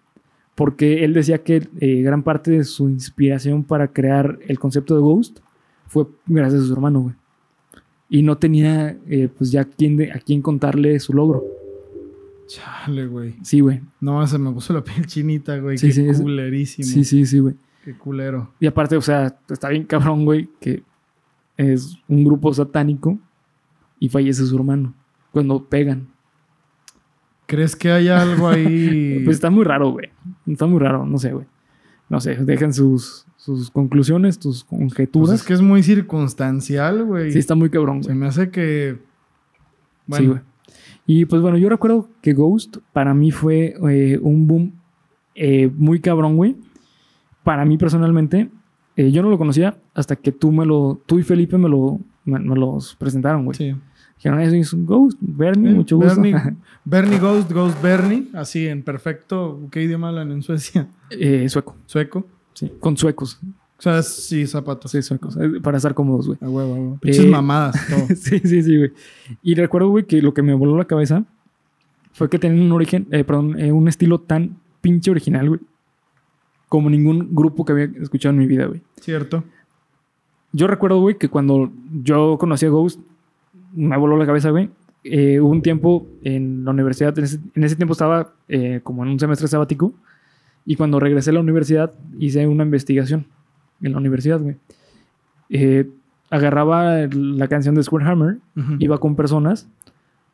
Porque 0.56 1.04
él 1.04 1.14
decía 1.14 1.44
que 1.44 1.68
gran 2.04 2.22
parte 2.22 2.52
de 2.52 2.64
su 2.64 2.88
inspiración 2.88 3.64
para 3.64 3.88
crear 3.88 4.38
el 4.48 4.60
concepto 4.60 4.94
de 4.96 5.02
Ghost 5.02 5.40
fue 5.88 6.06
gracias 6.28 6.62
a 6.64 6.66
su 6.68 6.74
hermano, 6.74 7.02
güey. 7.02 7.16
Y 8.10 8.22
no 8.22 8.38
tenía, 8.38 8.96
pues 9.38 9.52
ya 9.52 9.62
a 9.62 9.66
quién, 9.66 9.98
de- 9.98 10.12
a 10.12 10.20
quién 10.20 10.44
contarle 10.44 11.00
su 11.00 11.14
logro. 11.14 11.44
Chale, 12.48 13.08
güey. 13.08 13.36
Sí, 13.42 13.60
güey. 13.62 13.82
No, 14.02 14.26
se 14.28 14.38
me 14.38 14.52
puso 14.52 14.74
la 14.74 14.84
piel 14.84 15.06
chinita, 15.06 15.58
güey. 15.58 15.78
Sí, 15.78 15.88
Qué 15.88 16.14
sí, 16.14 16.22
culerísimo. 16.22 16.88
Sí, 16.88 17.04
sí, 17.04 17.26
sí, 17.26 17.40
güey. 17.40 17.56
Qué 17.84 17.94
culero. 17.98 18.54
Y 18.60 18.68
aparte, 18.68 18.96
o 18.96 19.02
sea, 19.02 19.38
está 19.50 19.70
bien 19.70 19.84
cabrón, 19.86 20.26
güey, 20.26 20.50
que 20.60 20.84
es 21.58 21.98
un 22.08 22.24
grupo 22.24 22.54
satánico 22.54 23.18
y 24.00 24.10
fallece 24.10 24.46
su 24.46 24.56
hermano 24.56 24.94
cuando 25.32 25.64
pegan. 25.66 26.08
¿Crees 27.46 27.76
que 27.76 27.92
hay 27.92 28.08
algo 28.08 28.48
ahí? 28.48 29.22
Pues 29.26 29.38
está 29.38 29.50
muy 29.50 29.64
raro, 29.64 29.92
güey. 29.92 30.10
Está 30.48 30.66
muy 30.66 30.80
raro, 30.80 31.06
no 31.06 31.18
sé, 31.18 31.34
güey. 31.34 31.46
No 32.10 32.20
sé, 32.20 32.36
dejan 32.36 32.74
sus, 32.74 33.26
sus 33.38 33.70
conclusiones, 33.72 34.38
tus 34.40 34.64
Pues 34.66 34.80
conjeturas. 34.80 35.36
es 35.36 35.44
que 35.44 35.54
es 35.54 35.62
muy 35.62 35.84
circunstancial, 35.84 37.04
güey. 37.06 37.32
Sí, 37.32 37.40
está 37.40 37.56
muy 37.56 37.70
cabrón, 37.70 38.04
Se 38.04 38.10
güey. 38.10 38.20
me 38.20 38.28
hace 38.28 38.50
que. 38.50 39.00
Sí, 40.12 40.26
güey. 40.28 40.40
Y 41.06 41.26
pues 41.26 41.42
bueno, 41.42 41.58
yo 41.58 41.70
recuerdo 41.70 42.10
que 42.22 42.34
Ghost 42.34 42.78
para 42.94 43.14
mí 43.14 43.32
fue 43.32 43.76
eh, 43.90 44.20
un 44.22 44.48
boom 44.48 44.74
eh, 45.36 45.70
muy 45.76 46.00
cabrón, 46.00 46.38
güey. 46.38 46.56
Para 47.44 47.66
mí 47.66 47.78
personalmente, 47.78 48.50
eh, 48.96 49.12
yo 49.12 49.22
no 49.22 49.30
lo 49.30 49.38
conocía 49.38 49.78
hasta 49.94 50.16
que 50.16 50.32
tú 50.32 50.52
me 50.52 50.66
lo, 50.66 51.02
tú 51.06 51.20
y 51.20 51.24
Felipe 51.24 51.58
me 51.58 51.68
lo, 51.68 52.00
me, 52.24 52.40
me 52.40 52.56
los 52.56 52.96
presentaron, 52.96 53.46
güey. 53.46 53.58
sí. 53.58 53.76
Dijeron, 54.16 54.40
eso 54.40 54.56
es 54.56 54.72
un 54.72 54.86
Ghost, 54.86 55.18
Bernie, 55.20 55.74
mucho 55.74 55.98
gusto. 55.98 56.22
Bernie, 56.22 56.56
Bernie 56.86 57.20
Ghost, 57.20 57.52
Ghost 57.52 57.82
Bernie. 57.82 58.30
Así 58.34 58.68
en 58.68 58.82
perfecto. 58.82 59.60
¿Qué 59.70 59.84
idioma 59.84 60.10
hablan 60.10 60.32
en 60.32 60.42
Suecia? 60.42 60.88
Sueco, 61.50 61.76
Sueco. 61.88 62.26
sí, 62.54 62.72
con 62.80 62.96
suecos. 62.96 63.42
O 63.86 63.92
sea, 63.92 64.02
sí, 64.02 64.48
zapatos. 64.48 64.92
Sí, 64.92 65.02
suecos, 65.02 65.36
eh, 65.36 65.60
para 65.62 65.76
estar 65.76 65.94
cómodos, 65.94 66.28
güey. 66.28 66.38
A 66.42 66.50
huevo, 66.50 66.74
a 66.74 66.78
huevo. 66.78 66.98
Pinches 67.02 67.26
Eh, 67.26 67.30
mamadas, 67.30 67.76
todo. 67.90 68.16
sí, 68.16 68.40
sí, 68.40 68.64
sí, 68.64 68.78
güey. 68.78 68.94
Y 69.42 69.56
recuerdo, 69.56 69.90
güey, 69.90 70.06
que 70.06 70.22
lo 70.22 70.34
que 70.34 70.42
me 70.42 70.54
voló 70.54 70.78
la 70.78 70.86
cabeza 70.86 71.26
fue 72.14 72.30
que 72.30 72.40
tenían 72.40 72.66
un 72.66 72.72
origen, 72.72 73.08
eh, 73.12 73.24
perdón, 73.26 73.60
eh, 73.60 73.72
un 73.74 73.88
estilo 73.90 74.20
tan 74.22 74.56
pinche 74.80 75.12
original, 75.12 75.50
güey. 75.50 75.60
Como 76.70 76.90
ningún 76.90 77.30
grupo 77.36 77.66
que 77.66 77.74
había 77.74 77.86
escuchado 78.02 78.32
en 78.34 78.40
mi 78.40 78.48
vida, 78.48 78.68
güey. 78.68 78.82
Cierto. 79.02 79.44
Yo 80.54 80.68
recuerdo, 80.68 81.00
güey, 81.02 81.18
que 81.18 81.28
cuando 81.30 81.70
yo 82.04 82.38
conocí 82.40 82.66
a 82.66 82.70
Ghost, 82.70 83.00
me 83.74 83.98
voló 83.98 84.16
la 84.18 84.26
cabeza, 84.26 84.50
güey. 84.52 84.70
Eh, 85.04 85.42
hubo 85.42 85.50
un 85.50 85.62
tiempo 85.62 86.08
en 86.24 86.64
la 86.64 86.72
universidad, 86.72 87.18
en 87.20 87.26
ese, 87.26 87.40
en 87.54 87.64
ese 87.66 87.76
tiempo 87.76 87.92
estaba 87.92 88.34
eh, 88.48 88.80
como 88.82 89.04
en 89.04 89.10
un 89.10 89.20
semestre 89.20 89.50
sabático, 89.50 89.94
y 90.66 90.78
cuando 90.78 91.00
regresé 91.02 91.32
a 91.32 91.34
la 91.34 91.42
universidad 91.42 91.92
hice 92.18 92.48
una 92.48 92.64
investigación 92.64 93.26
en 93.84 93.92
la 93.94 93.98
universidad, 94.00 94.40
güey. 94.40 94.56
Eh, 95.50 95.88
agarraba 96.30 97.08
la 97.12 97.48
canción 97.48 97.76
de 97.76 97.84
Square 97.84 98.06
Hammer, 98.06 98.38
iba 98.80 98.98
con 98.98 99.16
personas, 99.16 99.68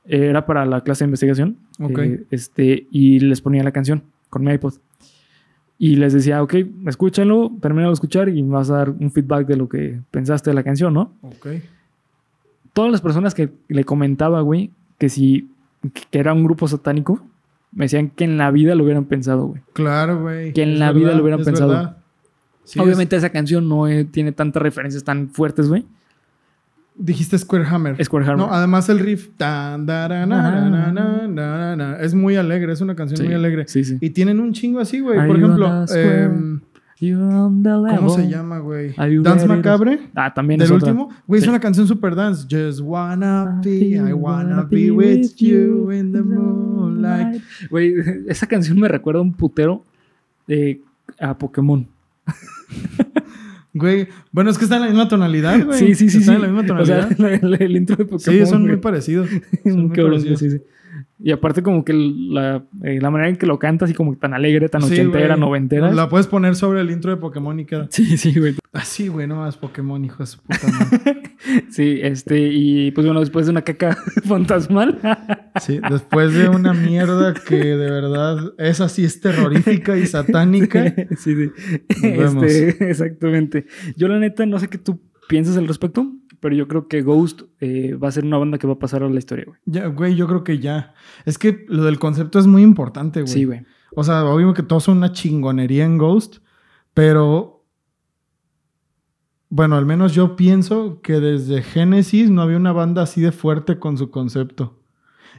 era 0.05 0.45
para 0.45 0.65
la 0.65 0.81
clase 0.81 1.03
de 1.03 1.07
investigación, 1.09 1.57
Ok. 1.79 1.99
eh, 1.99 2.23
este, 2.31 2.87
y 2.89 3.19
les 3.19 3.41
ponía 3.41 3.63
la 3.63 3.71
canción 3.71 4.03
con 4.29 4.43
mi 4.43 4.51
iPod. 4.53 4.75
Y 5.77 5.95
les 5.95 6.13
decía, 6.13 6.41
ok, 6.43 6.55
escúchalo, 6.87 7.51
termina 7.61 7.87
de 7.87 7.93
escuchar 7.93 8.27
y 8.29 8.43
me 8.43 8.53
vas 8.53 8.69
a 8.69 8.77
dar 8.77 8.89
un 8.89 9.11
feedback 9.11 9.47
de 9.47 9.55
lo 9.57 9.69
que 9.69 9.99
pensaste 10.11 10.49
de 10.49 10.53
la 10.53 10.63
canción, 10.63 10.93
¿no? 10.93 11.13
Ok. 11.21 11.47
Todas 12.73 12.91
las 12.91 13.01
personas 13.01 13.33
que 13.33 13.49
le 13.67 13.83
comentaba, 13.83 14.41
güey, 14.41 14.71
que 14.97 15.09
si 15.09 15.49
que 16.11 16.19
era 16.19 16.33
un 16.33 16.43
grupo 16.43 16.67
satánico, 16.67 17.21
me 17.71 17.85
decían 17.85 18.09
que 18.09 18.25
en 18.25 18.37
la 18.37 18.51
vida 18.51 18.75
lo 18.75 18.83
hubieran 18.83 19.05
pensado, 19.05 19.45
güey. 19.47 19.61
Claro, 19.73 20.21
güey. 20.21 20.51
Que 20.53 20.63
en 20.63 20.71
Es 20.73 20.79
la 20.79 20.91
vida 20.91 21.13
lo 21.13 21.21
hubieran 21.23 21.43
pensado. 21.43 21.69
verdad. 21.69 21.97
Sí, 22.69 22.79
Obviamente 22.79 23.15
esa 23.15 23.29
canción 23.29 23.67
no 23.67 23.87
eh, 23.87 24.05
tiene 24.05 24.31
tantas 24.31 24.61
referencias 24.61 25.03
tan 25.03 25.29
fuertes, 25.29 25.67
güey. 25.67 25.81
es- 25.81 25.87
dijiste 27.05 27.37
Square 27.37 27.65
Hammer. 27.65 28.03
Square 28.05 28.25
Hammer. 28.25 28.37
No, 28.37 28.53
además 28.53 28.89
el 28.89 28.99
riff. 28.99 29.29
tan, 29.37 29.87
es 32.01 32.13
muy 32.13 32.35
alegre, 32.35 32.73
es 32.73 32.81
una 32.81 32.93
canción 32.95 33.17
Sí, 33.17 33.23
muy 33.23 33.33
alegre. 33.33 33.65
Sí, 33.67 33.83
sí. 33.83 33.97
Y 34.01 34.09
tienen 34.11 34.39
un 34.39 34.53
chingo 34.53 34.79
así, 34.79 34.99
güey. 34.99 35.17
Por 35.25 35.37
ejemplo, 35.37 35.85
em, 35.95 36.59
¿cómo 36.99 38.09
se 38.09 38.27
llama, 38.27 38.59
güey? 38.59 38.93
Dance 39.23 39.47
Macabre. 39.47 39.99
Ah, 40.13 40.33
también 40.33 40.59
Del 40.59 40.65
es 40.67 40.71
otra. 40.71 40.89
último, 40.89 41.09
güey, 41.25 41.39
Sí. 41.41 41.45
es 41.45 41.49
una 41.49 41.59
canción 41.59 41.87
super 41.87 42.13
dance. 42.15 42.45
Just 42.49 42.81
wanna 42.81 43.61
be, 43.63 43.71
I 43.71 43.95
I 44.09 44.13
wanna 44.13 44.63
be 44.63 44.91
with 44.91 45.35
you 45.37 45.91
in 45.91 46.11
the 46.11 46.21
moonlight. 46.21 47.41
Güey, 47.69 47.93
esa 48.27 48.45
canción 48.45 48.79
me 48.79 48.87
recuerda 48.87 49.21
un 49.21 49.33
putero 49.33 49.83
de, 50.47 50.81
a 51.19 51.37
Pokémon. 51.37 51.87
Güey, 53.73 54.07
bueno, 54.31 54.49
es 54.49 54.57
que 54.57 54.63
está 54.63 54.77
en 54.77 54.81
la 54.81 54.87
misma 54.87 55.07
tonalidad, 55.07 55.63
güey. 55.63 55.77
Sí, 55.77 55.95
sí, 55.95 56.09
sí. 56.09 56.17
Está 56.19 56.31
sí. 56.31 56.35
en 56.37 56.41
la 56.41 56.47
misma 56.47 56.81
O 56.81 56.85
sea, 56.85 57.07
tonalidad. 57.07 57.39
la- 57.41 57.49
la- 57.49 57.57
el 57.57 57.75
intro 57.77 57.95
de 57.97 58.05
Pokémon. 58.05 58.19
sí, 58.45 58.45
son 58.49 58.63
muy 58.65 58.77
parecidos. 58.77 59.29
Son 59.63 59.87
Muy 59.87 59.95
parecidos. 59.95 60.39
sí, 60.39 60.49
sí. 60.51 60.57
Y 61.21 61.31
aparte 61.31 61.61
como 61.61 61.83
que 61.83 61.91
la, 61.93 62.63
eh, 62.83 62.99
la 63.01 63.09
manera 63.11 63.29
en 63.29 63.35
que 63.35 63.45
lo 63.45 63.59
canta 63.59 63.83
así 63.85 63.93
como 63.93 64.15
tan 64.15 64.33
alegre, 64.33 64.69
tan 64.69 64.81
Sí, 64.83 64.93
ochentera, 64.93 65.27
güey. 65.35 65.39
noventera. 65.39 65.91
La 65.91 66.07
puedes 66.07 66.27
poner 66.27 66.55
sobre 66.55 66.79
el 66.79 66.89
intro 66.91 67.11
de 67.11 67.17
Pokémon 67.17 67.59
y 67.59 67.65
queda. 67.65 67.87
Sí, 67.89 68.15
sí, 68.17 68.39
güey. 68.39 68.55
Así, 68.71 69.09
güey, 69.09 69.27
no 69.27 69.45
es 69.47 69.57
Pokémon, 69.57 70.03
hijo 70.05 70.23
de 70.23 70.27
su 70.27 70.39
puta 70.39 70.67
madre. 70.67 71.23
Sí, 71.69 71.99
este, 72.03 72.49
y 72.51 72.91
pues 72.91 73.07
bueno, 73.07 73.21
después 73.21 73.45
de 73.45 73.51
una 73.51 73.61
caca 73.63 73.97
fantasmal. 74.25 74.99
Sí, 75.59 75.79
después 75.89 76.33
de 76.33 76.47
una 76.47 76.73
mierda 76.73 77.33
que 77.33 77.55
de 77.57 77.91
verdad 77.91 78.53
es 78.57 78.79
así, 78.79 79.03
es 79.03 79.19
terrorífica 79.19 79.97
y 79.97 80.05
satánica. 80.05 80.93
sí, 81.17 81.35
sí. 81.35 81.51
Nos 82.01 82.33
vemos. 82.35 82.43
Este, 82.45 82.89
exactamente. 82.89 83.65
Yo 83.97 84.07
la 84.07 84.19
neta 84.19 84.45
no 84.45 84.57
sé 84.59 84.69
qué 84.69 84.77
tú 84.77 85.01
piensas 85.27 85.57
al 85.57 85.67
respecto, 85.67 86.09
pero 86.39 86.55
yo 86.55 86.67
creo 86.67 86.87
que 86.87 87.01
Ghost 87.01 87.41
eh, 87.59 87.93
va 87.95 88.07
a 88.07 88.11
ser 88.11 88.25
una 88.25 88.37
banda 88.37 88.57
que 88.57 88.67
va 88.67 88.73
a 88.73 88.79
pasar 88.79 89.03
a 89.03 89.09
la 89.09 89.17
historia, 89.19 89.45
güey. 89.47 89.59
Ya, 89.65 89.87
güey, 89.87 90.15
yo 90.15 90.27
creo 90.27 90.43
que 90.43 90.59
ya. 90.59 90.93
Es 91.25 91.37
que 91.37 91.65
lo 91.67 91.83
del 91.83 91.99
concepto 91.99 92.39
es 92.39 92.47
muy 92.47 92.61
importante, 92.63 93.21
güey. 93.21 93.33
Sí, 93.33 93.45
güey. 93.45 93.65
O 93.95 94.03
sea, 94.03 94.23
obvio 94.25 94.53
que 94.53 94.63
todos 94.63 94.83
son 94.83 94.97
una 94.97 95.11
chingonería 95.11 95.85
en 95.85 95.97
Ghost, 95.97 96.37
pero 96.93 97.65
bueno, 99.49 99.75
al 99.75 99.85
menos 99.85 100.13
yo 100.13 100.35
pienso 100.35 101.01
que 101.01 101.19
desde 101.19 101.63
Genesis 101.63 102.29
no 102.29 102.43
había 102.43 102.57
una 102.57 102.71
banda 102.71 103.01
así 103.01 103.19
de 103.21 103.31
fuerte 103.31 103.79
con 103.79 103.97
su 103.97 104.11
concepto. 104.11 104.79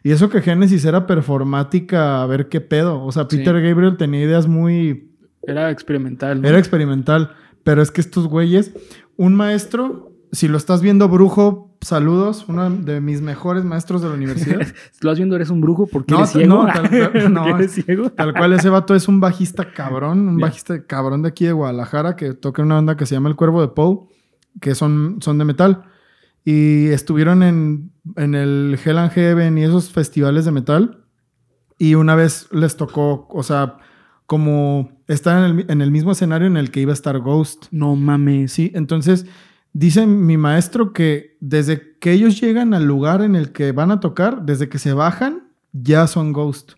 Y 0.02 0.10
eso 0.10 0.30
que 0.30 0.40
Genesis 0.40 0.84
era 0.84 1.06
performática, 1.06 2.22
a 2.22 2.26
ver 2.26 2.48
qué 2.48 2.60
pedo. 2.60 3.02
O 3.04 3.12
sea, 3.12 3.26
Sí. 3.28 3.36
Peter 3.36 3.60
Gabriel 3.60 3.96
tenía 3.96 4.22
ideas 4.22 4.46
muy... 4.48 5.10
Era 5.42 5.70
experimental. 5.70 6.40
¿no? 6.40 6.48
Era 6.48 6.58
experimental, 6.58 7.32
pero 7.62 7.82
es 7.82 7.90
que 7.90 8.00
estos 8.00 8.26
güeyes, 8.26 8.72
un 9.16 9.34
maestro, 9.34 10.09
si 10.32 10.48
lo 10.48 10.56
estás 10.56 10.80
viendo 10.82 11.08
brujo, 11.08 11.76
saludos, 11.80 12.44
uno 12.48 12.70
de 12.70 13.00
mis 13.00 13.20
mejores 13.22 13.64
maestros 13.64 14.02
de 14.02 14.08
la 14.08 14.14
universidad. 14.14 14.60
Si 14.92 14.98
lo 15.02 15.10
vas 15.10 15.18
viendo, 15.18 15.34
eres 15.36 15.50
un 15.50 15.60
brujo 15.60 15.86
porque 15.86 16.12
No, 16.12 16.18
eres 16.20 16.30
ciego. 16.30 16.46
no, 16.64 16.72
tal- 16.72 16.90
tal- 16.90 17.32
no, 17.32 17.56
eres 17.56 17.72
ciego. 17.72 18.10
Tal 18.10 18.32
cual 18.34 18.52
ese 18.52 18.68
vato 18.68 18.94
es 18.94 19.08
un 19.08 19.18
bajista 19.20 19.72
cabrón, 19.72 20.28
un 20.28 20.38
bajista 20.38 20.84
cabrón 20.86 21.22
de 21.22 21.28
aquí 21.28 21.46
de 21.46 21.52
Guadalajara 21.52 22.16
que 22.16 22.34
toca 22.34 22.62
en 22.62 22.66
una 22.66 22.76
banda 22.76 22.96
que 22.96 23.06
se 23.06 23.14
llama 23.14 23.28
El 23.28 23.36
Cuervo 23.36 23.60
de 23.60 23.68
Poe, 23.68 24.00
que 24.60 24.74
son, 24.74 25.18
son 25.20 25.38
de 25.38 25.44
metal. 25.44 25.84
Y 26.44 26.86
estuvieron 26.88 27.42
en, 27.42 27.92
en 28.16 28.34
el 28.34 28.78
Hell 28.82 28.98
and 28.98 29.12
Heaven 29.12 29.58
y 29.58 29.64
esos 29.64 29.90
festivales 29.90 30.44
de 30.44 30.52
metal. 30.52 31.04
Y 31.78 31.94
una 31.94 32.14
vez 32.14 32.46
les 32.52 32.76
tocó, 32.76 33.26
o 33.30 33.42
sea, 33.42 33.78
como 34.26 35.02
estar 35.08 35.38
en 35.44 35.58
el, 35.60 35.66
en 35.70 35.80
el 35.80 35.90
mismo 35.90 36.12
escenario 36.12 36.46
en 36.46 36.56
el 36.56 36.70
que 36.70 36.80
iba 36.80 36.92
a 36.92 36.94
estar 36.94 37.18
Ghost. 37.18 37.66
No 37.70 37.96
mames. 37.96 38.52
Sí, 38.52 38.70
entonces 38.74 39.26
dice 39.72 40.06
mi 40.06 40.36
maestro 40.36 40.92
que 40.92 41.36
desde 41.40 41.96
que 41.98 42.12
ellos 42.12 42.40
llegan 42.40 42.74
al 42.74 42.84
lugar 42.84 43.22
en 43.22 43.36
el 43.36 43.52
que 43.52 43.72
van 43.72 43.90
a 43.90 44.00
tocar, 44.00 44.42
desde 44.44 44.68
que 44.68 44.78
se 44.78 44.92
bajan, 44.92 45.48
ya 45.72 46.06
son 46.06 46.32
Ghost. 46.32 46.72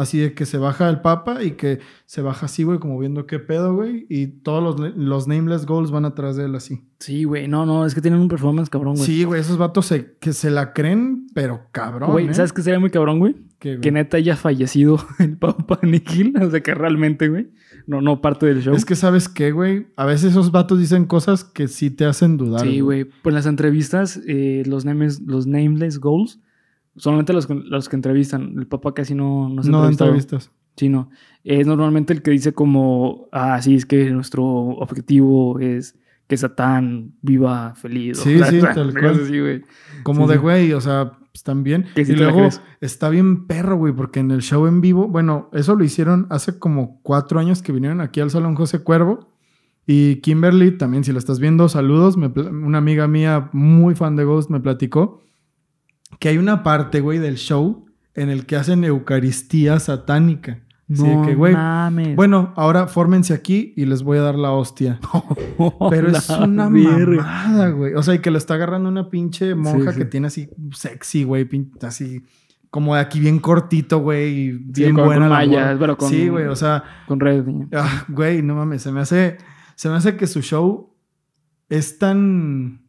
Así 0.00 0.18
de 0.18 0.32
que 0.32 0.46
se 0.46 0.56
baja 0.56 0.88
el 0.88 1.02
Papa 1.02 1.44
y 1.44 1.52
que 1.52 1.80
se 2.06 2.22
baja 2.22 2.46
así, 2.46 2.62
güey, 2.62 2.78
como 2.78 2.98
viendo 2.98 3.26
qué 3.26 3.38
pedo, 3.38 3.74
güey. 3.74 4.06
Y 4.08 4.28
todos 4.28 4.62
los, 4.62 4.96
los 4.96 5.28
Nameless 5.28 5.66
Goals 5.66 5.90
van 5.90 6.06
atrás 6.06 6.36
de 6.36 6.46
él 6.46 6.54
así. 6.54 6.86
Sí, 7.00 7.24
güey. 7.24 7.48
No, 7.48 7.66
no, 7.66 7.84
es 7.84 7.94
que 7.94 8.00
tienen 8.00 8.18
un 8.18 8.28
performance 8.28 8.70
cabrón, 8.70 8.94
güey. 8.94 9.04
Sí, 9.04 9.24
güey, 9.24 9.42
esos 9.42 9.58
vatos 9.58 9.84
se, 9.84 10.16
que 10.18 10.32
se 10.32 10.50
la 10.50 10.72
creen, 10.72 11.26
pero 11.34 11.66
cabrón. 11.70 12.12
Güey, 12.12 12.28
¿eh? 12.28 12.34
¿sabes 12.34 12.54
qué 12.54 12.62
sería 12.62 12.80
muy 12.80 12.88
cabrón, 12.90 13.18
güey? 13.18 13.36
Que 13.58 13.92
neta 13.92 14.16
haya 14.16 14.36
fallecido 14.36 14.98
el 15.18 15.36
Papa 15.36 15.80
Nikhil. 15.82 16.34
O 16.40 16.50
sea, 16.50 16.62
que 16.62 16.74
realmente, 16.74 17.28
güey. 17.28 17.50
No, 17.86 18.00
no 18.00 18.22
parte 18.22 18.46
del 18.46 18.62
show. 18.62 18.74
Es 18.74 18.86
que, 18.86 18.96
¿sabes 18.96 19.28
qué, 19.28 19.52
güey? 19.52 19.88
A 19.96 20.06
veces 20.06 20.30
esos 20.30 20.50
vatos 20.50 20.78
dicen 20.78 21.04
cosas 21.04 21.44
que 21.44 21.68
sí 21.68 21.90
te 21.90 22.06
hacen 22.06 22.38
dudar. 22.38 22.62
Sí, 22.62 22.80
güey. 22.80 23.04
Pues 23.04 23.32
en 23.32 23.34
las 23.34 23.46
entrevistas, 23.46 24.18
eh, 24.26 24.62
los, 24.64 24.86
names, 24.86 25.20
los 25.20 25.46
nameless 25.46 25.98
goals, 25.98 26.40
solamente 26.96 27.32
los, 27.32 27.48
los 27.48 27.88
que 27.88 27.96
entrevistan. 27.96 28.54
El 28.58 28.66
Papa 28.66 28.94
casi 28.94 29.14
no, 29.14 29.48
no 29.48 29.62
se 29.62 29.70
No 29.70 29.88
entrevistas. 29.88 30.50
Sí, 30.76 30.88
no. 30.88 31.10
Es 31.44 31.66
normalmente 31.66 32.12
el 32.12 32.22
que 32.22 32.30
dice 32.30 32.52
como, 32.52 33.28
ah, 33.32 33.60
sí, 33.60 33.74
es 33.74 33.86
que 33.86 34.10
nuestro 34.10 34.44
objetivo 34.44 35.58
es 35.58 35.98
que 36.26 36.36
Satán 36.36 37.12
viva 37.22 37.74
feliz. 37.74 38.18
o 38.20 38.22
Sí, 38.22 38.38
sea, 38.38 38.46
sí, 38.46 38.60
tal 38.74 38.92
cual. 38.92 39.20
así, 39.22 39.40
güey. 39.40 39.62
Como 40.04 40.22
Sí, 40.26 40.28
de 40.28 40.34
sí. 40.36 40.40
güey, 40.40 40.72
o 40.72 40.80
sea, 40.80 41.18
están 41.34 41.64
bien. 41.64 41.86
Que 41.94 42.04
sí 42.04 42.12
y 42.12 42.16
la 42.16 42.30
luego 42.30 42.48
está 42.80 43.08
bien 43.08 43.46
perro, 43.46 43.76
güey, 43.76 43.92
porque 43.92 44.20
en 44.20 44.30
el 44.30 44.42
show 44.42 44.66
en 44.66 44.80
vivo, 44.80 45.08
bueno, 45.08 45.50
eso 45.52 45.74
lo 45.74 45.84
hicieron 45.84 46.26
hace 46.30 46.58
como 46.58 47.00
cuatro 47.02 47.40
años 47.40 47.62
que 47.62 47.72
vinieron 47.72 48.00
aquí 48.00 48.20
al 48.20 48.30
Salón 48.30 48.54
José 48.54 48.82
Cuervo. 48.82 49.28
Y 49.86 50.16
Kimberly, 50.16 50.78
también, 50.78 51.02
si 51.02 51.10
lo 51.12 51.18
estás 51.18 51.40
viendo, 51.40 51.68
saludos. 51.68 52.16
Me 52.16 52.28
una 52.28 52.78
amiga 52.78 53.08
mía 53.08 53.50
muy 53.52 53.94
fan 53.96 54.14
de 54.14 54.24
Ghost 54.24 54.50
me 54.50 54.60
platicó 54.60 55.20
que 56.20 56.28
hay 56.28 56.38
una 56.38 56.62
parte, 56.62 57.00
güey, 57.00 57.18
del 57.18 57.34
show 57.36 57.86
en 58.14 58.28
el 58.30 58.46
que 58.46 58.54
hacen 58.54 58.84
Eucaristía 58.84 59.80
satánica. 59.80 60.60
No 60.86 61.22
que, 61.24 61.36
güey, 61.36 61.52
mames. 61.54 62.16
bueno, 62.16 62.52
ahora 62.56 62.88
fórmense 62.88 63.32
aquí 63.32 63.72
y 63.76 63.86
les 63.86 64.02
voy 64.02 64.18
a 64.18 64.22
dar 64.22 64.34
la 64.34 64.50
hostia. 64.50 64.98
Pero 65.90 66.08
es 66.08 66.28
una 66.30 66.68
mamada, 66.68 67.68
güey. 67.70 67.94
O 67.94 68.02
sea, 68.02 68.14
y 68.14 68.18
que 68.18 68.32
lo 68.32 68.38
está 68.38 68.54
agarrando 68.54 68.88
una 68.88 69.08
pinche 69.08 69.54
monja 69.54 69.92
Sí, 69.92 69.98
que 69.98 70.04
tiene 70.04 70.26
así 70.26 70.48
sexy, 70.72 71.22
güey. 71.22 71.48
Así 71.82 72.24
como 72.70 72.96
de 72.96 73.00
aquí 73.02 73.20
bien 73.20 73.38
cortito, 73.38 74.00
güey. 74.00 74.32
Y 74.36 74.50
bien 74.50 74.94
con- 74.96 75.04
buena 75.04 75.26
con 75.28 75.28
mallas, 75.30 75.76
pero 75.78 75.96
con- 75.96 76.08
Sí, 76.10 76.28
güey. 76.28 76.46
O 76.46 76.56
sea, 76.56 76.82
Con 77.06 77.20
red. 77.20 77.44
ah, 77.72 78.04
güey, 78.08 78.42
no 78.42 78.56
mames. 78.56 78.82
Se 78.82 78.90
me 78.92 79.00
hace... 79.00 79.38
Se 79.76 79.88
me 79.88 79.94
hace 79.94 80.16
que 80.16 80.26
su 80.26 80.42
show 80.42 80.92
es 81.68 81.98
tan... 81.98 82.82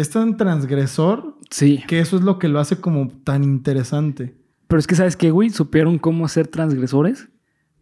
Es 0.00 0.10
tan 0.10 0.36
transgresor 0.36 1.36
Sí. 1.50 1.82
que 1.86 2.00
eso 2.00 2.16
es 2.16 2.22
lo 2.22 2.38
que 2.38 2.48
lo 2.48 2.58
hace 2.60 2.76
como 2.80 3.08
tan 3.08 3.44
interesante. 3.44 4.34
Pero 4.68 4.78
es 4.80 4.86
que, 4.86 4.94
¿sabes 4.94 5.16
qué, 5.16 5.30
güey? 5.30 5.50
Supieron 5.50 5.98
cómo 5.98 6.28
ser 6.28 6.46
transgresores 6.48 7.28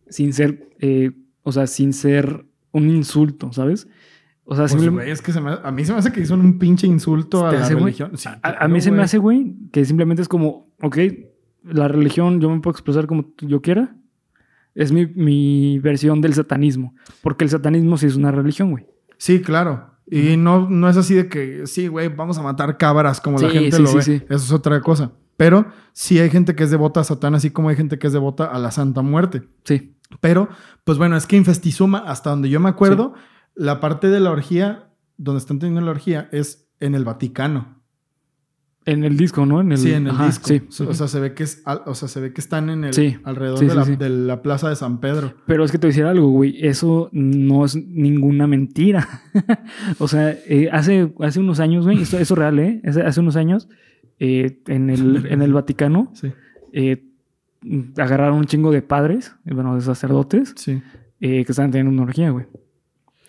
sin 0.09 0.33
ser, 0.33 0.70
eh, 0.81 1.12
o 1.42 1.52
sea, 1.52 1.66
sin 1.66 1.92
ser 1.92 2.46
un 2.72 2.88
insulto, 2.88 3.52
¿sabes? 3.52 3.87
O 4.44 4.54
sea, 4.54 4.62
Pues, 4.64 4.72
simplemente... 4.72 5.11
es 5.11 5.20
que 5.20 5.33
se 5.33 5.40
me- 5.42 5.59
a 5.62 5.70
mí 5.70 5.85
se 5.85 5.92
me 5.92 5.98
hace 5.98 6.11
que 6.11 6.20
hizo 6.22 6.33
un 6.35 6.59
pinche 6.59 6.87
insulto 6.87 7.46
a 7.46 7.50
¿Te 7.50 7.59
la 7.59 7.64
hace, 7.64 7.74
religión. 7.74 8.12
Sí, 8.16 8.28
A, 8.42 8.66
mí 8.68 8.81
se 8.81 8.90
me 8.90 9.02
hace, 9.02 9.18
güey, 9.18 9.54
que 9.70 9.85
simplemente 9.85 10.22
es 10.22 10.28
como, 10.28 10.70
ok, 10.83 10.96
la 11.64 11.87
religión 11.88 12.40
yo 12.40 12.48
me 12.48 12.61
puedo 12.61 12.72
expresar 12.72 13.07
como 13.07 13.26
yo 13.42 13.61
quiera. 13.61 13.94
Es 14.74 14.90
mi, 14.92 15.04
mi 15.07 15.78
versión 15.81 16.20
del 16.22 16.33
satanismo. 16.33 16.94
Porque 17.20 17.44
el 17.44 17.50
satanismo 17.50 17.98
sí 17.98 18.07
es 18.07 18.16
una 18.16 18.31
religión, 18.33 18.70
güey. 18.70 18.87
Sí, 19.18 19.42
claro. 19.42 19.90
Y 20.11 20.37
no, 20.37 20.68
no 20.68 20.88
es 20.88 20.97
así 20.97 21.14
de 21.14 21.29
que, 21.29 21.66
sí, 21.66 21.87
güey, 21.87 22.09
vamos 22.09 22.38
a 22.38 22.42
matar 22.42 22.79
cabras 22.79 23.21
como 23.21 23.38
la 23.38 23.51
gente 23.51 23.77
sí, 23.77 23.83
lo 23.83 23.88
sí, 23.88 23.97
ve. 23.97 24.03
sí. 24.03 24.12
Eso 24.25 24.37
es 24.37 24.53
otra 24.53 24.81
cosa. 24.81 25.12
Pero 25.37 25.66
sí 25.92 26.18
hay 26.18 26.31
gente 26.31 26.55
que 26.55 26.64
es 26.64 26.71
devota 26.71 27.01
a 27.01 27.05
Satán, 27.05 27.35
así 27.35 27.51
como 27.51 27.68
hay 27.68 27.77
gente 27.77 27.99
que 27.99 28.07
es 28.07 28.12
devota 28.12 28.47
a 28.47 28.59
la 28.59 28.71
Santa 28.71 29.03
Muerte. 29.03 29.42
Sí. 29.64 29.94
Pero, 30.21 30.49
pues 30.85 30.99
bueno, 30.99 31.16
es 31.16 31.27
que 31.27 31.37
en 31.37 31.44
Festizuma, 31.44 31.99
hasta 31.99 32.31
donde 32.31 32.49
yo 32.49 32.59
me 32.59 32.68
acuerdo, 32.68 33.14
la 33.55 33.81
parte 33.81 34.09
de 34.09 34.21
la 34.21 34.31
orgía, 34.31 34.90
donde 35.16 35.40
están 35.40 35.59
teniendo 35.59 35.83
la 35.83 35.90
orgía, 35.90 36.29
es 36.33 36.68
en 36.81 36.94
el 36.94 37.05
Vaticano. 37.05 37.77
En 38.90 39.05
el 39.05 39.16
disco, 39.16 39.44
¿no? 39.44 39.61
En 39.61 39.72
el, 39.72 39.79
sí, 39.79 39.92
en 39.92 40.07
el 40.07 40.12
ajá, 40.12 40.27
disco. 40.27 40.48
Sí. 40.48 40.85
O 40.85 40.94
sea, 40.94 41.09
se 41.09 41.20
ve 41.20 41.35
que 41.35 41.42
es, 41.42 41.62
al- 41.66 41.83
o 41.87 41.94
sea, 41.94 42.09
se 42.09 42.20
ve 42.20 42.33
que 42.33 42.40
están 42.40 42.70
en 42.70 42.85
el 42.85 42.94
Sí. 42.94 43.16
alrededor 43.24 43.59
Sí, 43.59 43.66
de, 43.66 43.74
la, 43.74 43.85
sí. 43.85 43.96
de 43.96 44.09
la 44.09 44.40
plaza 44.42 44.68
de 44.70 44.77
San 44.77 44.98
Pedro. 45.01 45.35
Pero 45.46 45.64
es 45.64 45.70
que 45.72 45.79
te 45.79 45.87
voy 45.87 45.90
a 45.90 45.92
decir 45.94 46.05
algo, 46.05 46.29
güey. 46.31 46.57
Eso 46.66 47.11
no 47.12 47.64
es 47.64 47.77
ninguna 47.77 48.46
mentira. 48.46 49.07
o 49.98 50.09
sea, 50.09 50.31
eh, 50.46 50.68
hace, 50.72 51.12
hace 51.20 51.40
unos 51.40 51.61
años, 51.61 51.85
güey, 51.85 52.01
esto, 52.03 52.18
eso 52.18 52.35
es 52.35 52.38
real, 52.38 52.59
¿eh? 52.59 52.81
Hace, 52.85 53.20
unos 53.20 53.37
años, 53.37 53.68
eh, 54.18 54.59
en, 54.68 54.90
el, 54.90 55.27
en 55.31 55.42
el 55.42 55.53
Vaticano, 55.53 56.12
eh, 56.72 57.05
agarraron 57.96 58.38
un 58.38 58.44
chingo 58.46 58.70
de 58.70 58.83
padres, 58.83 59.35
bueno, 59.44 59.74
de 59.74 59.81
sacerdotes, 59.83 60.55
eh, 60.68 60.81
que 61.44 61.53
estaban 61.53 61.70
teniendo 61.70 61.92
una 61.92 62.03
orgía, 62.03 62.31
güey. 62.31 62.46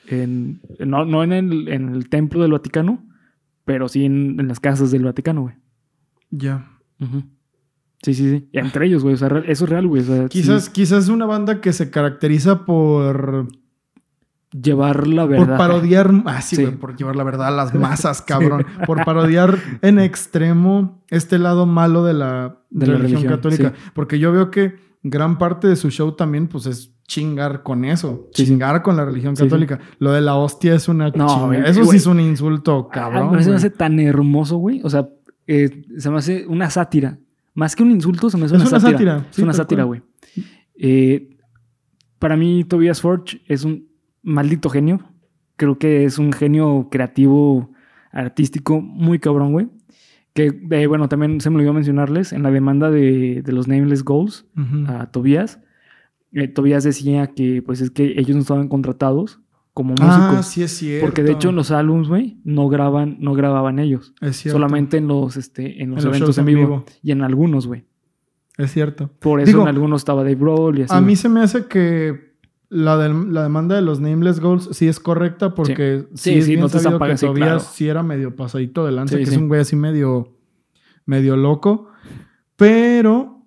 En- 0.08 0.60
no 0.80 1.06
no 1.06 1.24
en, 1.24 1.34
el, 1.34 1.68
en 1.68 1.90
el 1.90 2.10
templo 2.10 2.42
del 2.42 2.52
Vaticano, 2.52 3.04
pero 3.66 3.88
sí 3.88 4.06
en, 4.06 4.40
en 4.40 4.48
las 4.48 4.60
casas 4.60 4.92
del 4.92 5.04
Vaticano, 5.06 5.42
güey. 5.42 5.56
Ya. 6.32 6.72
Sí, 8.02 8.14
sí, 8.14 8.30
sí. 8.30 8.50
Entre 8.54 8.86
ellos, 8.86 9.04
güey. 9.04 9.16
O 9.16 9.18
sea, 9.18 9.28
eso 9.46 9.66
es 9.66 9.70
real, 9.70 9.88
güey. 9.88 10.02
O 10.02 10.06
sea, 10.06 10.28
Quizás, 10.28 10.66
sí, 10.66 10.72
quizás 10.72 11.10
una 11.10 11.26
banda 11.26 11.62
que 11.62 11.74
se 11.74 11.90
caracteriza 11.90 12.66
por 12.66 13.48
llevar 14.52 15.08
la 15.08 15.26
verdad. 15.26 15.46
Por 15.48 15.58
parodiar, 15.58 16.12
ah, 16.26 16.42
sí, 16.42 16.56
Sí. 16.56 16.64
güey, 16.66 16.76
por 16.78 16.96
llevar 16.96 17.16
la 17.16 17.24
verdad 17.24 17.48
a 17.48 17.52
las 17.52 17.74
masas, 17.76 18.22
cabrón. 18.22 18.66
Por 18.86 19.04
parodiar 19.06 19.58
en 19.82 20.00
extremo 20.00 21.04
este 21.10 21.38
lado 21.40 21.66
malo 21.66 22.04
de 22.04 22.14
la, 22.14 22.58
De 22.70 22.88
la 22.88 22.94
religión, 22.94 23.22
religión, 23.24 23.34
católica. 23.36 23.74
Porque 23.94 24.20
yo 24.20 24.32
veo 24.32 24.50
que 24.52 24.76
gran 25.04 25.38
parte 25.38 25.68
de 25.68 25.76
su 25.76 25.90
show 25.92 26.12
también, 26.14 26.48
pues, 26.48 26.66
es 26.66 26.94
chingar 27.08 27.64
con 27.64 27.86
eso. 27.86 28.28
Sí, 28.34 28.44
sí. 28.46 28.52
chingar 28.52 28.82
con 28.84 28.96
la 28.98 29.06
religión 29.06 29.36
sí. 29.36 29.44
católica. 29.44 29.80
Lo 29.98 30.12
de 30.12 30.22
la 30.22 30.36
hostia 30.36 30.76
es 30.76 30.88
una 30.88 31.10
No, 31.10 31.28
chinga- 31.28 31.46
güey, 31.48 31.62
Eso 31.66 31.84
sí 31.86 31.98
es 31.98 32.06
un 32.06 32.20
insulto, 32.20 32.88
cabrón. 32.90 33.28
Ah, 33.28 33.32
pero 33.32 33.44
se 33.44 33.50
me 33.50 33.56
hace 33.56 33.70
tan 33.72 34.00
hermoso, 34.00 34.58
güey. 34.58 34.82
O 34.84 34.90
sea, 34.90 35.10
eh, 35.48 35.84
se 35.98 36.10
me 36.12 36.18
hace 36.18 36.46
una 36.48 36.70
sátira. 36.70 37.18
Más 37.56 37.76
que 37.76 37.84
un 37.84 37.92
insulto, 37.92 38.30
se 38.30 38.38
me 38.38 38.46
hace 38.46 38.56
Es 38.56 38.62
una, 38.62 38.70
una 38.70 38.80
sátira. 38.80 38.98
sátira, 39.18 39.28
Es 39.32 39.40
una 39.40 39.54
sátira, 39.54 39.84
güey. 39.86 40.02
Eh, 40.76 41.36
para 42.20 42.38
mí, 42.38 42.64
Tobias 42.64 43.02
Forge 43.02 43.42
es 43.48 43.64
un 43.66 43.88
maldito 44.22 44.70
genio. 44.70 45.00
Creo 45.56 45.78
que 45.80 46.06
es 46.06 46.20
un 46.20 46.32
genio 46.32 46.88
creativo, 46.92 47.72
artístico, 48.12 48.82
muy 48.82 49.20
cabrón, 49.20 49.52
güey. 49.52 49.68
Que, 50.34 50.62
eh, 50.72 50.88
bueno, 50.88 51.10
también 51.10 51.42
se 51.42 51.50
me 51.50 51.58
olvidó 51.58 51.74
mencionarles 51.74 52.34
en 52.34 52.44
la 52.44 52.52
demanda 52.52 52.92
de, 52.92 53.42
de 53.44 53.52
los 53.52 53.68
Nameless 53.68 54.04
Goals 54.04 54.46
a 54.88 55.08
Tobías. 55.12 55.60
eh, 56.34 56.48
Tobías 56.48 56.84
decía 56.84 57.28
que, 57.28 57.62
pues, 57.62 57.82
es 57.82 57.92
que 57.92 58.14
ellos 58.18 58.36
no 58.36 58.42
estaban 58.42 58.68
contratados 58.68 59.40
como 59.74 59.92
músicos. 59.92 60.10
Ah, 60.12 60.44
sí 60.44 60.62
es 60.64 60.72
cierto. 60.72 61.06
Porque 61.06 61.24
de 61.24 61.32
hecho 61.32 61.50
en 61.50 61.56
los 61.56 61.72
álbums, 61.72 62.10
güey, 62.10 62.38
no 62.44 62.68
graban, 62.70 63.18
no 63.20 63.34
grababan 63.34 63.80
ellos. 63.80 64.14
Es 64.22 64.38
cierto. 64.38 64.58
Solamente 64.58 64.98
en 64.98 65.08
los, 65.08 65.38
este, 65.38 65.82
en 65.82 65.92
los 65.92 66.00
En 66.00 66.10
los 66.10 66.18
eventos 66.18 66.38
en 66.38 66.48
en 66.50 66.56
vivo. 66.56 66.86
Y 67.02 67.12
en 67.12 67.22
algunos, 67.22 67.66
güey. 67.66 67.86
Es 68.58 68.72
cierto. 68.72 69.10
Por 69.20 69.40
eso 69.40 69.48
Digo, 69.48 69.62
en 69.62 69.70
algunos 69.70 70.02
estaba 70.02 70.24
Dave 70.24 70.36
Grohl 70.36 70.80
y 70.80 70.82
así. 70.84 70.94
A 70.94 71.00
mí 71.02 71.16
se 71.16 71.30
me 71.30 71.40
hace 71.42 71.66
que 71.68 72.29
la, 72.70 72.98
del- 72.98 73.34
la 73.34 73.44
demanda 73.44 73.76
de 73.76 73.82
los 73.82 74.00
Nameless 74.00 74.40
Goals 74.40 74.70
sí 74.74 74.88
es 74.88 75.00
correcta 75.00 75.56
porque 75.56 76.06
sí, 76.14 76.32
Sí, 76.34 76.38
es 76.40 76.46
sí, 76.46 76.52
bien 76.52 76.62
no 76.62 76.70
te 76.70 76.80
sabido 76.80 77.00
que 77.00 77.18
sí, 77.18 77.26
Tobias 77.26 77.48
claro. 77.48 77.60
sí 77.60 77.88
era 77.88 78.04
medio 78.04 78.36
pasadito 78.36 78.86
de 78.86 78.92
lanza, 78.92 79.18
que 79.18 79.24
es 79.24 79.36
un 79.38 79.48
güey 79.48 79.62
así 79.62 79.76
medio, 79.76 80.34
medio 81.06 81.36
loco. 81.36 81.88
Pero 82.56 83.46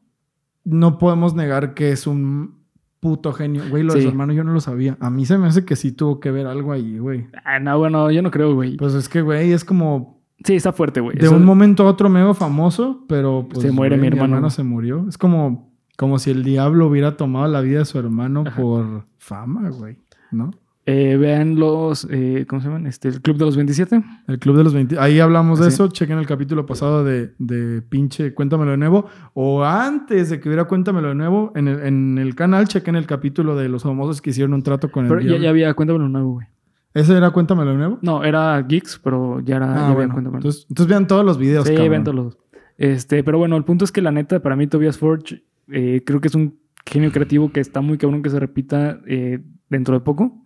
no 0.65 0.99
podemos 0.99 1.35
negar 1.35 1.75
que 1.75 1.93
es 1.93 2.07
un 2.07 2.63
puto 3.01 3.33
genio. 3.33 3.63
Güey, 3.69 3.83
lo 3.83 3.95
de 3.95 4.03
su 4.03 4.09
hermano 4.09 4.33
yo 4.33 4.45
no 4.45 4.53
lo 4.53 4.61
sabía. 4.61 4.97
A 5.01 5.11
mí 5.11 5.27
se 5.27 5.37
me 5.39 5.47
hace 5.49 5.65
que 5.65 5.77
sí 5.77 5.93
tuvo 5.93 6.21
que 6.21 6.31
ver 6.31 6.47
algo 6.47 6.73
ahí, 6.73 6.99
güey. 6.99 7.27
Ah, 7.45 7.59
no, 7.59 7.79
bueno, 7.79 8.11
yo 8.11 8.23
no 8.23 8.31
creo, 8.31 8.55
güey. 8.55 8.77
Pues 8.77 8.95
es 8.95 9.09
que, 9.09 9.23
güey, 9.23 9.53
es 9.53 9.65
como 9.65 10.23
sí, 10.45 10.55
está 10.55 10.73
fuerte, 10.73 11.01
güey. 11.01 11.17
de 11.19 11.27
Eso- 11.27 11.37
un 11.37 11.45
momento 11.45 11.83
a 11.85 11.91
otro 11.91 12.09
mega 12.09 12.33
famoso, 12.35 13.05
pero 13.09 13.47
pues, 13.51 13.63
Se 13.67 13.73
muere 13.73 13.97
güey, 13.99 14.11
mi 14.11 14.17
hermano. 14.17 14.51
se 14.51 14.63
murió. 14.63 15.05
Es 15.09 15.19
como, 15.19 15.72
como 16.03 16.19
si 16.19 16.31
el 16.31 16.43
diablo 16.45 16.87
hubiera 16.89 17.17
tomado 17.17 17.47
la 17.49 17.61
vida 17.61 17.79
de 17.79 17.85
su 17.85 17.99
hermano 17.99 18.45
Ajá. 18.47 18.61
por 18.61 19.05
fama, 19.19 19.71
güey. 19.71 19.97
¿No? 20.31 20.51
Eh, 20.85 21.17
vean 21.17 21.61
los, 21.61 22.09
eh, 22.11 22.45
¿cómo 22.49 22.61
se 22.61 22.67
llaman? 22.67 22.89
Este, 22.89 23.07
el 23.07 23.21
Club 23.23 23.37
de 23.39 23.45
los 23.45 23.55
27. 23.55 24.03
El 24.27 24.39
Club 24.41 24.57
de 24.57 24.65
los 24.65 24.75
20. 24.75 24.99
Ahí 24.99 25.21
hablamos 25.21 25.61
de 25.61 25.69
eso. 25.69 25.87
Chequen 25.87 26.19
el 26.19 26.27
capítulo 26.27 26.67
pasado 26.67 27.05
de, 27.05 27.33
de 27.39 27.83
pinche 27.83 28.35
Cuéntamelo 28.35 28.73
de 28.73 28.79
nuevo. 28.79 29.07
O 29.33 29.63
antes 29.65 30.31
de 30.31 30.41
que 30.41 30.49
hubiera 30.49 30.65
Cuéntamelo 30.65 31.09
de 31.11 31.15
nuevo, 31.15 31.53
en 31.55 31.69
el, 31.69 31.81
en 31.87 32.19
el 32.19 32.35
canal, 32.35 32.67
chequen 32.67 32.97
el 32.97 33.07
capítulo 33.07 33.55
de 33.55 33.69
los 33.69 33.85
famosos 33.85 34.21
que 34.21 34.31
hicieron 34.31 34.55
un 34.55 34.63
trato 34.65 34.91
con 34.91 35.05
el 35.05 35.09
Pero 35.17 35.39
ya, 35.39 35.49
había 35.51 35.73
Cuéntamelo 35.75 36.09
nuevo, 36.09 36.33
güey. 36.33 36.49
¿Ese 36.95 37.17
era 37.17 37.31
Cuéntamelo 37.31 37.71
de 37.71 37.77
nuevo? 37.77 37.99
No, 38.03 38.25
era 38.25 38.61
Geeks, 38.61 39.01
pero 39.05 39.39
ya 39.39 39.57
era 39.59 39.73
Ah, 39.73 39.77
ya 39.77 39.83
había 39.85 39.95
bueno. 39.95 40.15
Cuéntamelo. 40.15 40.39
Entonces, 40.41 40.67
entonces 40.69 40.89
vean 40.91 41.07
todos 41.07 41.25
los 41.25 41.39
videos, 41.39 41.65
Sí, 41.69 41.75
cabrón. 41.75 41.91
ven 41.93 42.05
todos 42.05 42.17
los- 42.17 42.39
Este, 42.77 43.23
pero 43.23 43.39
bueno, 43.39 43.57
el 43.57 43.63
punto 43.65 43.85
es 43.85 43.93
que 43.93 44.03
la 44.03 44.11
neta, 44.11 44.41
para 44.43 44.57
mí, 44.57 44.67
Tobias 44.67 44.99
Forge, 44.99 45.45
eh, 45.73 46.03
creo 46.05 46.21
que 46.21 46.29
es 46.29 46.35
un 46.35 46.59
genio 46.87 47.13
creativo 47.13 47.51
que 47.53 47.61
está 47.61 47.81
muy 47.81 47.99
cabrón 47.99 48.23
que 48.23 48.31
se 48.31 48.41
repita 48.41 49.01
eh, 49.07 49.41
dentro 49.69 49.95
de 49.95 50.01
poco. 50.01 50.43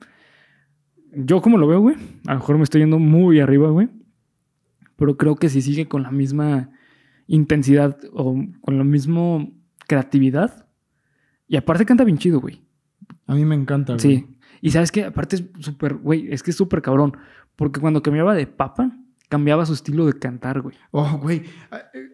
Yo 1.13 1.41
como 1.41 1.59
lo 1.59 1.67
veo, 1.67 1.81
güey, 1.81 1.97
a 2.27 2.35
lo 2.35 2.41
mejor 2.41 2.59
me 2.59 2.65
estoy 2.65 2.83
yendo 2.83 2.99
muy 2.99 3.41
arriba, 3.41 3.71
güey. 3.71 3.89
Pero 4.97 5.17
creo 5.17 5.37
que 5.37 5.49
si 5.49 5.63
sigue 5.63 5.89
con 5.89 6.03
la 6.03 6.11
misma 6.11 6.71
intensidad 7.27 7.99
o 8.13 8.37
con 8.61 8.79
la 8.79 8.85
misma 8.85 9.47
creatividad. 9.87 10.69
Y 11.49 11.57
aparte 11.57 11.87
canta 11.87 12.05
bien 12.05 12.19
chido, 12.19 12.41
güey. 12.41 12.63
A 13.27 13.35
mí 13.35 13.45
me 13.45 13.55
encanta, 13.55 13.95
güey. 13.95 14.01
Sí. 14.01 14.39
Y 14.61 14.71
sabes 14.71 14.91
que 14.91 15.05
aparte 15.05 15.37
es 15.37 15.45
súper, 15.61 15.95
güey, 15.95 16.33
es 16.33 16.43
que 16.43 16.51
es 16.51 16.57
súper 16.57 16.83
cabrón. 16.83 17.17
Porque 17.57 17.81
cuando 17.81 18.03
cambiaba 18.03 18.35
de 18.35 18.47
papa, 18.47 18.97
cambiaba 19.29 19.67
su 19.67 19.73
estilo 19.75 20.07
de 20.07 20.19
cantar, 20.19 20.61
güey. 20.61 20.77
Oh, 20.91 21.19
güey. 21.19 21.43
Ah, 21.71 21.83
eh, 21.95 22.09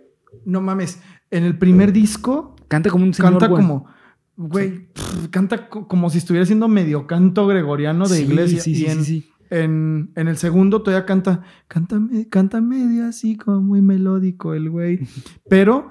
No 0.45 0.61
mames. 0.61 1.03
En 1.31 1.45
el 1.45 1.59
primer 1.59 1.93
disco 1.93 2.57
Canta 2.73 2.91
como 2.91 3.05
un 3.05 3.13
señor, 3.15 3.33
canta 3.39 3.49
como, 3.51 3.87
güey, 4.37 4.89
canta 5.31 5.69
co- 5.69 5.87
como 5.87 6.09
si 6.11 6.19
estuviera 6.19 6.43
haciendo 6.45 6.67
medio 6.69 7.07
canto 7.07 7.47
gregoriano 7.47 8.09
de 8.09 8.17
Sí, 8.17 8.23
iglesia. 8.25 8.61
Sí, 8.63 8.73
y 8.75 8.87
en, 8.87 9.05
sí. 9.05 9.29
En, 9.51 10.11
en 10.17 10.29
el 10.29 10.39
segundo 10.39 10.81
todavía 10.83 11.05
canta, 11.05 11.43
canta, 11.69 12.01
canta 12.31 12.61
medio 12.63 13.07
así 13.07 13.37
como 13.37 13.61
muy 13.61 13.83
melódico 13.83 14.55
el 14.55 14.71
güey. 14.71 15.01
Pero 15.51 15.91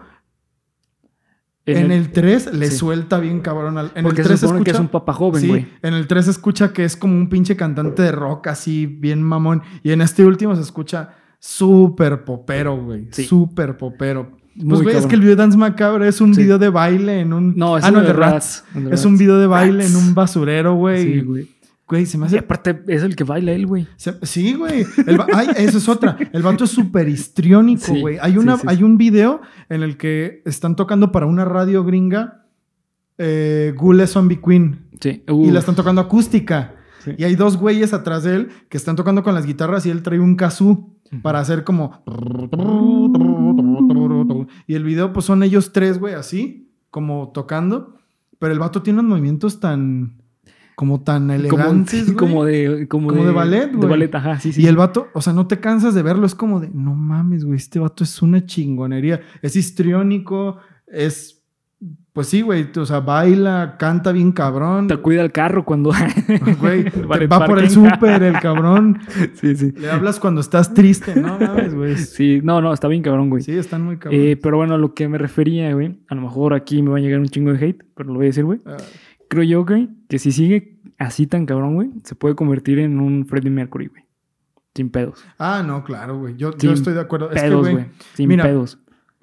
en, 1.67 1.91
el 1.91 2.11
3 2.11 2.53
le 2.55 2.71
suelta 2.71 3.19
bien 3.19 3.39
cabrón. 3.41 3.77
al- 3.77 3.91
En 3.95 4.03
porque 4.03 4.21
el 4.21 4.25
se 4.27 4.29
3 4.29 4.39
supone 4.39 4.57
escucha, 4.59 4.71
que 4.71 4.75
es 4.77 4.81
un 4.81 4.87
papá 4.89 5.13
joven, 5.13 5.41
sí, 5.41 5.47
güey. 5.47 5.67
en 5.83 5.93
el 5.93 6.07
3 6.07 6.25
se 6.25 6.31
escucha 6.31 6.73
que 6.73 6.83
es 6.83 6.97
como 6.97 7.15
un 7.15 7.29
pinche 7.29 7.55
cantante 7.55 8.01
de 8.01 8.11
rock 8.11 8.47
así 8.47 8.87
bien 8.87 9.21
mamón. 9.21 9.61
Y 9.83 9.91
en 9.91 10.01
este 10.01 10.25
último 10.25 10.55
se 10.55 10.61
escucha 10.63 11.15
súper 11.39 12.23
popero, 12.25 12.83
güey. 12.83 13.07
Sí. 13.11 13.23
Súper 13.25 13.77
popero. 13.77 14.37
Pues, 14.55 14.81
güey, 14.81 14.95
es 14.95 15.05
que 15.05 15.15
el 15.15 15.21
video 15.21 15.35
de 15.35 15.41
Dance 15.41 15.57
Macabre 15.57 16.07
es 16.07 16.19
un 16.21 16.35
Sí. 16.35 16.43
video 16.43 16.57
de 16.59 16.69
baile 16.69 17.21
en 17.21 17.31
un. 17.33 17.53
No, 17.55 17.77
es 17.77 17.83
ah, 17.85 17.91
no, 17.91 18.01
de 18.01 18.11
Rats. 18.13 18.63
Es 18.91 19.05
un 19.05 19.17
video 19.17 19.37
de 19.39 19.47
baile 19.47 19.85
en 19.85 19.95
un 19.95 20.13
basurero, 20.13 20.75
güey. 20.75 21.03
Sí, 21.13 21.21
güey. 21.21 21.47
Güey, 21.87 22.05
se 22.05 22.17
me 22.17 22.25
Y 22.25 22.27
hace. 22.27 22.39
aparte 22.39 22.83
es 22.87 23.03
el 23.03 23.15
que 23.17 23.23
baila 23.25 23.51
él, 23.51 23.67
güey. 23.67 23.85
se- 23.97 24.17
sí, 24.25 24.53
güey. 24.53 24.85
El 25.07 25.19
Ay, 25.33 25.47
eso 25.57 25.77
es 25.77 25.89
otra. 25.89 26.17
El 26.31 26.41
vato 26.41 26.63
es 26.63 26.69
súper 26.69 27.09
histriónico, 27.09 27.85
Sí, 27.93 27.99
güey. 27.99 28.17
hay, 28.21 28.37
una, 28.37 28.55
sí, 28.57 28.63
hay 28.67 28.83
un 28.83 28.97
video 28.97 29.41
en 29.67 29.83
el 29.83 29.97
que 29.97 30.41
están 30.45 30.75
tocando 30.77 31.11
para 31.11 31.25
una 31.25 31.43
radio 31.43 31.83
gringa 31.83 32.45
eh, 33.17 33.73
Ghoul 33.77 34.07
Zombie 34.07 34.39
Queen. 34.41 34.85
Sí. 35.01 35.23
Y 35.27 35.31
Uf, 35.31 35.51
la 35.51 35.59
están 35.59 35.75
tocando 35.75 35.99
acústica. 36.01 36.75
Y 37.17 37.23
hay 37.23 37.35
dos 37.35 37.57
güeyes 37.57 37.93
atrás 37.93 38.23
de 38.23 38.35
él 38.35 38.49
que 38.69 38.77
están 38.77 38.95
tocando 38.95 39.21
con 39.23 39.33
las 39.33 39.45
guitarras 39.45 39.85
y 39.85 39.89
él 39.89 40.01
trae 40.03 40.19
un 40.19 40.35
kazoo 40.35 40.93
para 41.21 41.39
hacer 41.39 41.63
como... 41.65 42.03
Y 44.67 44.75
el 44.75 44.83
video 44.83 45.13
pues 45.13 45.25
son 45.25 45.43
ellos 45.43 45.71
tres, 45.73 45.99
güey, 45.99 46.13
así, 46.13 46.71
como 46.89 47.31
tocando. 47.33 47.97
Pero 48.39 48.53
el 48.53 48.59
vato 48.59 48.81
tiene 48.81 48.99
unos 48.99 49.11
movimientos 49.11 49.59
tan... 49.59 50.17
Como 50.75 51.01
tan 51.03 51.27
como, 51.27 51.33
elegantes, 51.33 52.05
güey. 52.05 52.15
como 52.17 52.45
de 52.45 52.87
como, 52.87 53.09
Como 53.09 53.23
de 53.23 53.31
ballet, 53.31 53.69
De 53.69 53.77
güey. 53.77 53.89
ballet, 53.89 54.15
ajá, 54.15 54.39
sí, 54.39 54.51
sí. 54.51 54.63
Y 54.63 54.65
el 54.65 54.77
vato, 54.77 55.09
o 55.13 55.21
sea, 55.21 55.31
no 55.31 55.45
te 55.45 55.59
cansas 55.59 55.93
de 55.93 56.01
verlo. 56.01 56.25
Es 56.25 56.33
como 56.33 56.59
de, 56.59 56.69
no 56.69 56.95
mames, 56.95 57.43
güey, 57.45 57.57
este 57.57 57.77
vato 57.77 58.03
es 58.03 58.21
una 58.23 58.45
chingonería. 58.45 59.21
Es 59.43 59.55
histriónico, 59.55 60.57
es... 60.87 61.40
Pues 62.13 62.27
sí, 62.27 62.41
güey, 62.41 62.67
o 62.75 62.85
sea, 62.85 62.99
baila, 62.99 63.77
canta 63.79 64.11
bien 64.11 64.33
cabrón. 64.33 64.87
te 64.87 64.97
cuida 64.97 65.21
el 65.21 65.31
carro 65.31 65.63
cuando 65.63 65.91
Güey, 66.59 66.83
va 67.27 67.45
por 67.45 67.57
el 67.57 67.69
súper, 67.69 68.21
el 68.21 68.39
cabrón. 68.39 68.99
sí, 69.33 69.55
sí. 69.55 69.71
Le 69.71 69.89
hablas 69.89 70.19
cuando 70.19 70.41
estás 70.41 70.73
triste, 70.73 71.15
¿no? 71.15 71.39
¿Sabes, 71.39 71.73
güey? 71.73 71.95
Sí, 71.97 72.41
no, 72.43 72.61
no, 72.61 72.73
está 72.73 72.87
bien 72.89 73.01
cabrón, 73.01 73.29
güey. 73.29 73.41
Sí, 73.41 73.53
están 73.53 73.83
muy 73.83 73.97
cabrón. 73.97 74.21
Eh, 74.21 74.35
pero 74.35 74.57
bueno, 74.57 74.73
a 74.75 74.77
lo 74.77 74.93
que 74.93 75.07
me 75.07 75.17
refería, 75.17 75.73
güey, 75.73 75.99
a 76.09 76.15
lo 76.15 76.21
mejor 76.21 76.53
aquí 76.53 76.81
me 76.81 76.91
va 76.91 76.97
a 76.97 77.01
llegar 77.01 77.19
un 77.19 77.27
chingo 77.29 77.53
de 77.53 77.65
hate, 77.65 77.83
pero 77.95 78.09
lo 78.09 78.15
voy 78.15 78.25
a 78.25 78.27
decir, 78.27 78.43
güey. 78.43 78.59
Ah, 78.65 78.77
Creo 79.29 79.43
yo, 79.43 79.65
güey, 79.65 79.89
que 80.09 80.19
si 80.19 80.33
sigue 80.33 80.81
así 80.99 81.25
tan 81.27 81.45
cabrón, 81.45 81.75
güey, 81.75 81.89
se 82.03 82.15
puede 82.15 82.35
convertir 82.35 82.79
en 82.79 82.99
un 82.99 83.25
Freddie 83.25 83.49
Mercury, 83.49 83.87
güey. 83.87 84.03
Sin 84.75 84.89
pedos. 84.89 85.23
ah, 85.39 85.63
no, 85.65 85.83
claro, 85.83 86.19
güey. 86.19 86.35
Yo, 86.35 86.55
yo 86.57 86.73
estoy 86.73 86.93
de 86.93 87.01
acuerdo. 87.01 87.29
Es 87.31 87.41
que, 87.41 87.47
Pedos, 87.47 87.61
güey, 87.61 87.73
güey. 87.73 87.85
Sin 88.13 88.27
mira, 88.27 88.43
pedos. 88.43 88.79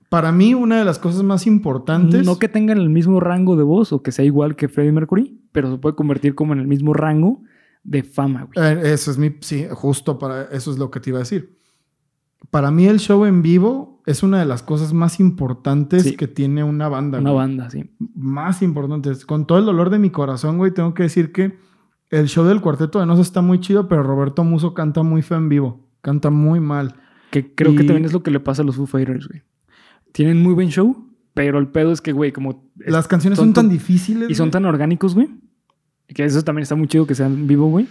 Para 0.08 0.32
mí 0.32 0.54
una 0.54 0.78
de 0.78 0.84
las 0.84 0.98
cosas 0.98 1.22
más 1.22 1.46
importantes... 1.46 2.24
No 2.24 2.38
que 2.38 2.48
tengan 2.48 2.78
el 2.78 2.88
mismo 2.88 3.20
rango 3.20 3.56
de 3.56 3.62
voz 3.62 3.92
o 3.92 4.02
que 4.02 4.12
sea 4.12 4.24
igual 4.24 4.56
que 4.56 4.68
Freddie 4.68 4.92
Mercury, 4.92 5.40
pero 5.52 5.70
se 5.70 5.78
puede 5.78 5.94
convertir 5.96 6.34
como 6.34 6.52
en 6.54 6.60
el 6.60 6.66
mismo 6.66 6.94
rango 6.94 7.42
de 7.84 8.02
fama, 8.02 8.44
güey. 8.52 8.66
Eh, 8.66 8.92
eso 8.92 9.10
es 9.10 9.18
mi... 9.18 9.34
Sí, 9.40 9.66
justo 9.70 10.18
para... 10.18 10.44
Eso 10.44 10.70
es 10.70 10.78
lo 10.78 10.90
que 10.90 11.00
te 11.00 11.10
iba 11.10 11.18
a 11.18 11.20
decir. 11.20 11.58
Para 12.50 12.70
mí 12.70 12.86
el 12.86 13.00
show 13.00 13.24
en 13.26 13.42
vivo 13.42 14.00
es 14.06 14.22
una 14.22 14.38
de 14.38 14.46
las 14.46 14.62
cosas 14.62 14.94
más 14.94 15.20
importantes 15.20 16.04
Sí. 16.04 16.16
que 16.16 16.28
tiene 16.28 16.64
una 16.64 16.88
banda. 16.88 17.18
Una 17.18 17.30
güey. 17.30 17.40
banda, 17.46 17.68
sí. 17.68 17.90
Más 18.14 18.62
importantes. 18.62 19.26
Con 19.26 19.46
todo 19.46 19.58
el 19.58 19.66
dolor 19.66 19.90
de 19.90 19.98
mi 19.98 20.10
corazón, 20.10 20.56
güey, 20.56 20.72
tengo 20.72 20.94
que 20.94 21.02
decir 21.02 21.32
que 21.32 21.58
el 22.10 22.28
show 22.28 22.46
del 22.46 22.62
Cuarteto 22.62 23.00
de 23.00 23.06
Nos 23.06 23.18
está 23.18 23.42
muy 23.42 23.60
chido, 23.60 23.88
pero 23.88 24.02
Roberto 24.02 24.44
Muso 24.44 24.72
canta 24.72 25.02
muy 25.02 25.20
feo 25.20 25.36
en 25.36 25.48
vivo. 25.50 25.86
Canta 26.00 26.30
muy 26.30 26.60
mal. 26.60 26.94
Que 27.30 27.54
creo 27.54 27.72
que 27.72 27.84
también 27.84 28.06
es 28.06 28.14
lo 28.14 28.22
que 28.22 28.30
le 28.30 28.40
pasa 28.40 28.62
a 28.62 28.64
los 28.64 28.76
Foo 28.76 28.86
Fighters, 28.86 29.28
güey. 29.28 29.42
Tienen 30.12 30.42
muy 30.42 30.54
buen 30.54 30.68
show, 30.70 31.06
pero 31.34 31.58
el 31.58 31.68
pedo 31.68 31.92
es 31.92 32.00
que, 32.00 32.12
güey, 32.12 32.32
como... 32.32 32.70
es- 32.80 32.92
Las 32.92 33.06
canciones 33.08 33.38
son 33.38 33.48
son 33.48 33.54
tan 33.54 33.68
difíciles. 33.68 34.30
Y 34.30 34.34
son 34.34 34.46
güey. 34.46 34.52
tan 34.52 34.64
orgánicos, 34.64 35.14
güey. 35.14 35.28
Que 36.08 36.24
eso 36.24 36.42
también 36.42 36.62
está 36.62 36.74
muy 36.74 36.88
chido 36.88 37.06
que 37.06 37.14
sean 37.14 37.46
vivo, 37.46 37.68
güey. 37.68 37.86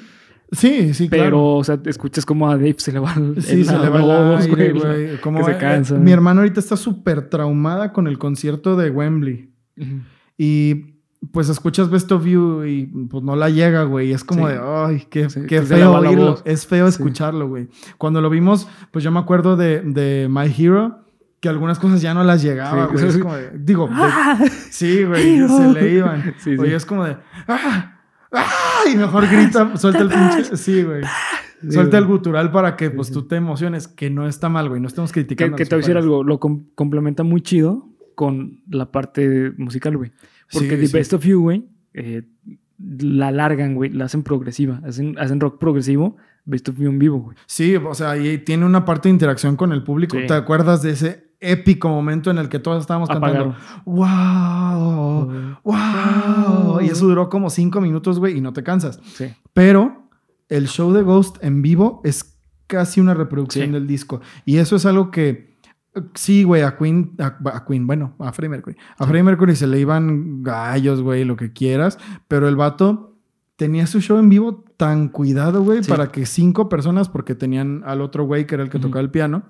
Sí, 0.52 0.94
sí, 0.94 1.08
Pero, 1.10 1.22
claro. 1.24 1.46
o 1.56 1.64
sea, 1.64 1.80
escuchas 1.86 2.26
como 2.26 2.50
a 2.50 2.56
Dave 2.56 2.76
se 2.78 2.92
le 2.94 3.00
va 3.00 3.14
el, 3.16 3.42
Sí, 3.44 3.66
se 3.66 3.78
le 3.78 3.90
va 3.90 4.00
voz, 4.02 4.46
el 4.46 4.52
aire, 4.52 4.72
güey. 4.72 5.06
güey. 5.08 5.22
Como, 5.22 5.40
que 5.40 5.46
se 5.46 5.52
eh, 5.52 5.58
cansa. 5.58 5.96
Mi 5.96 6.12
hermana 6.12 6.40
ahorita 6.42 6.60
está 6.62 6.78
súper 6.78 7.30
traumada 7.30 7.92
con 7.92 8.08
el 8.08 8.18
concierto 8.18 8.76
de 8.78 8.90
Wembley. 8.90 9.50
Ujú. 9.78 10.00
Y 10.38 10.96
pues 11.34 11.50
escuchas 11.50 11.90
Best 11.90 12.12
of 12.14 12.26
You 12.26 12.64
y 12.64 12.86
pues 13.10 13.24
no 13.24 13.36
la 13.36 13.50
llega, 13.50 13.84
güey. 13.84 14.14
Es 14.14 14.24
como 14.24 14.48
Sí. 14.48 14.54
de, 14.54 14.60
ay, 14.64 15.04
qué, 15.10 15.30
Sí, 15.30 15.42
feo 15.42 15.92
oírlo. 15.94 16.40
Es 16.46 16.66
feo 16.66 16.88
escucharlo, 16.88 17.50
güey. 17.50 17.68
Cuando 17.98 18.22
lo 18.22 18.30
vimos, 18.30 18.68
pues 18.92 19.04
yo 19.04 19.12
me 19.12 19.20
acuerdo 19.20 19.58
de, 19.58 19.82
de 19.82 20.28
My 20.30 20.46
Hero, 20.58 21.00
que 21.40 21.50
algunas 21.50 21.80
cosas 21.80 22.02
ya 22.02 22.14
no 22.14 22.24
las 22.24 22.42
llegaba, 22.42 22.88
Sí. 22.88 22.94
güey. 22.94 23.08
Es 23.08 23.18
como 23.18 23.36
de, 23.36 23.52
digo, 23.60 23.88
de- 23.88 24.50
sí, 24.72 25.04
güey, 25.04 25.48
se 25.48 25.68
le 25.74 25.92
iban. 25.94 26.24
Sí, 26.40 26.56
sí. 26.56 26.58
Oye, 26.58 26.76
es 26.76 26.86
como 26.86 27.06
de, 27.06 27.18
¡ah! 27.48 28.00
¡ah! 28.32 28.50
Y 28.92 28.96
mejor 28.98 29.28
grita, 29.28 29.76
suelta 29.78 30.00
el 30.02 30.10
pinche. 30.10 30.58
Sí, 30.58 30.84
güey. 30.84 31.04
Sí, 31.62 31.72
Suelta 31.72 31.98
el 31.98 32.06
gutural 32.06 32.52
para 32.52 32.76
que 32.76 32.92
pues 32.92 33.08
sí. 33.08 33.14
tú 33.14 33.28
te 33.28 33.36
emociones, 33.36 33.88
que 33.88 34.10
no 34.12 34.28
está 34.28 34.48
mal, 34.48 34.70
güey. 34.70 34.80
No 34.80 34.88
estamos 34.88 35.12
criticando. 35.12 35.56
que 35.58 35.66
te 35.66 35.74
voy 35.76 35.80
a 35.80 35.84
decir 35.86 35.98
algo, 35.98 36.24
lo 36.24 36.40
com- 36.40 36.66
complementa 36.76 37.24
muy 37.24 37.42
chido 37.42 37.90
con 38.14 38.62
la 38.70 38.92
parte 38.92 39.54
musical, 39.58 39.98
güey. 39.98 40.12
Porque 40.52 40.70
Sí, 40.70 40.78
The 40.82 40.88
sí. 40.88 40.94
Best 40.94 41.14
of 41.14 41.24
You, 41.26 41.42
güey, 41.42 41.66
eh, 41.96 42.24
la 43.00 43.32
largan, 43.32 43.74
güey, 43.74 43.90
la 43.92 44.06
hacen 44.06 44.22
progresiva. 44.22 44.82
Hacen, 44.86 45.18
hacen 45.18 45.40
rock 45.40 45.58
progresivo, 45.60 46.16
Best 46.46 46.70
of 46.70 46.78
You 46.78 46.90
en 46.90 47.00
vivo, 47.00 47.18
güey. 47.20 47.38
Sí, 47.48 47.76
o 47.76 47.94
sea, 47.96 48.16
y 48.18 48.38
tiene 48.38 48.64
una 48.66 48.86
parte 48.86 49.10
de 49.10 49.14
interacción 49.14 49.56
con 49.56 49.72
el 49.74 49.84
público. 49.84 50.16
Sí. 50.18 50.28
¿Te 50.28 50.34
acuerdas 50.36 50.84
de 50.84 50.92
ese 50.92 51.27
épico 51.40 51.90
momento 51.90 52.32
en 52.32 52.38
el 52.40 52.50
que 52.50 52.60
todos 52.60 52.82
estábamos 52.82 53.10
cantando? 53.10 53.56
¡Wow! 53.86 55.58
¡Wow! 55.64 56.82
Y 56.82 56.88
eso 56.88 57.08
duró 57.08 57.30
como 57.30 57.50
cinco 57.50 57.82
minutos, 57.82 58.20
güey, 58.20 58.38
y 58.38 58.42
no 58.42 58.54
te 58.54 58.64
cansas. 58.64 59.00
Sí. 59.16 59.34
Pero 59.54 60.10
el 60.50 60.68
show 60.68 60.92
de 60.94 61.04
Ghost 61.04 61.38
en 61.44 61.62
vivo 61.62 62.02
es 62.04 62.40
casi 62.68 63.00
una 63.02 63.14
reproducción 63.14 63.68
Sí. 63.68 63.72
del 63.72 63.88
disco. 63.88 64.22
Y 64.46 64.58
eso 64.58 64.76
es 64.76 64.86
algo 64.86 65.12
que. 65.12 65.58
Sí, 66.14 66.44
güey, 66.44 66.62
a 66.62 66.78
Queen, 66.78 67.16
a, 67.18 67.38
a 67.56 67.66
Queen, 67.66 67.88
bueno, 67.88 68.14
a 68.20 68.32
Freddie 68.32 68.50
Mercury. 68.52 68.76
A 69.00 69.06
Freddie 69.08 69.24
Mercury 69.24 69.56
se 69.56 69.66
le 69.66 69.80
iban 69.80 70.44
gallos, 70.44 71.02
güey, 71.02 71.26
lo 71.26 71.36
que 71.36 71.54
quieras. 71.54 71.98
Pero 72.28 72.48
el 72.48 72.56
vato 72.56 73.16
tenía 73.56 73.88
su 73.88 74.00
show 74.00 74.20
en 74.20 74.30
vivo 74.30 74.64
tan 74.78 75.08
cuidado, 75.10 75.64
güey, 75.64 75.84
Sí. 75.84 75.90
para 75.90 76.12
que 76.12 76.28
cinco 76.28 76.70
personas, 76.70 77.10
porque 77.10 77.34
tenían 77.34 77.82
al 77.84 78.02
otro 78.02 78.26
güey 78.26 78.46
que 78.46 78.54
era 78.54 78.64
el 78.64 78.70
que 78.70 78.78
tocaba 78.78 79.02
el 79.02 79.10
piano, 79.10 79.44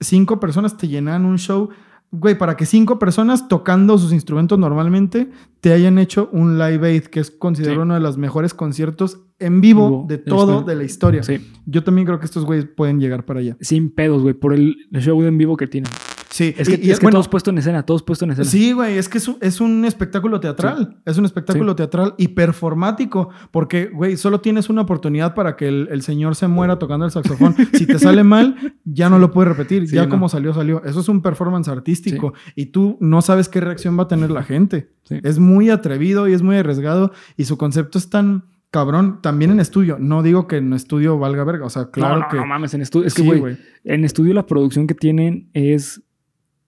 cinco 0.00 0.40
personas 0.40 0.76
te 0.76 0.88
llenaban 0.88 1.24
un 1.24 1.38
show. 1.38 1.68
Güey, 2.12 2.38
para 2.38 2.56
que 2.56 2.66
cinco 2.66 2.98
personas 3.00 3.48
tocando 3.48 3.98
sus 3.98 4.12
instrumentos 4.12 4.58
normalmente 4.58 5.28
te 5.60 5.72
hayan 5.72 5.98
hecho 5.98 6.28
un 6.32 6.56
Live 6.56 6.86
Aid, 6.88 7.02
que 7.04 7.18
es 7.20 7.30
considerado 7.32 7.80
Sí. 7.80 7.82
uno 7.82 7.94
de 7.94 8.00
los 8.00 8.16
mejores 8.16 8.54
conciertos 8.54 9.20
en 9.40 9.60
vivo 9.60 10.04
de 10.08 10.16
de 10.18 10.22
todo 10.22 10.62
de 10.62 10.76
la 10.76 10.84
historia. 10.84 11.22
Sí. 11.24 11.44
Yo 11.66 11.82
también 11.82 12.06
creo 12.06 12.20
que 12.20 12.24
estos 12.26 12.44
güeyes 12.44 12.66
pueden 12.76 13.00
llegar 13.00 13.24
para 13.26 13.40
allá. 13.40 13.56
Sin 13.60 13.90
pedos, 13.92 14.22
güey, 14.22 14.34
por 14.34 14.54
el 14.54 14.76
el 14.92 15.02
show 15.02 15.20
en 15.24 15.36
vivo 15.36 15.56
que 15.56 15.66
tienen. 15.66 15.90
Sí, 16.30 16.54
Es 16.58 16.68
que, 16.68 16.74
y- 16.82 16.88
y 16.88 16.90
es 16.90 16.98
que 16.98 17.04
bueno, 17.06 17.16
todos 17.16 17.28
puestos 17.28 17.52
en 17.52 17.58
escena, 17.58 17.84
todos 17.84 18.02
puestos 18.02 18.26
en 18.26 18.32
escena. 18.32 18.48
Sí, 18.48 18.72
güey, 18.72 18.98
es 18.98 19.08
que 19.08 19.18
es 19.18 19.28
un, 19.28 19.38
es 19.40 19.60
un 19.60 19.84
espectáculo 19.84 20.40
teatral. 20.40 20.98
Es 21.06 21.18
un 21.18 21.24
espectáculo 21.24 21.74
teatral 21.76 22.14
y 22.18 22.28
performático. 22.28 23.30
Porque, 23.50 23.86
güey, 23.86 24.16
solo 24.16 24.40
tienes 24.40 24.68
una 24.68 24.82
oportunidad 24.82 25.34
para 25.34 25.56
que 25.56 25.68
el, 25.68 25.88
el 25.90 26.02
señor 26.02 26.34
se 26.36 26.48
muera 26.48 26.78
tocando 26.78 27.04
el 27.06 27.12
saxofón. 27.12 27.54
si 27.72 27.86
te 27.86 27.98
sale 27.98 28.24
mal, 28.24 28.74
ya 28.84 29.08
no 29.08 29.18
lo 29.18 29.30
puedes 29.30 29.56
repetir. 29.56 29.88
Sí, 29.88 29.94
ya 29.96 30.04
no. 30.04 30.10
como 30.10 30.28
salió, 30.28 30.52
salió. 30.52 30.82
Eso 30.84 31.00
es 31.00 31.08
un 31.08 31.22
performance 31.22 31.68
artístico. 31.68 32.34
Y 32.54 32.66
tú 32.66 32.96
no 33.00 33.22
sabes 33.22 33.48
qué 33.48 33.60
reacción 33.60 33.98
va 33.98 34.04
a 34.04 34.08
tener 34.08 34.30
la 34.30 34.42
gente. 34.42 34.90
Sí. 35.04 35.16
Es 35.22 35.38
muy 35.38 35.70
atrevido 35.70 36.28
y 36.28 36.32
es 36.32 36.42
muy 36.42 36.56
arriesgado. 36.56 37.12
Y 37.36 37.44
su 37.44 37.56
concepto 37.56 37.98
es 37.98 38.10
tan 38.10 38.44
cabrón. 38.70 39.20
También 39.22 39.52
en 39.52 39.60
estudio. 39.60 39.96
No 40.00 40.22
digo 40.22 40.46
que 40.48 40.56
en 40.56 40.72
estudio 40.72 41.18
valga 41.18 41.44
verga. 41.44 41.64
O 41.66 41.70
sea, 41.70 41.90
claro 41.90 42.16
no, 42.16 42.20
no, 42.22 42.28
que. 42.28 42.36
no 42.36 42.46
mames, 42.46 42.74
en 42.74 42.82
estudio. 42.82 43.06
Es 43.06 43.14
que, 43.14 43.22
Sí, 43.22 43.28
güey, 43.28 43.56
en 43.84 44.04
estudio 44.04 44.34
la 44.34 44.46
producción 44.46 44.86
que 44.86 44.94
tienen 44.94 45.48
es 45.52 46.02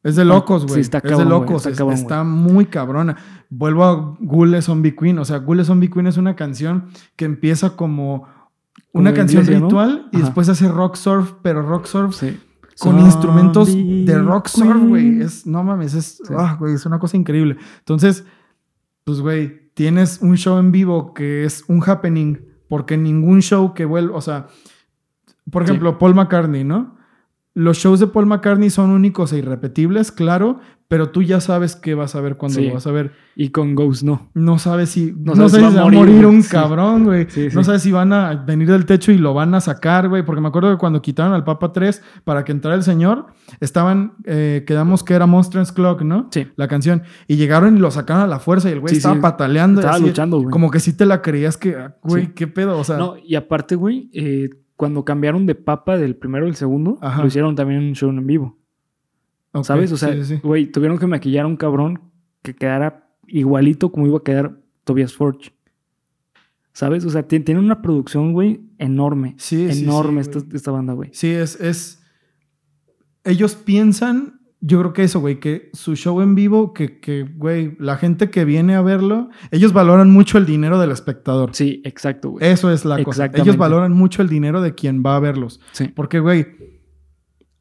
Es 0.09 0.17
de 0.17 0.25
locos, 0.25 0.65
güey. 0.65 0.75
Sí, 0.77 0.81
está 0.81 0.99
es 0.99 1.05
de 1.05 1.11
cabrón, 1.11 1.29
locos. 1.29 1.57
está 1.59 1.71
es- 1.71 1.77
cabrón, 1.79 1.95
está 1.95 2.25
muy 2.25 2.67
cabrona. 2.67 3.17
Vuelvo 3.51 3.85
a 3.85 4.17
Gule 4.21 4.63
Zombie 4.63 4.95
Queen. 4.97 5.19
O 5.19 5.25
sea, 5.25 5.39
Gule 5.39 5.65
Zombie 5.65 5.91
Queen 5.91 6.07
es 6.07 6.17
una 6.17 6.35
canción 6.37 6.87
que 7.17 7.25
empieza 7.25 7.77
como 7.77 8.27
una 8.93 9.13
canción 9.15 9.47
ritual 9.47 10.09
y 10.13 10.19
después 10.19 10.49
hace 10.49 10.69
rock 10.69 10.97
surf, 10.97 11.33
pero 11.43 11.63
rock 11.63 11.87
surf 11.87 12.15
Sí. 12.17 12.39
con 12.81 12.93
Zombie 12.93 13.05
instrumentos 13.05 13.75
de 13.75 14.19
rock 14.19 14.49
surf, 14.49 14.83
güey. 14.89 15.21
Es, 15.21 15.47
no 15.47 15.63
mames, 15.63 15.95
es, 15.95 16.21
Sí. 16.25 16.35
ah, 16.37 16.59
es 16.67 16.85
una 16.87 16.99
cosa 16.99 17.17
increíble. 17.17 17.57
Entonces, 17.81 18.25
pues, 19.05 19.21
güey, 19.21 19.71
tienes 19.75 20.19
un 20.23 20.37
show 20.37 20.59
en 20.59 20.73
vivo 20.73 21.15
que 21.15 21.45
es 21.45 21.65
un 21.69 21.83
happening, 21.87 22.39
porque 22.69 22.97
ningún 22.97 23.41
show 23.41 23.73
que 23.75 23.85
vuelva, 23.85 24.17
o 24.17 24.21
sea, 24.21 24.47
por 25.51 25.63
Sí. 25.65 25.71
ejemplo, 25.71 25.99
Paul 25.99 26.15
McCartney, 26.15 26.65
¿no? 26.65 26.97
Los 27.59 27.79
shows 27.79 27.99
de 27.99 28.07
Paul 28.07 28.27
McCartney 28.27 28.71
son 28.71 28.91
únicos 28.91 29.33
e 29.33 29.39
irrepetibles, 29.39 30.13
claro, 30.13 30.61
pero 30.87 31.11
tú 31.11 31.23
ya 31.23 31.41
sabes 31.41 31.75
qué 31.77 31.95
vas 31.95 32.15
a 32.15 32.21
ver 32.21 32.37
cuando 32.37 32.61
Sí. 32.61 32.69
lo 32.69 32.75
vas 32.75 32.87
a 32.87 32.93
ver. 32.93 33.11
Y 33.37 33.51
con 33.51 33.75
Ghost 33.75 34.05
no. 34.05 34.31
No 34.33 34.59
sabes 34.59 34.91
si, 34.91 35.13
No 35.13 35.35
no, 35.35 35.49
sabes 35.49 35.53
sabes 35.53 35.71
si 35.71 35.77
va 35.77 35.83
a 35.83 35.91
morir, 35.91 36.25
un 36.25 36.43
Sí. 36.43 36.51
cabrón, 36.51 37.05
güey. 37.05 37.27
Sí, 37.29 37.49
No 37.53 37.63
sabes 37.65 37.83
si 37.83 37.91
van 37.93 38.13
a 38.13 38.35
venir 38.35 38.69
del 38.71 38.87
techo 38.87 39.13
y 39.13 39.19
lo 39.19 39.35
van 39.35 39.55
a 39.55 39.61
sacar, 39.61 40.09
güey. 40.09 40.25
Porque 40.25 40.41
me 40.41 40.49
acuerdo 40.49 40.71
que 40.71 40.79
cuando 40.79 41.03
quitaron 41.03 41.33
al 41.35 41.45
Papa 41.45 41.73
3 41.73 42.01
para 42.25 42.45
que 42.45 42.53
entrara 42.53 42.77
el 42.77 42.85
señor, 42.85 43.27
estaban, 43.61 44.15
eh, 44.25 44.65
quedamos 44.67 45.03
que 45.05 45.15
era 45.15 45.27
Monsters 45.27 45.73
Clock, 45.73 46.03
¿no? 46.03 46.29
Sí. 46.31 46.47
La 46.57 46.69
canción. 46.69 47.03
Y 47.27 47.37
llegaron 47.37 47.77
y 47.77 47.81
lo 47.81 47.91
sacaron 47.91 48.23
a 48.23 48.27
la 48.27 48.39
fuerza 48.39 48.69
y 48.71 48.73
el 48.73 48.81
güey 48.81 48.95
estaba 48.97 49.21
pataleando. 49.21 49.81
Estaba 49.81 49.97
así, 49.97 50.07
luchando, 50.07 50.39
güey. 50.39 50.51
Como 50.51 50.71
que 50.71 50.81
sí 50.81 50.93
te 50.97 51.07
la 51.07 51.21
creías 51.23 51.57
que, 51.57 51.77
güey, 52.03 52.33
qué 52.35 52.47
pedo. 52.47 52.79
O 52.79 52.85
sea, 52.85 52.97
No, 52.97 53.15
y 53.23 53.35
aparte, 53.35 53.75
güey, 53.75 54.09
eh, 54.15 54.49
cuando 54.79 55.05
cambiaron 55.05 55.45
de 55.45 55.55
papa 55.55 55.99
del 55.99 56.17
primero 56.17 56.47
al 56.47 56.55
segundo, 56.57 56.97
Ajá. 57.03 57.21
lo 57.21 57.29
hicieron 57.29 57.55
también 57.55 57.83
en 57.83 57.89
un 57.89 57.95
show 57.95 58.09
en 58.09 58.27
vivo. 58.27 58.57
¿Sabes? 59.63 59.93
O 59.93 59.97
sea, 59.99 60.13
sí, 60.15 60.25
sí, 60.25 60.37
sí. 60.37 60.41
güey, 60.43 60.67
tuvieron 60.71 60.99
que 60.99 61.07
maquillar 61.07 61.45
a 61.45 61.49
un 61.49 61.57
cabrón 61.57 62.01
que 62.43 62.55
quedara 62.55 63.11
igualito 63.27 63.91
como 63.93 64.07
iba 64.07 64.19
a 64.19 64.23
quedar 64.23 64.57
Tobias 64.85 65.13
Forge. 65.15 65.53
¿Sabes? 66.73 67.05
O 67.05 67.11
sea, 67.11 67.27
ti- 67.27 67.41
tiene 67.41 67.61
una 67.61 67.83
producción, 67.83 68.33
güey, 68.33 68.61
enorme. 68.79 69.35
Sí, 69.39 69.67
enorme 69.69 70.23
sí, 70.23 70.31
esta, 70.31 70.57
esta 70.57 70.71
banda, 70.71 70.93
güey. 70.93 71.11
Sí, 71.13 71.29
es, 71.29 71.61
es. 71.61 72.01
Ellos 73.25 73.57
piensan, 73.57 74.38
yo 74.61 74.81
creo 74.81 74.93
que 74.93 75.05
eso, 75.05 75.21
güey, 75.21 75.39
que 75.39 75.71
su 75.73 75.95
show 75.95 76.21
en 76.21 76.35
vivo, 76.35 76.75
que, 76.75 76.99
que, 76.99 77.23
güey, 77.23 77.77
la 77.79 77.97
gente 77.97 78.29
que 78.29 78.45
viene 78.45 78.75
a 78.75 78.83
verlo, 78.83 79.31
ellos 79.53 79.73
valoran 79.73 80.11
mucho 80.11 80.37
el 80.37 80.47
dinero 80.47 80.81
del 80.81 80.91
espectador. 80.91 81.51
Sí, 81.53 81.81
exacto, 81.85 82.31
güey. 82.31 82.47
Eso 82.47 82.73
es 82.73 82.85
la 82.85 82.97
cosa. 82.97 83.25
Exactamente. 83.25 83.43
Ellos 83.43 83.57
valoran 83.57 83.93
mucho 83.93 84.21
el 84.21 84.29
dinero 84.29 84.61
de 84.61 84.75
quien 84.75 85.03
va 85.05 85.17
a 85.17 85.21
verlos. 85.21 85.61
Sí. 85.73 85.89
Porque, 85.89 86.19
güey, 86.19 86.47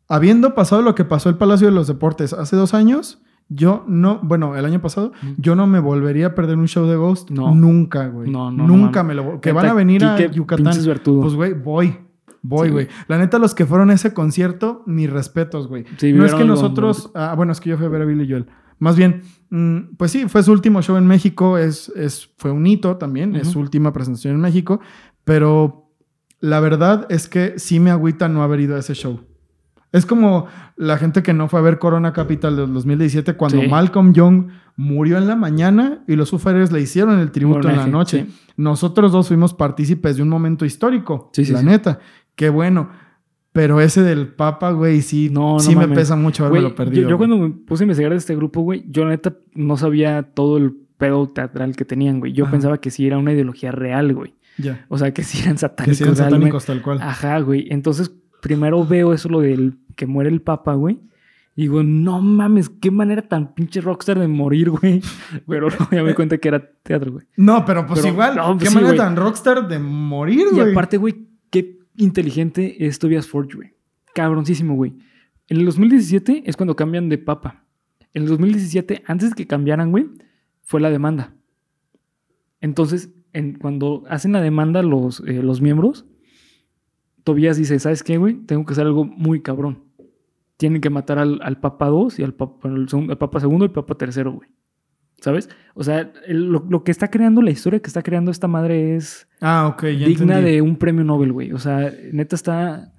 habiendo 0.07 0.55
pasado 0.55 0.81
lo 0.81 0.95
que 0.95 1.05
pasó 1.05 1.29
el 1.29 1.37
Palacio 1.37 1.67
de 1.67 1.73
los 1.73 1.87
Deportes 1.87 2.33
hace 2.33 2.55
dos 2.55 2.73
años, 2.73 3.21
yo 3.49 3.85
no, 3.87 4.19
bueno, 4.23 4.55
el 4.55 4.65
año 4.65 4.81
pasado, 4.81 5.11
yo 5.37 5.55
no 5.55 5.67
me 5.67 5.79
volvería 5.79 6.27
a 6.27 6.35
perder 6.35 6.57
un 6.57 6.67
show 6.67 6.87
de 6.87 6.95
Ghost. 6.95 7.29
No. 7.29 7.53
Nunca, 7.53 8.07
güey. 8.07 8.29
No, 8.29 8.51
no, 8.51 8.67
Nunca 8.67 9.03
me 9.03 9.13
lo... 9.13 9.39
Que 9.39 9.51
van 9.51 9.67
a 9.67 9.73
venir 9.73 10.03
a 10.03 10.17
Yucatán. 10.31 10.73
Pues, 11.03 11.35
güey, 11.35 11.53
voy. 11.53 12.06
Voy, 12.47 12.69
güey. 12.69 12.87
La 13.07 13.17
neta, 13.17 13.39
los 13.39 13.53
que 13.53 13.65
fueron 13.65 13.89
a 13.89 13.93
ese 13.93 14.13
concierto, 14.13 14.83
mis 14.85 15.09
respetos, 15.09 15.67
güey. 15.67 15.85
Sí, 15.97 16.13
no 16.13 16.25
es 16.25 16.33
que 16.33 16.41
algo 16.41 16.55
nosotros. 16.55 17.11
Ah, 17.13 17.33
bueno, 17.35 17.51
es 17.51 17.59
que 17.59 17.69
yo 17.69 17.77
fui 17.77 17.85
a 17.85 17.89
ver 17.89 18.01
a 18.01 18.05
Billy 18.05 18.27
Joel. 18.29 18.47
Más 18.79 18.95
bien, 18.95 19.21
mm, 19.49 19.95
pues 19.97 20.11
sí, 20.11 20.27
fue 20.29 20.43
su 20.43 20.51
último 20.51 20.81
show 20.81 20.97
en 20.97 21.07
México. 21.07 21.57
Es, 21.57 21.89
es, 21.89 22.29
fue 22.37 22.51
un 22.51 22.65
hito 22.67 22.97
también. 22.97 23.35
Es 23.35 23.49
su 23.49 23.59
última 23.59 23.91
presentación 23.91 24.35
en 24.35 24.41
México. 24.41 24.79
Pero 25.23 25.91
la 26.39 26.59
verdad 26.59 27.05
es 27.09 27.27
que 27.27 27.57
sí 27.57 27.79
me 27.79 27.91
agüita 27.91 28.29
no 28.29 28.43
haber 28.43 28.59
ido 28.61 28.75
a 28.75 28.79
ese 28.79 28.93
show. 28.93 29.19
Es 29.91 30.05
como 30.05 30.47
la 30.75 30.97
gente 30.97 31.23
que 31.23 31.33
no 31.33 31.47
fue 31.47 31.59
a 31.59 31.63
ver 31.63 31.79
Corona 31.79 32.13
Capital 32.13 32.55
del 32.55 32.73
2017 32.73 33.35
cuando 33.35 33.61
Sí. 33.61 33.67
Malcolm 33.67 34.13
Young 34.13 34.47
murió 34.75 35.17
en 35.17 35.27
la 35.27 35.35
mañana 35.35 36.03
y 36.07 36.15
los 36.15 36.29
Fighters 36.29 36.71
le 36.71 36.81
hicieron 36.81 37.19
el 37.19 37.31
tributo 37.31 37.69
en 37.69 37.77
la 37.77 37.87
noche. 37.87 38.25
sí. 38.27 38.35
Nosotros 38.57 39.11
dos 39.11 39.27
fuimos 39.27 39.53
partícipes 39.53 40.17
de 40.17 40.23
un 40.23 40.29
momento 40.29 40.65
histórico. 40.65 41.29
Sí, 41.33 41.45
la 41.45 41.59
sí. 41.59 41.65
neta. 41.65 41.99
Qué 42.37 42.49
bueno. 42.49 42.89
Pero 43.51 43.81
ese 43.81 44.03
del 44.03 44.27
Papa, 44.29 44.71
güey, 44.71 45.01
sí, 45.01 45.29
No, 45.31 45.53
no 45.55 45.59
sí 45.59 45.69
me 45.75 45.81
mames. 45.81 45.97
pesa 45.97 46.15
mucho 46.15 46.45
haberme 46.45 46.59
Güey, 46.59 46.69
lo 46.69 46.75
perdido. 46.75 47.01
yo, 47.03 47.09
yo 47.09 47.17
cuando 47.17 47.37
me 47.37 47.49
puse 47.49 47.83
a 47.83 47.85
investigar 47.85 48.11
de 48.11 48.17
este 48.17 48.35
grupo, 48.35 48.61
güey, 48.61 48.85
yo 48.87 49.03
la 49.03 49.09
neta 49.09 49.35
no 49.55 49.75
sabía 49.77 50.21
todo 50.23 50.57
el 50.57 50.73
pedo 50.97 51.27
teatral 51.27 51.75
que 51.75 51.83
tenían, 51.83 52.19
güey. 52.19 52.33
Yo 52.33 52.45
Ajá. 52.45 52.51
pensaba 52.51 52.77
que 52.79 52.91
sí 52.91 53.05
era 53.07 53.17
una 53.17 53.33
ideología 53.33 53.71
real, 53.71 54.13
güey. 54.13 54.35
Ya. 54.59 54.85
O 54.89 54.97
sea, 54.97 55.11
que 55.13 55.23
sí 55.23 55.39
eran 55.41 55.53
Que 55.55 55.59
satánicos. 55.59 55.97
sí 55.97 56.03
eran 56.03 56.15
satánicos 56.15 56.65
tal 56.65 56.81
cual. 56.83 56.99
Ajá, 57.01 57.39
güey. 57.39 57.67
Entonces, 57.69 58.11
primero 58.41 58.85
veo 58.85 59.11
eso, 59.13 59.27
lo 59.27 59.39
del 59.41 59.73
que 59.95 60.05
muere 60.05 60.29
el 60.29 60.41
papa, 60.41 60.75
güey. 60.75 60.99
Y 61.55 61.61
digo, 61.63 61.81
no 61.81 62.21
mames, 62.21 62.69
qué 62.69 62.91
manera 62.91 63.23
tan 63.23 63.55
pinche 63.55 63.81
rockstar 63.81 64.19
de 64.19 64.27
morir, 64.27 64.69
güey. 64.69 65.01
Pero 65.47 65.69
luego 65.69 65.87
ya 65.91 66.03
me 66.03 66.13
cuenta 66.13 66.37
que 66.37 66.47
era 66.47 66.63
teatro, 66.83 67.11
güey. 67.13 67.25
No, 67.37 67.65
pero 67.65 67.87
pues 67.87 68.01
Pero- 68.01 68.13
igual. 68.13 68.35
no, 68.35 68.51
pues 68.51 68.63
qué 68.65 68.69
sí, 68.69 68.75
manera 68.75 68.91
güey. 68.93 68.97
tan 68.99 69.15
rockstar 69.15 69.67
de 69.67 69.79
morir, 69.79 70.45
Y 70.51 70.55
güey. 70.55 70.71
aparte, 70.71 70.97
güey, 70.97 71.25
inteligente 71.97 72.85
es 72.87 72.99
Tobias 72.99 73.27
Forge, 73.27 73.55
güey. 73.55 73.73
Cabroncísimo, 74.15 74.75
güey. 74.75 74.93
En 75.49 75.57
el 75.57 75.65
2017 75.65 76.43
es 76.45 76.55
cuando 76.57 76.75
cambian 76.75 77.09
de 77.09 77.17
papa. 77.17 77.65
En 78.13 78.23
el 78.23 78.29
2017, 78.29 79.03
antes 79.05 79.29
de 79.31 79.35
que 79.35 79.47
cambiaran, 79.47 79.91
güey, 79.91 80.07
fue 80.63 80.81
la 80.81 80.89
demanda. 80.89 81.35
Entonces, 82.61 83.11
en, 83.33 83.53
cuando 83.59 84.03
hacen 84.09 84.31
la 84.31 84.41
demanda 84.41 84.81
los, 84.81 85.21
eh, 85.27 85.43
los 85.43 85.61
miembros, 85.61 86.05
Tobías 87.23 87.57
dice, 87.57 87.77
¿sabes 87.79 88.03
qué, 88.03 88.17
güey? 88.17 88.35
Tengo 88.45 88.65
que 88.65 88.73
hacer 88.73 88.85
algo 88.85 89.03
muy 89.05 89.41
cabrón. 89.41 89.83
Tienen 90.57 90.81
que 90.81 90.89
matar 90.89 91.19
al, 91.19 91.39
al 91.43 91.59
Papa 91.59 91.87
2 91.87 92.19
y 92.19 92.23
al 92.23 92.33
Papa, 92.33 92.69
segundo- 92.87 93.11
al 93.13 93.17
Papa 93.17 93.39
segundo 93.39 93.65
y 93.65 93.67
al 93.67 93.73
Papa 93.73 93.95
tercero, 93.95 94.31
güey. 94.33 94.49
¿Sabes? 95.19 95.49
O 95.73 95.83
sea, 95.83 96.11
el- 96.27 96.45
lo, 96.51 96.65
lo 96.69 96.83
que 96.83 96.91
está 96.91 97.09
creando, 97.09 97.41
la 97.41 97.51
historia 97.51 97.79
que 97.79 97.87
está 97.87 98.01
creando 98.03 98.29
esta 98.31 98.47
madre 98.47 98.95
es 98.95 99.27
Ah, 99.41 99.67
ok, 99.67 99.83
ya 99.83 100.07
digna 100.07 100.37
entendí. 100.37 100.51
de 100.55 100.61
un 100.61 100.75
premio 100.77 101.03
Nobel, 101.03 101.31
güey. 101.33 101.51
O 101.53 101.59
sea, 101.59 101.91
neta 102.11 102.35
está. 102.35 102.93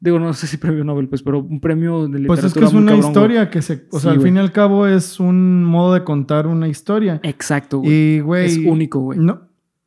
Digo, 0.00 0.18
no 0.18 0.32
sé 0.34 0.48
si 0.48 0.56
premio 0.56 0.82
Nobel, 0.82 1.08
pues, 1.08 1.22
pero 1.22 1.38
un 1.38 1.60
premio 1.60 2.08
de 2.08 2.18
literatura. 2.18 2.26
Pues 2.26 2.44
es 2.44 2.52
que 2.54 2.64
es 2.64 2.72
una 2.72 2.92
cabrón, 2.92 3.08
historia 3.10 3.50
que 3.50 3.62
se. 3.62 3.86
O 3.92 3.98
Sí, 3.98 4.02
sea, 4.02 4.10
al 4.10 4.16
güey. 4.18 4.28
fin 4.30 4.36
y 4.36 4.40
al 4.40 4.50
cabo 4.50 4.88
es 4.88 5.20
un 5.20 5.62
modo 5.64 5.94
de 5.94 6.02
contar 6.02 6.48
una 6.48 6.66
historia. 6.66 7.20
Exacto, 7.22 7.78
güey. 7.78 7.92
Y, 8.16 8.20
güey. 8.20 8.46
es 8.46 8.58
único, 8.58 8.98
güey. 8.98 9.20
No, 9.20 9.42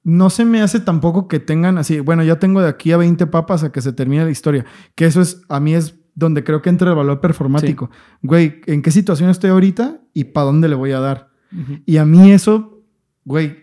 no 0.05 0.29
se 0.29 0.45
me 0.45 0.61
hace 0.61 0.79
tampoco 0.79 1.27
que 1.27 1.41
tengan 1.41 1.77
así. 1.77 1.99
Bueno, 1.99 2.23
ya 2.23 2.39
tengo 2.39 2.61
de 2.61 2.69
aquí 2.69 2.93
a 2.93 2.97
20 2.97 3.27
papas 3.27 3.65
a 3.65 3.73
que 3.73 3.81
se 3.81 3.91
termine 3.91 4.23
la 4.23 4.31
historia. 4.31 4.63
Que 4.95 5.05
eso 5.05 5.19
es, 5.19 5.41
a 5.49 5.59
mí 5.59 5.73
es 5.73 5.99
donde 6.15 6.45
creo 6.45 6.61
que 6.61 6.69
entra 6.69 6.89
el 6.89 6.95
valor 6.95 7.19
performático. 7.19 7.89
Güey, 8.21 8.61
¿en 8.67 8.81
qué 8.81 8.91
situación 8.91 9.29
estoy 9.29 9.49
ahorita 9.49 9.99
y 10.13 10.23
para 10.25 10.45
dónde 10.45 10.69
le 10.69 10.75
voy 10.75 10.93
a 10.93 11.01
dar? 11.01 11.34
Y 11.85 11.97
a 11.97 12.05
mí 12.05 12.31
eso, 12.31 12.83
güey, 13.23 13.57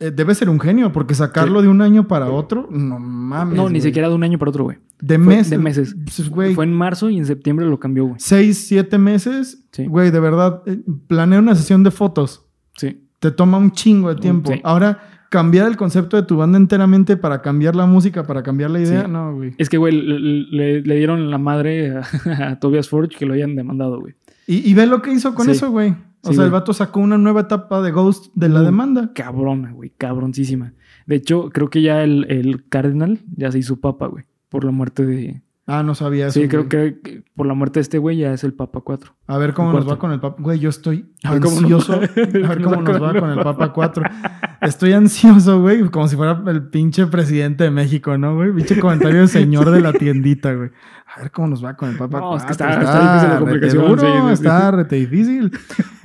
eh, 0.00 0.10
debe 0.10 0.34
ser 0.34 0.48
un 0.48 0.58
genio, 0.60 0.90
porque 0.92 1.14
sacarlo 1.14 1.60
de 1.62 1.68
un 1.68 1.82
año 1.82 2.08
para 2.08 2.30
otro, 2.30 2.68
no 2.70 2.98
mames. 2.98 3.56
No, 3.56 3.64
ni 3.64 3.78
güey. 3.78 3.80
siquiera 3.82 4.08
de 4.08 4.14
un 4.14 4.24
año 4.24 4.38
para 4.38 4.50
otro, 4.50 4.64
güey. 4.64 4.78
De, 5.00 5.16
fue 5.18 5.36
mes, 5.36 5.50
de 5.50 5.58
meses. 5.58 5.94
Pues, 6.04 6.28
güey, 6.30 6.54
Fue 6.54 6.64
en 6.64 6.72
marzo 6.72 7.10
y 7.10 7.18
en 7.18 7.26
septiembre 7.26 7.66
lo 7.66 7.78
cambió, 7.78 8.04
güey. 8.06 8.16
seis, 8.18 8.66
siete 8.66 8.96
meses. 8.98 9.66
Sí. 9.72 9.84
Güey, 9.86 10.10
de 10.10 10.20
verdad, 10.20 10.62
eh, 10.66 10.80
planea 11.06 11.38
una 11.38 11.54
sesión 11.54 11.82
de 11.82 11.90
fotos. 11.90 12.46
Sí. 12.78 13.02
Te 13.20 13.30
toma 13.30 13.58
un 13.58 13.70
chingo 13.72 14.14
de 14.14 14.20
tiempo. 14.20 14.52
Sí. 14.52 14.60
Ahora, 14.64 15.00
cambiar 15.30 15.68
el 15.68 15.76
concepto 15.76 16.16
de 16.16 16.22
tu 16.22 16.36
banda 16.38 16.56
enteramente 16.56 17.16
para 17.18 17.42
cambiar 17.42 17.76
la 17.76 17.84
música, 17.84 18.26
para 18.26 18.42
cambiar 18.42 18.70
la 18.70 18.80
idea, 18.80 19.04
Sí. 19.04 19.10
no, 19.10 19.34
güey. 19.34 19.54
Es 19.58 19.68
que, 19.68 19.76
güey, 19.76 19.92
le, 20.00 20.18
le- 20.20 20.80
le 20.82 20.96
dieron 20.96 21.30
la 21.30 21.36
madre 21.38 21.90
a, 21.96 22.02
a 22.52 22.58
Tobias 22.58 22.88
Forge 22.88 23.16
que 23.18 23.26
lo 23.26 23.34
hayan 23.34 23.54
demandado, 23.54 24.00
güey. 24.00 24.14
Y, 24.46 24.70
y 24.70 24.72
ve 24.74 24.86
lo 24.86 25.02
que 25.02 25.12
hizo 25.12 25.34
con 25.34 25.44
Sí. 25.46 25.52
eso, 25.52 25.70
güey. 25.70 25.94
O 26.26 26.30
Sí, 26.30 26.34
sea, 26.36 26.44
el 26.44 26.50
vato 26.50 26.72
sacó 26.72 27.00
una 27.00 27.18
nueva 27.18 27.42
etapa 27.42 27.80
de 27.82 27.90
Ghost 27.92 28.32
de 28.34 28.48
la 28.48 28.62
demanda. 28.62 29.12
Cabrona, 29.14 29.72
güey. 29.72 29.92
Cabroncísima. 29.96 30.72
De 31.06 31.16
hecho, 31.16 31.50
creo 31.50 31.70
que 31.70 31.82
ya 31.82 32.02
el, 32.02 32.26
el 32.28 32.68
Cardinal 32.68 33.20
ya 33.36 33.50
se 33.52 33.58
hizo 33.60 33.76
papa, 33.80 34.06
güey. 34.08 34.24
Por 34.48 34.64
la 34.64 34.70
muerte 34.72 35.04
de. 35.06 35.42
Ah, 35.68 35.82
no 35.82 35.96
sabía 35.96 36.28
eso. 36.28 36.38
sí, 36.40 36.46
creo 36.46 36.66
güey. 36.70 37.00
que 37.02 37.24
por 37.34 37.44
la 37.46 37.54
muerte 37.54 37.80
de 37.80 37.82
este 37.82 37.98
güey 37.98 38.18
ya 38.18 38.32
es 38.32 38.44
el 38.44 38.54
Papa 38.54 38.82
4. 38.82 39.12
A 39.26 39.36
ver 39.36 39.52
cómo 39.52 39.72
nos 39.72 39.88
va 39.88 39.98
con 39.98 40.12
el 40.12 40.20
Papa. 40.20 40.36
Güey, 40.40 40.60
yo 40.60 40.68
estoy 40.70 41.12
A 41.24 41.32
ansioso. 41.32 41.94
A 41.94 41.98
ver 41.98 42.62
cómo 42.62 42.82
nos 42.82 43.02
va 43.02 43.12
con 43.20 43.30
el 43.30 43.40
Papa 43.42 43.72
4. 43.72 44.04
Estoy 44.60 44.92
ansioso, 44.92 45.60
güey. 45.60 45.82
Como 45.90 46.06
si 46.06 46.14
fuera 46.14 46.40
el 46.46 46.68
pinche 46.68 47.06
presidente 47.08 47.64
de 47.64 47.72
México, 47.72 48.16
¿no, 48.16 48.36
güey? 48.36 48.52
Pinche 48.52 48.78
comentario 48.78 49.18
del 49.18 49.28
señor 49.28 49.70
de 49.72 49.80
la 49.80 49.92
tiendita, 49.92 50.52
güey. 50.54 50.70
A 51.16 51.20
ver 51.22 51.30
cómo 51.32 51.48
nos 51.48 51.64
va 51.64 51.74
con 51.76 51.88
el 51.90 51.96
Papa 51.96 52.20
No, 52.20 52.28
4. 52.30 52.36
es 52.38 52.44
que 52.44 52.52
está- 52.52 52.70
está 52.80 53.00
difícil 53.00 53.28
la 53.28 53.38
rete 53.38 53.38
complicación, 53.44 53.88
duro, 53.88 54.00
sí, 54.28 54.32
está 54.34 54.70
rete 54.70 54.96
difícil. 54.96 55.50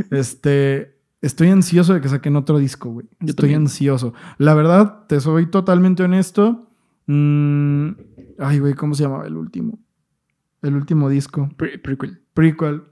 Este... 0.09 0.97
Estoy 1.21 1.49
ansioso 1.49 1.93
de 1.93 2.01
que 2.01 2.09
saquen 2.09 2.35
otro 2.35 2.57
disco, 2.57 2.89
güey. 2.89 3.05
Yo 3.19 3.27
Estoy 3.29 3.49
también. 3.49 3.61
ansioso. 3.61 4.15
La 4.39 4.55
verdad, 4.55 5.03
te 5.07 5.19
soy 5.19 5.45
totalmente 5.45 6.01
honesto. 6.01 6.67
Mm, 7.05 7.89
Ay, 8.41 8.59
güey, 8.59 8.73
¿cómo 8.73 8.95
se 8.95 9.03
llamaba 9.03 9.25
el 9.27 9.35
último? 9.37 9.79
El 10.61 10.75
último 10.75 11.09
disco. 11.09 11.49
Pre- 11.57 11.77
prequel. 11.79 12.21
Prequel. 12.33 12.83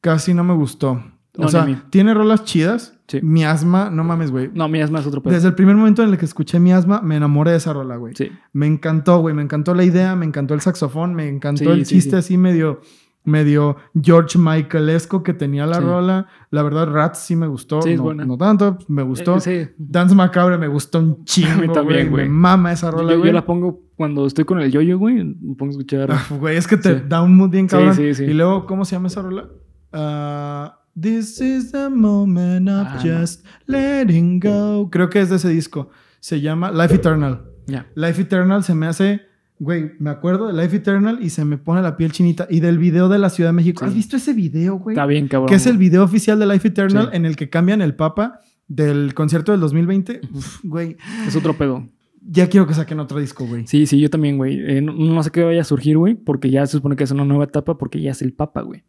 Casi 0.00 0.34
no 0.34 0.44
me 0.44 0.54
gustó. 0.54 1.02
O 1.36 1.42
No, 1.42 1.48
sea, 1.48 1.84
tiene 1.90 2.12
rolas 2.14 2.44
chidas. 2.44 2.98
Sí. 3.06 3.20
Mi 3.22 3.44
asma, 3.44 3.90
no 3.90 4.04
mames, 4.04 4.30
güey. 4.30 4.50
No, 4.54 4.68
mira, 4.68 4.84
es 4.84 5.06
otro 5.06 5.22
pedo. 5.22 5.32
Desde 5.34 5.48
el 5.48 5.54
primer 5.54 5.76
momento 5.76 6.02
en 6.02 6.10
el 6.10 6.18
que 6.18 6.24
escuché 6.24 6.60
mi 6.60 6.72
asma, 6.72 7.00
me 7.02 7.16
enamoré 7.16 7.52
de 7.52 7.56
esa 7.58 7.72
rola, 7.72 7.96
güey. 7.96 8.14
Sí. 8.14 8.30
Me 8.52 8.66
encantó, 8.66 9.18
güey. 9.20 9.34
Me 9.34 9.42
encantó 9.42 9.74
la 9.74 9.84
idea, 9.84 10.14
me 10.16 10.26
encantó 10.26 10.54
el 10.54 10.60
saxofón, 10.60 11.14
me 11.14 11.28
encantó 11.28 11.64
Sí, 11.64 11.70
el 11.70 11.86
chiste 11.86 12.10
sí. 12.10 12.16
así 12.16 12.36
medio, 12.36 12.80
medio 13.24 13.76
George 14.00 14.38
Michaelesco 14.38 15.22
que 15.22 15.34
tenía 15.34 15.66
la 15.66 15.76
Sí. 15.76 15.82
rola. 15.84 16.26
La 16.50 16.62
verdad, 16.62 16.88
Rats 16.88 17.18
sí 17.18 17.36
me 17.36 17.46
gustó. 17.46 17.82
Sí, 17.82 17.96
no, 17.96 18.02
buena. 18.04 18.24
no 18.24 18.36
tanto, 18.38 18.78
me 18.88 19.02
gustó. 19.02 19.36
Eh, 19.36 19.40
sí. 19.40 19.74
Dance 19.78 20.14
Macabre 20.14 20.56
me 20.58 20.68
gustó 20.68 20.98
un 21.00 21.24
chingo. 21.24 21.50
A 21.52 21.56
mí 21.56 21.68
también, 21.68 22.10
güey. 22.10 22.24
Me 22.24 22.30
mama 22.34 22.72
esa 22.72 22.90
Yo, 22.90 22.96
rola, 22.98 23.12
yo 23.12 23.18
güey. 23.20 23.32
la 23.32 23.44
pongo 23.44 23.82
cuando 23.96 24.26
estoy 24.26 24.44
con 24.44 24.60
el 24.60 24.70
yoyo, 24.72 24.98
güey. 24.98 25.22
Me 25.22 25.54
pongo 25.54 25.70
a 25.70 25.72
escuchar. 25.72 26.10
Ah, 26.10 26.24
Güey, 26.38 26.56
es 26.56 26.66
que 26.66 26.76
te 26.78 27.00
da 27.00 27.22
un 27.22 27.36
mood 27.36 27.50
bien 27.50 27.66
cabrón. 27.68 27.94
sí, 27.94 28.14
sí. 28.14 28.24
Y 28.24 28.32
luego, 28.32 28.64
¿cómo 28.66 28.84
se 28.84 28.96
llama 28.96 29.08
esa 29.08 29.22
rola? 29.22 29.48
Ah, 29.92 30.76
This 31.00 31.40
is 31.40 31.70
the 31.72 31.88
moment 31.88 32.68
of 32.68 32.86
Ah, 32.88 33.00
no. 33.04 33.20
just 33.20 33.44
letting 33.66 34.40
go. 34.40 34.88
Creo 34.90 35.08
que 35.08 35.20
es 35.20 35.30
de 35.30 35.36
ese 35.36 35.48
disco. 35.48 35.88
Se 36.18 36.40
llama 36.40 36.70
Life 36.72 36.96
Eternal. 36.96 37.44
Ya. 37.66 37.86
Life 37.94 38.22
Eternal 38.22 38.64
se 38.64 38.74
me 38.74 38.86
hace. 38.86 39.22
Güey, 39.60 39.92
me 39.98 40.10
acuerdo 40.10 40.46
de 40.50 40.54
Life 40.60 40.74
Eternal 40.78 41.18
y 41.22 41.28
se 41.30 41.44
me 41.44 41.58
pone 41.58 41.82
la 41.82 41.96
piel 41.96 42.10
chinita. 42.12 42.46
Y 42.50 42.60
del 42.60 42.78
video 42.78 43.08
de 43.10 43.18
la 43.18 43.28
Ciudad 43.30 43.50
de 43.50 43.54
México. 43.54 43.84
Sí. 43.84 43.88
¿Has 43.90 43.94
visto 43.94 44.16
ese 44.16 44.32
video, 44.32 44.76
güey? 44.78 44.94
Está 44.94 45.04
bien, 45.06 45.28
cabrón. 45.28 45.48
Que 45.50 45.56
es 45.56 45.66
el 45.66 45.76
video 45.76 46.02
oficial 46.02 46.38
de 46.38 46.46
Life 46.46 46.66
Eternal 46.68 47.10
Sí. 47.10 47.16
en 47.16 47.26
el 47.26 47.36
que 47.36 47.50
cambian 47.50 47.82
el 47.82 47.94
papa 47.94 48.40
del 48.68 49.12
concierto 49.14 49.52
del 49.52 49.60
2020. 49.60 50.20
Ujú. 50.24 50.38
Uf, 50.38 50.60
Güey, 50.64 50.96
Es 51.26 51.36
otro 51.36 51.58
pedo. 51.58 51.86
ya 52.22 52.48
quiero 52.48 52.66
que 52.66 52.72
saquen 52.74 53.00
otro 53.00 53.18
disco, 53.20 53.44
güey. 53.46 53.66
Sí, 53.66 53.84
sí, 53.86 54.00
yo 54.00 54.08
también, 54.08 54.38
güey. 54.38 54.58
Eh, 54.60 54.80
no, 54.80 54.94
no 54.94 55.22
sé 55.22 55.30
qué 55.30 55.42
vaya 55.44 55.60
a 55.60 55.64
surgir, 55.64 55.98
güey, 55.98 56.14
porque 56.14 56.48
ya 56.50 56.64
se 56.66 56.72
supone 56.78 56.96
que 56.96 57.04
es 57.04 57.10
una 57.10 57.24
nueva 57.26 57.44
etapa 57.44 57.76
porque 57.76 58.00
ya 58.00 58.12
es 58.12 58.22
el 58.22 58.32
Papa, 58.32 58.62
güey. 58.62 58.82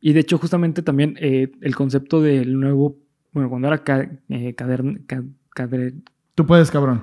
Y 0.00 0.12
de 0.12 0.20
hecho, 0.20 0.38
justamente 0.38 0.82
también 0.82 1.14
eh, 1.20 1.52
el 1.60 1.76
concepto 1.76 2.20
del 2.20 2.58
nuevo, 2.58 2.96
bueno, 3.32 3.48
cuando 3.48 3.68
era 3.68 3.78
ca- 3.84 4.10
eh, 4.28 4.54
cadern- 4.56 5.02
ca- 5.06 5.22
cadre- 5.54 5.94
Tú 6.34 6.46
puedes, 6.46 6.70
cabrón. 6.72 7.02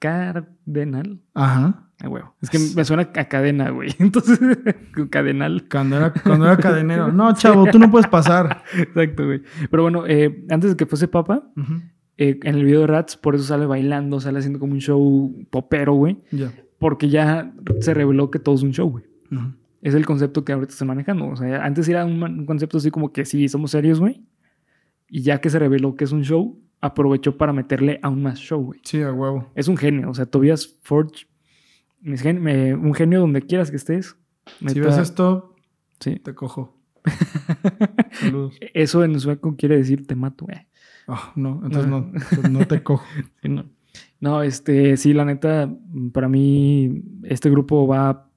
cardenal, 0.00 1.20
Ajá. 1.34 1.87
Ah, 2.02 2.08
huevo. 2.08 2.34
Es 2.40 2.50
que 2.50 2.58
me 2.58 2.84
suena 2.84 3.10
a 3.14 3.28
cadena, 3.28 3.70
güey. 3.70 3.90
Entonces, 3.98 4.38
cadenal. 5.10 5.66
Cuando 5.70 5.96
era, 5.96 6.12
cuando 6.12 6.46
era 6.46 6.56
cadenero. 6.56 7.12
No, 7.12 7.32
chavo, 7.36 7.66
tú 7.66 7.78
no 7.78 7.90
puedes 7.90 8.08
pasar. 8.08 8.62
Exacto, 8.76 9.26
güey. 9.26 9.42
Pero 9.70 9.82
bueno, 9.82 10.06
eh, 10.06 10.44
antes 10.50 10.70
de 10.70 10.76
que 10.76 10.86
fuese 10.86 11.08
Papa, 11.08 11.50
eh, 12.16 12.38
en 12.42 12.54
el 12.54 12.64
video 12.64 12.80
de 12.82 12.86
Rats, 12.86 13.16
por 13.16 13.34
eso 13.34 13.44
sale 13.44 13.66
bailando, 13.66 14.20
sale 14.20 14.38
haciendo 14.38 14.58
como 14.58 14.72
un 14.72 14.80
show 14.80 15.34
popero, 15.50 15.94
güey. 15.94 16.18
Ya. 16.30 16.52
Porque 16.78 17.08
ya 17.08 17.52
se 17.80 17.94
reveló 17.94 18.30
que 18.30 18.38
todo 18.38 18.54
es 18.54 18.62
un 18.62 18.72
show, 18.72 18.88
güey. 18.90 19.04
Es 19.82 19.94
el 19.94 20.06
concepto 20.06 20.44
que 20.44 20.52
ahorita 20.52 20.72
están 20.72 20.88
manejando. 20.88 21.28
O 21.28 21.36
sea, 21.36 21.64
antes 21.64 21.88
era 21.88 22.04
un, 22.04 22.22
un 22.22 22.46
concepto 22.46 22.78
así 22.78 22.90
como 22.90 23.12
que 23.12 23.24
sí, 23.24 23.48
somos 23.48 23.72
serios, 23.72 24.00
güey. 24.00 24.22
Y 25.08 25.22
ya 25.22 25.40
que 25.40 25.50
se 25.50 25.58
reveló 25.58 25.96
que 25.96 26.04
es 26.04 26.12
un 26.12 26.22
show, 26.22 26.60
aprovechó 26.80 27.36
para 27.36 27.52
meterle 27.52 27.98
aún 28.02 28.22
más 28.22 28.38
show, 28.38 28.62
güey. 28.62 28.80
Sí, 28.84 29.00
a 29.02 29.12
huevo. 29.12 29.50
Es 29.54 29.68
un 29.68 29.76
genio. 29.76 30.10
O 30.10 30.14
sea, 30.14 30.26
Tobias 30.26 30.76
Forge, 30.82 31.26
es 32.04 32.22
gen- 32.22 32.42
me- 32.42 32.74
un 32.74 32.94
genio 32.94 33.20
donde 33.20 33.42
quieras 33.42 33.70
que 33.70 33.76
estés. 33.76 34.16
Si 34.66 34.80
ves 34.80 34.96
esto, 34.98 35.54
sí. 36.00 36.16
te 36.16 36.34
cojo. 36.34 36.76
Saludos. 38.12 38.54
Eso 38.74 39.04
en 39.04 39.18
sueco 39.20 39.56
quiere 39.56 39.76
decir 39.76 40.06
te 40.06 40.14
mato, 40.14 40.46
güey. 40.46 40.58
Ah, 41.06 41.32
no, 41.36 41.60
entonces 41.64 41.88
no, 41.90 42.10
no 42.50 42.66
te 42.66 42.82
cojo. 42.82 43.04
Sí, 43.42 43.48
no. 43.48 43.64
No, 44.20 44.42
este, 44.42 44.96
sí, 44.96 45.12
la 45.14 45.24
neta, 45.24 45.72
para 46.12 46.28
mí, 46.28 47.02
este 47.24 47.50
grupo 47.50 47.86
va 47.86 48.28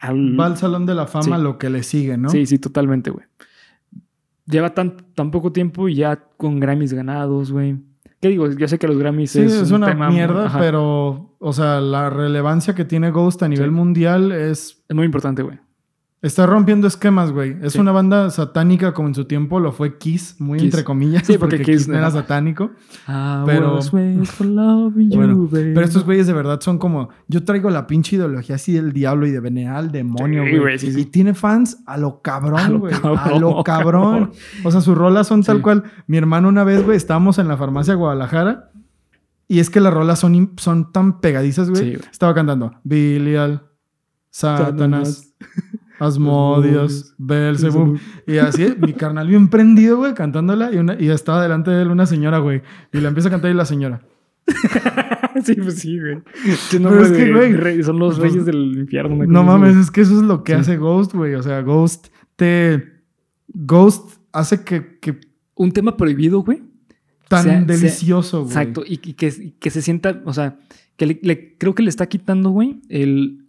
al. 0.00 0.38
Va 0.38 0.46
al 0.46 0.56
Salón 0.56 0.86
de 0.86 0.94
la 0.94 1.06
Fama 1.06 1.36
Sí. 1.36 1.42
lo 1.42 1.58
que 1.58 1.70
le 1.70 1.82
sigue, 1.82 2.16
¿no? 2.16 2.28
Sí, 2.28 2.46
sí, 2.46 2.58
totalmente, 2.58 3.10
güey. 3.10 3.26
Lleva 4.46 4.74
tan, 4.74 4.96
tan 5.14 5.30
poco 5.30 5.52
tiempo 5.52 5.88
y 5.88 5.96
ya 5.96 6.16
con 6.36 6.60
Grammys 6.60 6.92
ganados, 6.92 7.50
güey. 7.50 7.78
¿Qué 8.24 8.30
digo? 8.30 8.50
Yo 8.50 8.68
sé 8.68 8.78
que 8.78 8.88
los 8.88 8.96
Grammys 8.96 9.32
Sí, 9.32 9.42
es, 9.42 9.70
un 9.70 9.76
una 9.82 9.88
tema 9.88 10.08
mierda, 10.08 10.46
ajá, 10.46 10.58
pero, 10.58 11.36
o 11.38 11.52
sea, 11.52 11.78
la 11.82 12.08
relevancia 12.08 12.74
que 12.74 12.86
tiene 12.86 13.10
Ghost 13.10 13.42
a 13.42 13.48
nivel 13.48 13.66
Sí. 13.66 13.70
mundial 13.70 14.32
es. 14.32 14.82
Es 14.88 14.96
muy 14.96 15.04
importante, 15.04 15.42
güey. 15.42 15.58
Está 16.24 16.46
rompiendo 16.46 16.86
esquemas, 16.86 17.30
güey. 17.32 17.56
Es 17.62 17.74
Sí. 17.74 17.78
una 17.78 17.92
banda 17.92 18.30
satánica 18.30 18.94
como 18.94 19.08
en 19.08 19.14
su 19.14 19.26
tiempo 19.26 19.60
lo 19.60 19.72
fue 19.72 19.98
Kiss, 19.98 20.36
muy 20.38 20.58
Kiss. 20.58 20.64
entre 20.66 20.82
comillas, 20.84 21.26
Sí, 21.26 21.38
porque, 21.38 21.58
porque 21.58 21.72
Kiss 21.72 21.86
no 21.86 21.98
era 21.98 22.10
satánico. 22.10 22.70
Pero- 23.44 23.74
was 23.74 23.92
raised 23.92 24.24
for 24.26 24.46
loving 24.46 25.10
you, 25.10 25.16
Bueno. 25.18 25.48
Pero 25.52 25.80
estos 25.82 26.04
güeyes 26.04 26.26
de 26.26 26.32
verdad 26.32 26.60
son 26.62 26.78
como. 26.78 27.10
Yo 27.28 27.44
traigo 27.44 27.68
la 27.68 27.86
pinche 27.86 28.16
ideología 28.16 28.56
así 28.56 28.72
del 28.72 28.92
diablo 28.92 29.26
y 29.26 29.32
de 29.32 29.40
venerar 29.40 29.76
al 29.76 29.92
demonio, 29.92 30.42
güey. 30.42 30.58
güey, 30.58 30.78
sí, 30.78 30.92
sí. 30.92 31.00
Y 31.02 31.04
tiene 31.04 31.34
fans 31.34 31.78
a 31.86 31.98
lo 31.98 32.22
cabrón, 32.22 32.78
güey. 32.80 32.94
A 33.02 33.38
lo 33.38 33.62
cabrón. 33.62 34.30
O 34.64 34.70
sea, 34.70 34.80
sus 34.80 34.96
rolas 34.96 35.26
son 35.26 35.42
tal 35.42 35.60
cual. 35.60 35.84
Mi 36.06 36.16
hermano 36.16 36.48
una 36.48 36.64
vez, 36.64 36.82
güey, 36.84 36.96
estábamos 36.96 37.38
en 37.38 37.48
la 37.48 37.56
farmacia 37.56 37.94
Guadalajara. 37.94 38.70
Y 39.46 39.58
es 39.60 39.68
que 39.68 39.78
las 39.80 39.92
rolas 39.92 40.20
son, 40.20 40.90
tan 40.90 41.20
pegadizas, 41.20 41.68
güey. 41.68 41.98
Estaba 42.10 42.32
cantando 42.34 42.72
Belial, 42.82 43.62
Satanás, 44.30 45.34
Asmodios, 45.98 47.14
Belzebub. 47.18 47.98
Y 48.26 48.38
así, 48.38 48.74
mi 48.80 48.92
carnal 48.92 49.28
bien 49.28 49.48
prendido, 49.48 49.98
güey, 49.98 50.14
cantándola. 50.14 50.72
Y, 50.72 50.76
una, 50.78 50.96
y 51.00 51.08
estaba 51.10 51.42
delante 51.42 51.70
de 51.70 51.82
él 51.82 51.88
una 51.90 52.06
señora, 52.06 52.38
güey. 52.38 52.62
Y 52.92 52.98
la 53.00 53.08
empieza 53.08 53.28
a 53.28 53.32
cantar 53.32 53.50
y 53.50 53.54
la 53.54 53.64
señora. 53.64 54.02
sí, 55.44 55.54
pues 55.54 55.76
sí, 55.78 55.98
güey. 55.98 56.18
Pero 56.70 57.02
es 57.04 57.12
que, 57.12 57.32
güey, 57.32 57.52
rey- 57.54 57.82
son 57.82 57.98
los 57.98 58.18
pues, 58.18 58.30
reyes 58.32 58.46
del 58.46 58.76
infierno. 58.78 59.24
No 59.26 59.42
mames, 59.44 59.70
güey. 59.72 59.82
es 59.82 59.90
que 59.90 60.00
eso 60.02 60.16
es 60.16 60.22
lo 60.22 60.42
que 60.44 60.52
Sí. 60.54 60.58
hace 60.60 60.76
Ghost, 60.76 61.14
güey. 61.14 61.34
O 61.34 61.42
sea, 61.42 61.60
Ghost 61.62 62.08
te. 62.36 62.92
Ghost 63.48 64.18
hace 64.32 64.64
que, 64.64 64.98
que 65.00 65.20
Un 65.54 65.70
tema 65.72 65.96
prohibido, 65.96 66.40
güey. 66.42 66.62
tan 67.28 67.44
sea- 67.44 67.60
delicioso, 67.62 68.40
güey. 68.42 68.48
Exacto, 68.50 68.82
y, 68.86 68.94
y 69.02 69.12
que, 69.14 69.28
y 69.28 69.50
que 69.52 69.70
se 69.70 69.80
sienta, 69.82 70.20
o 70.24 70.32
sea, 70.32 70.58
que 70.96 71.06
le, 71.06 71.20
le- 71.22 71.56
creo 71.56 71.74
que 71.74 71.82
le 71.82 71.88
está 71.88 72.06
quitando, 72.06 72.50
güey, 72.50 72.80
el, 72.88 73.46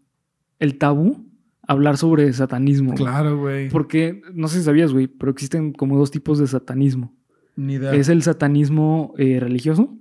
el 0.60 0.78
tabú 0.78 1.26
hablar 1.68 1.98
sobre 1.98 2.32
satanismo. 2.34 2.94
Claro, 2.96 3.40
güey. 3.40 3.70
Porque, 3.70 4.22
no 4.34 4.48
sé 4.48 4.60
si 4.60 4.66
sabías, 4.66 4.94
güey, 4.94 5.08
pero 5.08 5.32
existen 5.32 5.74
como 5.74 5.98
dos 5.98 6.12
tipos 6.12 6.40
de 6.40 6.48
satanismo. 6.48 7.14
Ni 7.56 7.74
idea. 7.76 7.94
Es 7.94 8.10
el 8.10 8.22
satanismo 8.22 9.14
eh, 9.18 9.40
religioso 9.40 9.98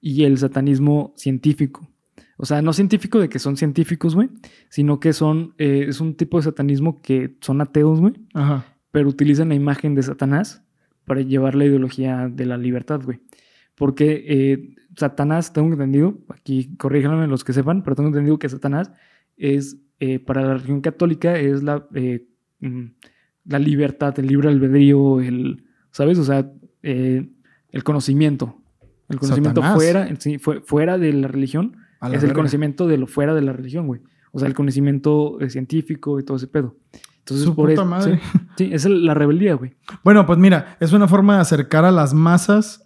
y 0.00 0.24
el 0.24 0.38
satanismo 0.38 1.12
científico. 1.16 1.88
O 2.36 2.46
sea, 2.46 2.62
no 2.62 2.72
científico 2.72 3.18
de 3.18 3.28
que 3.28 3.38
son 3.38 3.56
científicos, 3.56 4.14
güey, 4.14 4.30
sino 4.68 5.00
que 5.00 5.12
son, 5.12 5.54
eh, 5.58 5.86
es 5.88 6.00
un 6.00 6.14
tipo 6.14 6.36
de 6.36 6.44
satanismo 6.44 7.02
que 7.02 7.36
son 7.40 7.60
ateos, 7.60 8.00
güey, 8.00 8.14
Ajá. 8.32 8.64
pero 8.92 9.08
utilizan 9.08 9.48
la 9.48 9.56
imagen 9.56 9.94
de 9.94 10.04
Satanás 10.04 10.62
para 11.04 11.20
llevar 11.22 11.56
la 11.56 11.64
ideología 11.64 12.28
de 12.28 12.46
la 12.46 12.56
libertad, 12.56 13.00
güey. 13.04 13.20
Porque 13.74 14.24
eh, 14.28 14.76
Satanás, 14.96 15.52
tengo 15.52 15.72
entendido, 15.72 16.18
aquí 16.28 16.76
corríjanme 16.76 17.26
los 17.26 17.42
que 17.42 17.52
sepan, 17.52 17.82
pero 17.82 17.96
tengo 17.96 18.08
entendido 18.08 18.38
que 18.38 18.48
Satanás 18.48 18.92
es, 19.36 19.78
eh, 20.00 20.18
para 20.18 20.42
la 20.42 20.54
religión 20.54 20.80
católica, 20.80 21.38
es 21.38 21.62
la, 21.62 21.86
eh, 21.94 22.26
mm, 22.60 22.84
la 23.46 23.58
libertad, 23.58 24.18
el 24.18 24.26
libre 24.26 24.48
albedrío, 24.48 25.20
el, 25.20 25.64
¿sabes? 25.90 26.18
O 26.18 26.24
sea, 26.24 26.50
eh, 26.82 27.28
el 27.70 27.84
conocimiento. 27.84 28.60
El 29.08 29.18
conocimiento 29.18 29.60
Satanás. 29.62 29.76
fuera, 29.82 30.08
sí, 30.20 30.38
fue- 30.38 30.60
fuera 30.60 30.98
de 30.98 31.12
la 31.14 31.28
religión 31.28 31.76
la 32.00 32.14
es 32.14 32.22
el 32.22 32.32
conocimiento 32.34 32.86
de 32.86 32.98
lo 32.98 33.06
fuera 33.06 33.34
de 33.34 33.40
la 33.42 33.52
religión, 33.52 33.86
güey. 33.86 34.02
O 34.32 34.38
sea, 34.38 34.46
el 34.48 34.54
conocimiento 34.54 35.40
eh, 35.40 35.48
científico 35.50 36.20
y 36.20 36.24
todo 36.24 36.36
ese 36.36 36.46
pedo. 36.46 36.76
Entonces, 37.20 37.46
Su 37.46 37.54
por 37.54 37.70
puta 37.70 37.82
eso. 37.82 37.90
madre. 37.90 38.20
Sí, 38.56 38.66
sí, 38.66 38.70
es 38.72 38.84
el- 38.84 39.04
la 39.04 39.14
rebeldía, 39.14 39.54
güey. 39.54 39.74
Bueno, 40.04 40.24
pues 40.26 40.38
mira, 40.38 40.76
es 40.80 40.92
una 40.92 41.08
forma 41.08 41.36
de 41.36 41.40
acercar 41.40 41.84
a 41.86 41.90
las 41.90 42.12
masas 42.14 42.82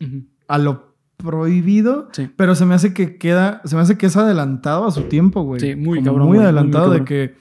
a 0.48 0.58
lo 0.58 0.91
prohibido, 1.22 2.08
Sí. 2.12 2.30
pero 2.36 2.54
se 2.54 2.66
me 2.66 2.74
hace 2.74 2.92
que 2.92 3.16
queda, 3.16 3.60
se 3.64 3.76
me 3.76 3.82
hace 3.82 3.96
que 3.96 4.06
es 4.06 4.16
adelantado 4.16 4.86
a 4.86 4.90
su 4.90 5.02
tiempo, 5.02 5.42
güey. 5.42 5.60
Sí, 5.60 5.76
muy 5.76 6.02
cabrón, 6.02 6.28
Muy 6.28 6.38
adelantado 6.38 6.88
muy 6.88 6.98
de 6.98 7.04
que, 7.04 7.34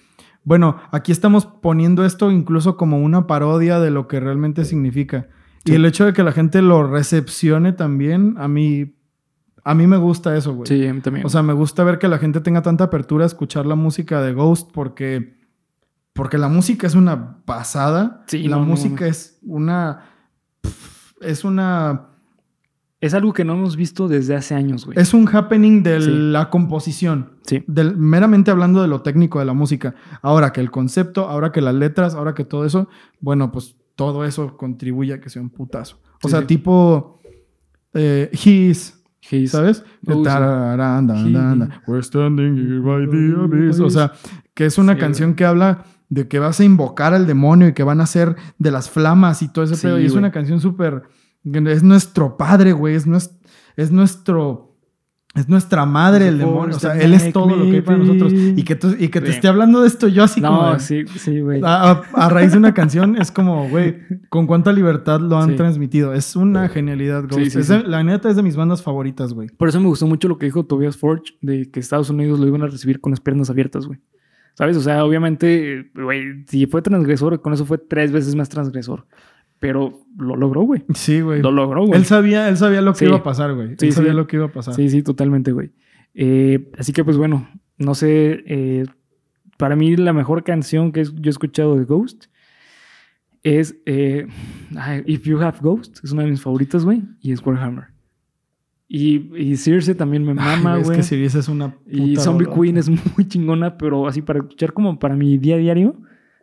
bueno, 0.44 0.78
aquí 0.92 1.12
estamos 1.12 1.46
poniendo 1.46 2.06
esto 2.06 2.32
incluso 2.32 2.78
como 2.78 3.00
una 3.00 3.28
parodia 3.28 3.80
de 3.80 3.92
lo 3.92 4.08
que 4.08 4.20
realmente 4.20 4.66
significa. 4.66 5.28
Sí. 5.66 5.74
Y 5.74 5.76
el 5.76 5.86
hecho 5.86 6.06
de 6.06 6.14
que 6.14 6.24
la 6.24 6.32
gente 6.32 6.62
lo 6.62 6.88
recepcione 6.88 7.74
también, 7.74 8.36
a 8.38 8.48
mí, 8.48 8.96
a 9.64 9.76
mí 9.76 9.86
me 9.86 9.98
gusta 9.98 10.36
eso, 10.36 10.54
güey. 10.56 10.68
Sí, 10.68 10.88
a 10.88 10.94
mí 10.94 11.02
también. 11.02 11.26
O 11.26 11.30
sea, 11.30 11.44
me 11.44 11.54
gusta 11.54 11.84
ver 11.84 12.00
que 12.00 12.08
la 12.08 12.18
gente 12.18 12.40
tenga 12.42 12.62
tanta 12.64 12.86
apertura 12.86 13.26
a 13.26 13.28
escuchar 13.28 13.66
la 13.68 13.76
música 13.76 14.22
de 14.22 14.34
Ghost 14.34 14.72
porque, 14.74 15.40
porque 16.14 16.38
la 16.40 16.48
música 16.48 16.88
es 16.88 16.96
una 16.96 17.44
pasada. 17.46 18.24
Sí, 18.28 18.48
la 18.48 18.56
no, 18.56 18.64
no 18.64 18.70
música 18.70 19.06
es 19.06 19.40
una... 19.44 20.06
Es 21.22 21.44
una... 21.44 22.08
es 23.02 23.14
algo 23.14 23.34
que 23.34 23.44
no 23.44 23.54
hemos 23.54 23.76
visto 23.76 24.08
desde 24.08 24.36
hace 24.36 24.56
años, 24.56 24.86
güey. 24.86 24.98
Es 24.98 25.14
un 25.14 25.28
happening 25.28 25.84
de 25.84 26.00
Sí. 26.02 26.10
la 26.12 26.50
composición. 26.50 27.32
Sí. 27.42 27.64
Del, 27.68 27.98
meramente 27.98 28.52
hablando 28.52 28.82
de 28.82 28.88
lo 28.88 29.02
técnico 29.02 29.40
de 29.40 29.46
la 29.46 29.54
música. 29.54 29.96
Ahora 30.22 30.54
que 30.54 30.62
el 30.62 30.72
concepto, 30.72 31.28
ahora 31.28 31.52
que 31.52 31.62
las 31.62 31.76
letras, 31.76 32.14
ahora 32.16 32.34
que 32.34 32.46
todo 32.46 32.66
eso, 32.66 32.88
bueno, 33.20 33.52
pues 33.52 33.76
todo 33.96 34.24
eso 34.24 34.56
contribuye 34.56 35.14
a 35.16 35.20
que 35.20 35.30
sea 35.30 35.42
un 35.42 35.50
putazo. 35.50 35.98
O 36.24 36.28
Sí, 36.28 36.32
sea, 36.32 36.40
sí. 36.42 36.46
tipo 36.48 37.20
eh, 37.94 38.30
His, 38.32 39.04
His- 39.30 39.52
¿sabes? 39.52 39.84
Oh, 40.08 40.24
He-. 40.24 41.68
We're 41.88 42.04
standing 42.04 42.58
here 42.58 42.80
by 42.80 43.08
the 43.10 43.36
abyss. 43.44 43.80
O 43.80 43.90
sea, 43.90 44.14
que 44.54 44.66
es 44.66 44.78
una 44.78 44.98
canción 44.98 45.34
que 45.36 45.46
habla 45.46 45.86
de 46.10 46.28
que 46.28 46.40
vas 46.40 46.60
a 46.60 46.64
invocar 46.64 47.14
al 47.14 47.26
demonio 47.26 47.70
y 47.70 47.74
que 47.74 47.84
van 47.84 48.02
a 48.02 48.06
ser 48.06 48.36
de 48.60 48.72
las 48.72 48.90
flamas 48.90 49.42
y 49.42 49.48
todo 49.48 49.66
ese 49.66 49.78
pedo. 49.82 50.00
Y 50.00 50.06
es 50.06 50.12
güey. 50.12 50.20
una 50.20 50.32
canción 50.32 50.60
súper. 50.60 51.04
Es 51.44 51.84
nuestro 51.84 52.38
padre, 52.38 52.74
güey. 52.74 52.96
Es, 52.96 53.08
nues- 53.08 53.32
es 53.76 53.92
nuestro. 53.92 54.68
es 55.34 55.48
nuestra 55.48 55.86
madre 55.86 56.28
el 56.28 56.38
demonio. 56.40 56.76
O 56.76 56.80
sea, 56.80 57.00
él 57.00 57.14
es 57.14 57.32
todo 57.32 57.56
lo 57.56 57.64
que 57.64 57.78
hay 57.78 57.82
para 57.82 57.98
nosotros. 58.00 58.34
Y 58.34 58.64
que, 58.64 58.76
tú- 58.76 58.96
y 59.00 59.08
que 59.08 59.22
te 59.22 59.28
Sí. 59.28 59.34
esté 59.36 59.48
hablando 59.48 59.80
de 59.82 59.88
esto 59.88 60.10
yo 60.10 60.26
así 60.26 60.42
como... 60.42 60.62
No, 60.64 60.74
de- 60.74 60.80
sí, 60.82 61.06
sí, 61.08 61.40
güey. 61.40 61.62
A, 61.64 61.92
a- 61.92 62.02
a 62.16 62.30
raíz 62.30 62.52
de 62.52 62.58
una 62.58 62.74
canción 62.74 63.16
es 63.16 63.32
como, 63.32 63.70
güey, 63.70 63.96
con 64.28 64.46
cuánta 64.46 64.74
libertad 64.74 65.22
lo 65.22 65.38
han 65.40 65.52
Sí. 65.52 65.56
transmitido. 65.56 66.14
Es 66.14 66.36
una 66.36 66.68
genialidad, 66.68 67.24
Ghost. 67.24 67.36
Sí, 67.46 67.50
sí, 67.50 67.60
Es 67.60 67.68
de- 67.70 67.80
sí. 67.80 67.84
La 67.88 68.04
neta 68.04 68.30
es 68.30 68.36
de 68.36 68.44
mis 68.44 68.58
bandas 68.58 68.84
favoritas, 68.84 69.34
güey. 69.34 69.48
Por 69.48 69.70
eso 69.70 69.80
me 69.80 69.88
gustó 69.88 70.06
mucho 70.06 70.28
lo 70.28 70.38
que 70.38 70.48
dijo 70.48 70.66
Tobias 70.66 70.98
Forge 70.98 71.34
de 71.42 71.72
que 71.72 71.80
Estados 71.80 72.10
Unidos 72.10 72.38
lo 72.42 72.46
iban 72.48 72.64
a 72.64 72.68
recibir 72.68 73.00
con 73.00 73.12
las 73.12 73.22
piernas 73.22 73.50
abiertas, 73.50 73.86
güey. 73.88 74.00
¿Sabes? 74.56 74.76
O 74.76 74.82
sea, 74.82 75.06
obviamente, 75.06 75.92
güey, 75.96 76.44
si 76.48 76.66
fue 76.66 76.82
transgresor, 76.82 77.42
con 77.42 77.54
eso 77.54 77.66
fue 77.66 77.78
tres 77.78 78.12
veces 78.12 78.36
más 78.36 78.50
transgresor. 78.50 79.08
Pero 79.62 80.02
lo 80.18 80.36
logró, 80.36 80.64
güey. 80.64 80.84
Sí, 80.94 81.22
güey. 81.22 81.42
Lo 81.42 81.52
logró, 81.52 81.86
güey. 81.86 81.98
Él 81.98 82.06
sabía, 82.06 82.50
él 82.50 82.58
sabía 82.58 82.82
lo 82.82 82.92
que 82.92 83.00
Sí. 83.00 83.06
iba 83.06 83.16
a 83.18 83.24
pasar, 83.24 83.54
güey. 83.54 83.76
Sí, 83.78 83.86
él 83.86 83.94
sabía 83.94 84.12
sí. 84.12 84.18
lo 84.18 84.28
que 84.28 84.36
iba 84.36 84.46
a 84.48 84.52
pasar. 84.52 84.74
Sí, 84.74 84.90
sí, 84.90 85.04
totalmente, 85.04 85.54
güey. 85.54 85.72
Eh, 86.14 86.70
así 86.78 86.92
que, 86.92 87.06
pues 87.06 87.16
bueno, 87.16 87.48
no 87.78 87.96
sé. 87.96 88.44
eh, 88.48 88.86
para 89.58 89.76
mí, 89.78 89.96
la 89.96 90.12
mejor 90.12 90.44
canción 90.44 90.92
que 90.92 91.00
es- 91.02 91.14
yo 91.16 91.30
he 91.30 91.30
escuchado 91.30 91.78
de 91.78 91.86
Ghost 91.86 92.26
es 93.44 93.76
eh, 93.86 94.28
If 95.06 95.24
You 95.24 95.40
Have 95.40 95.60
Ghost. 95.62 96.00
Es 96.04 96.12
una 96.12 96.24
de 96.24 96.32
mis 96.32 96.42
favoritas, 96.42 96.84
güey. 96.84 97.04
Y 97.22 97.32
es 97.32 97.46
Warhammer. 97.46 97.86
Y, 98.88 99.32
y 99.38 99.56
Circe 99.56 99.96
también 99.96 100.26
me 100.26 100.34
mama, 100.34 100.80
Es 100.80 100.86
güey. 100.86 100.98
que 100.98 101.04
Sirius 101.04 101.36
es 101.36 101.48
una 101.48 101.76
Y 101.88 102.18
Zombie. 102.18 102.48
Queen 102.48 102.78
es 102.78 102.90
muy 103.16 103.28
chingona, 103.28 103.78
pero 103.78 104.08
así 104.08 104.22
para 104.22 104.40
escuchar 104.40 104.74
como 104.74 105.00
para 105.00 105.16
mi 105.16 105.38
día 105.38 105.56
a 105.56 105.60
diario, 105.60 105.96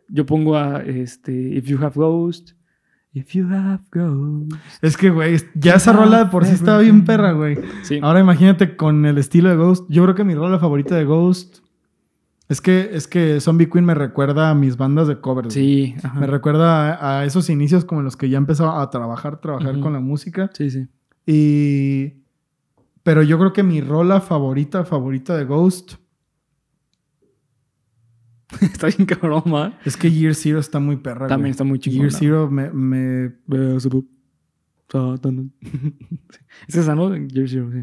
yo 0.08 0.24
pongo 0.24 0.56
a 0.56 0.82
este, 0.82 1.32
If 1.32 1.66
You 1.66 1.76
Have 1.78 1.96
Ghost. 1.96 2.52
If 3.18 3.32
You 3.32 3.46
Have 3.52 3.80
Ghost. 3.90 4.52
Es 4.82 4.96
que, 4.96 5.10
güey, 5.10 5.36
ya 5.54 5.74
esa 5.74 5.92
rola 5.92 6.24
de 6.24 6.30
por 6.30 6.44
sí 6.44 6.54
estaba 6.54 6.78
bien 6.78 7.04
perra, 7.04 7.32
güey. 7.32 7.58
Sí. 7.82 7.98
Ahora 8.02 8.20
imagínate 8.20 8.76
con 8.76 9.04
el 9.06 9.18
estilo 9.18 9.48
de 9.48 9.56
Ghost. 9.56 9.86
Yo 9.88 10.02
creo 10.04 10.14
que 10.14 10.24
mi 10.24 10.34
rola 10.34 10.58
favorita 10.58 10.94
de 10.94 11.04
Ghost 11.04 11.58
es 12.48 12.60
que, 12.60 12.90
es 12.92 13.06
que 13.06 13.40
Zombie 13.40 13.68
Queen 13.68 13.84
me 13.84 13.94
recuerda 13.94 14.50
a 14.50 14.54
mis 14.54 14.76
bandas 14.76 15.08
de 15.08 15.20
covers. 15.20 15.54
güey. 15.54 15.66
Sí, 15.66 15.94
ajá. 16.02 16.18
Me 16.18 16.26
recuerda 16.26 16.94
a, 16.94 17.20
a 17.20 17.24
esos 17.24 17.50
inicios 17.50 17.84
como 17.84 18.00
en 18.00 18.06
los 18.06 18.16
que 18.16 18.28
ya 18.28 18.38
empezaba 18.38 18.80
a 18.82 18.90
trabajar, 18.90 19.40
trabajar 19.40 19.80
con 19.80 19.92
la 19.92 20.00
música. 20.00 20.50
Sí, 20.54 20.70
sí. 20.70 20.86
Y. 21.26 22.22
Pero 23.02 23.22
yo 23.22 23.38
creo 23.38 23.52
que 23.52 23.62
mi 23.62 23.80
rola 23.80 24.20
favorita, 24.20 24.84
favorita 24.84 25.36
de 25.36 25.44
Ghost 25.44 25.94
está 28.60 28.86
bien 28.88 29.04
cabrón, 29.06 29.42
¿ma? 29.46 29.78
es 29.84 29.96
que 29.96 30.10
Year 30.10 30.34
Zero 30.34 30.58
está 30.58 30.78
muy 30.78 30.96
perra. 30.96 31.26
También 31.26 31.46
güey. 31.46 31.50
está 31.52 31.64
muy 31.64 31.78
chingona. 31.78 32.08
Year 32.08 32.12
Zero 32.12 32.50
me, 32.50 32.70
me-. 32.70 33.32
Es 36.68 36.76
esa, 36.76 36.94
¿no? 36.94 37.14
Year 37.14 37.48
Zero, 37.48 37.70
sí. 37.72 37.82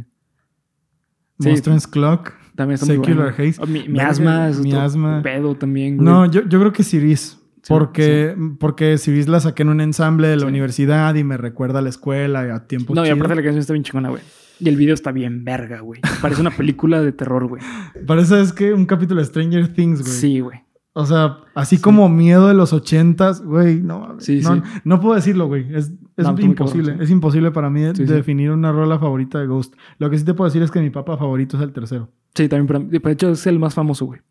Sí. 1.39 1.49
Monstrance 1.49 1.87
Clock. 1.89 2.31
También 2.55 2.75
está 2.75 2.85
muy 2.85 2.95
Secular 3.05 3.33
buena. 3.35 3.49
Haze. 3.51 3.61
Oh, 3.61 3.67
Mi, 3.67 3.81
mi 3.87 3.97
Verga, 3.97 4.09
asma 4.09 4.49
es 4.49 4.59
mi 4.59 4.73
asma. 4.73 5.21
pedo 5.21 5.55
también, 5.55 5.97
güey. 5.97 6.05
No, 6.05 6.25
yo, 6.31 6.43
yo 6.47 6.59
creo 6.59 6.71
que 6.71 6.83
Ciris. 6.83 7.37
Sí, 7.61 7.73
Porque, 7.73 8.35
porque 8.59 8.97
Ciris 8.97 9.27
la 9.27 9.39
saqué 9.39 9.63
en 9.63 9.69
un 9.69 9.81
ensamble 9.81 10.27
de 10.27 10.35
la 10.35 10.43
Sí. 10.43 10.47
universidad 10.47 11.13
y 11.15 11.23
me 11.23 11.35
recuerda 11.35 11.79
a 11.79 11.81
la 11.81 11.89
escuela 11.89 12.45
y 12.47 12.51
a 12.51 12.67
tiempo 12.67 12.93
No, 12.93 13.01
y 13.01 13.05
chido. 13.05 13.15
aparte 13.15 13.35
la 13.35 13.41
canción 13.41 13.59
está 13.59 13.73
bien 13.73 13.83
chingona, 13.83 14.09
güey. 14.09 14.21
Y 14.59 14.69
el 14.69 14.75
video 14.77 14.93
está 14.93 15.11
bien 15.11 15.43
verga, 15.43 15.81
güey. 15.81 15.99
Parece 16.21 16.41
una 16.41 16.51
película 16.51 17.01
de 17.01 17.11
terror, 17.11 17.47
güey. 17.47 17.61
Parece 18.07 18.39
es 18.41 18.53
que 18.53 18.73
un 18.73 18.85
capítulo 18.85 19.19
de 19.19 19.25
Stranger 19.27 19.73
Things, 19.73 20.01
güey. 20.01 20.13
Sí, 20.13 20.39
güey. 20.39 20.59
O 20.97 21.05
sea, 21.05 21.39
así 21.55 21.77
como 21.77 22.07
miedo 22.07 22.47
de 22.47 22.53
los 22.53 22.71
ochentas, 22.71 23.41
güey, 23.41 23.81
no. 23.81 24.15
Sí, 24.19 24.39
no, 24.41 24.55
sí. 24.55 24.61
no 24.85 25.01
puedo 25.01 25.15
decirlo, 25.15 25.47
güey. 25.47 25.67
Es, 25.75 25.91
es 26.15 26.25
No, 26.25 26.39
imposible. 26.39 26.85
cabrón. 26.91 27.03
Es 27.03 27.09
imposible 27.11 27.51
para 27.51 27.69
mí 27.69 27.81
de- 27.81 27.91
definir 27.93 28.49
una 28.51 28.71
rola 28.71 28.97
favorita 28.97 29.39
de 29.39 29.47
Ghost. 29.47 29.73
Lo 29.99 30.09
que 30.09 30.17
sí 30.17 30.23
te 30.23 30.33
puedo 30.33 30.47
decir 30.47 30.61
es 30.61 30.71
que 30.71 30.79
mi 30.79 30.89
papá 30.91 31.17
favorito 31.17 31.57
es 31.57 31.63
el 31.63 31.73
tercero. 31.73 32.09
Sí, 32.33 32.47
también 32.47 32.67
para 32.67 32.79
mí. 32.79 32.85
De 32.97 33.11
hecho, 33.11 33.31
es 33.31 33.45
el 33.45 33.59
más 33.59 33.73
famoso, 33.73 34.05
güey. 34.05 34.21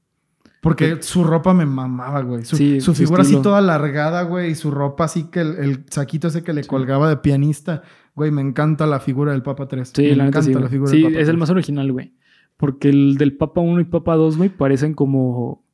Porque 0.63 1.03
su 1.03 1.25
ropa 1.25 1.53
me 1.53 1.67
mamaba, 1.67 2.23
güey. 2.23 2.47
Su, 2.47 2.57
Sí, 2.57 2.81
su 2.81 2.95
su 2.95 2.95
figura 2.95 3.21
así 3.21 3.37
toda 3.43 3.59
alargada, 3.59 4.23
güey. 4.23 4.53
Y 4.53 4.55
su 4.55 4.71
ropa 4.71 5.05
así 5.05 5.25
que 5.25 5.41
el, 5.43 5.57
el 5.57 5.85
saquito 5.91 6.29
ese 6.29 6.43
que 6.43 6.55
le 6.55 6.65
colgaba 6.65 7.11
de 7.11 7.19
pianista. 7.19 7.83
Güey, 8.15 8.31
me 8.31 8.43
encanta 8.43 8.87
la 8.87 9.01
figura 9.01 9.33
del 9.33 9.43
Papa 9.43 9.67
3. 9.67 9.93
Sí, 9.95 10.03
me 10.03 10.17
la 10.17 10.27
encanta 10.29 10.43
sí. 10.43 10.55
la 10.55 10.69
figura 10.69 10.91
Sí, 10.91 10.97
del 10.99 11.05
Papa 11.07 11.15
es 11.23 11.29
el 11.29 11.35
3. 11.35 11.39
más 11.39 11.51
original, 11.51 11.93
güey. 11.93 12.15
Porque 12.57 12.89
el 12.89 13.17
del 13.17 13.37
Papa 13.37 13.61
1 13.61 13.81
y 13.81 13.85
Papa 13.85 14.15
2, 14.15 14.37
güey, 14.37 14.49
parecen 14.51 14.95
como 14.95 15.65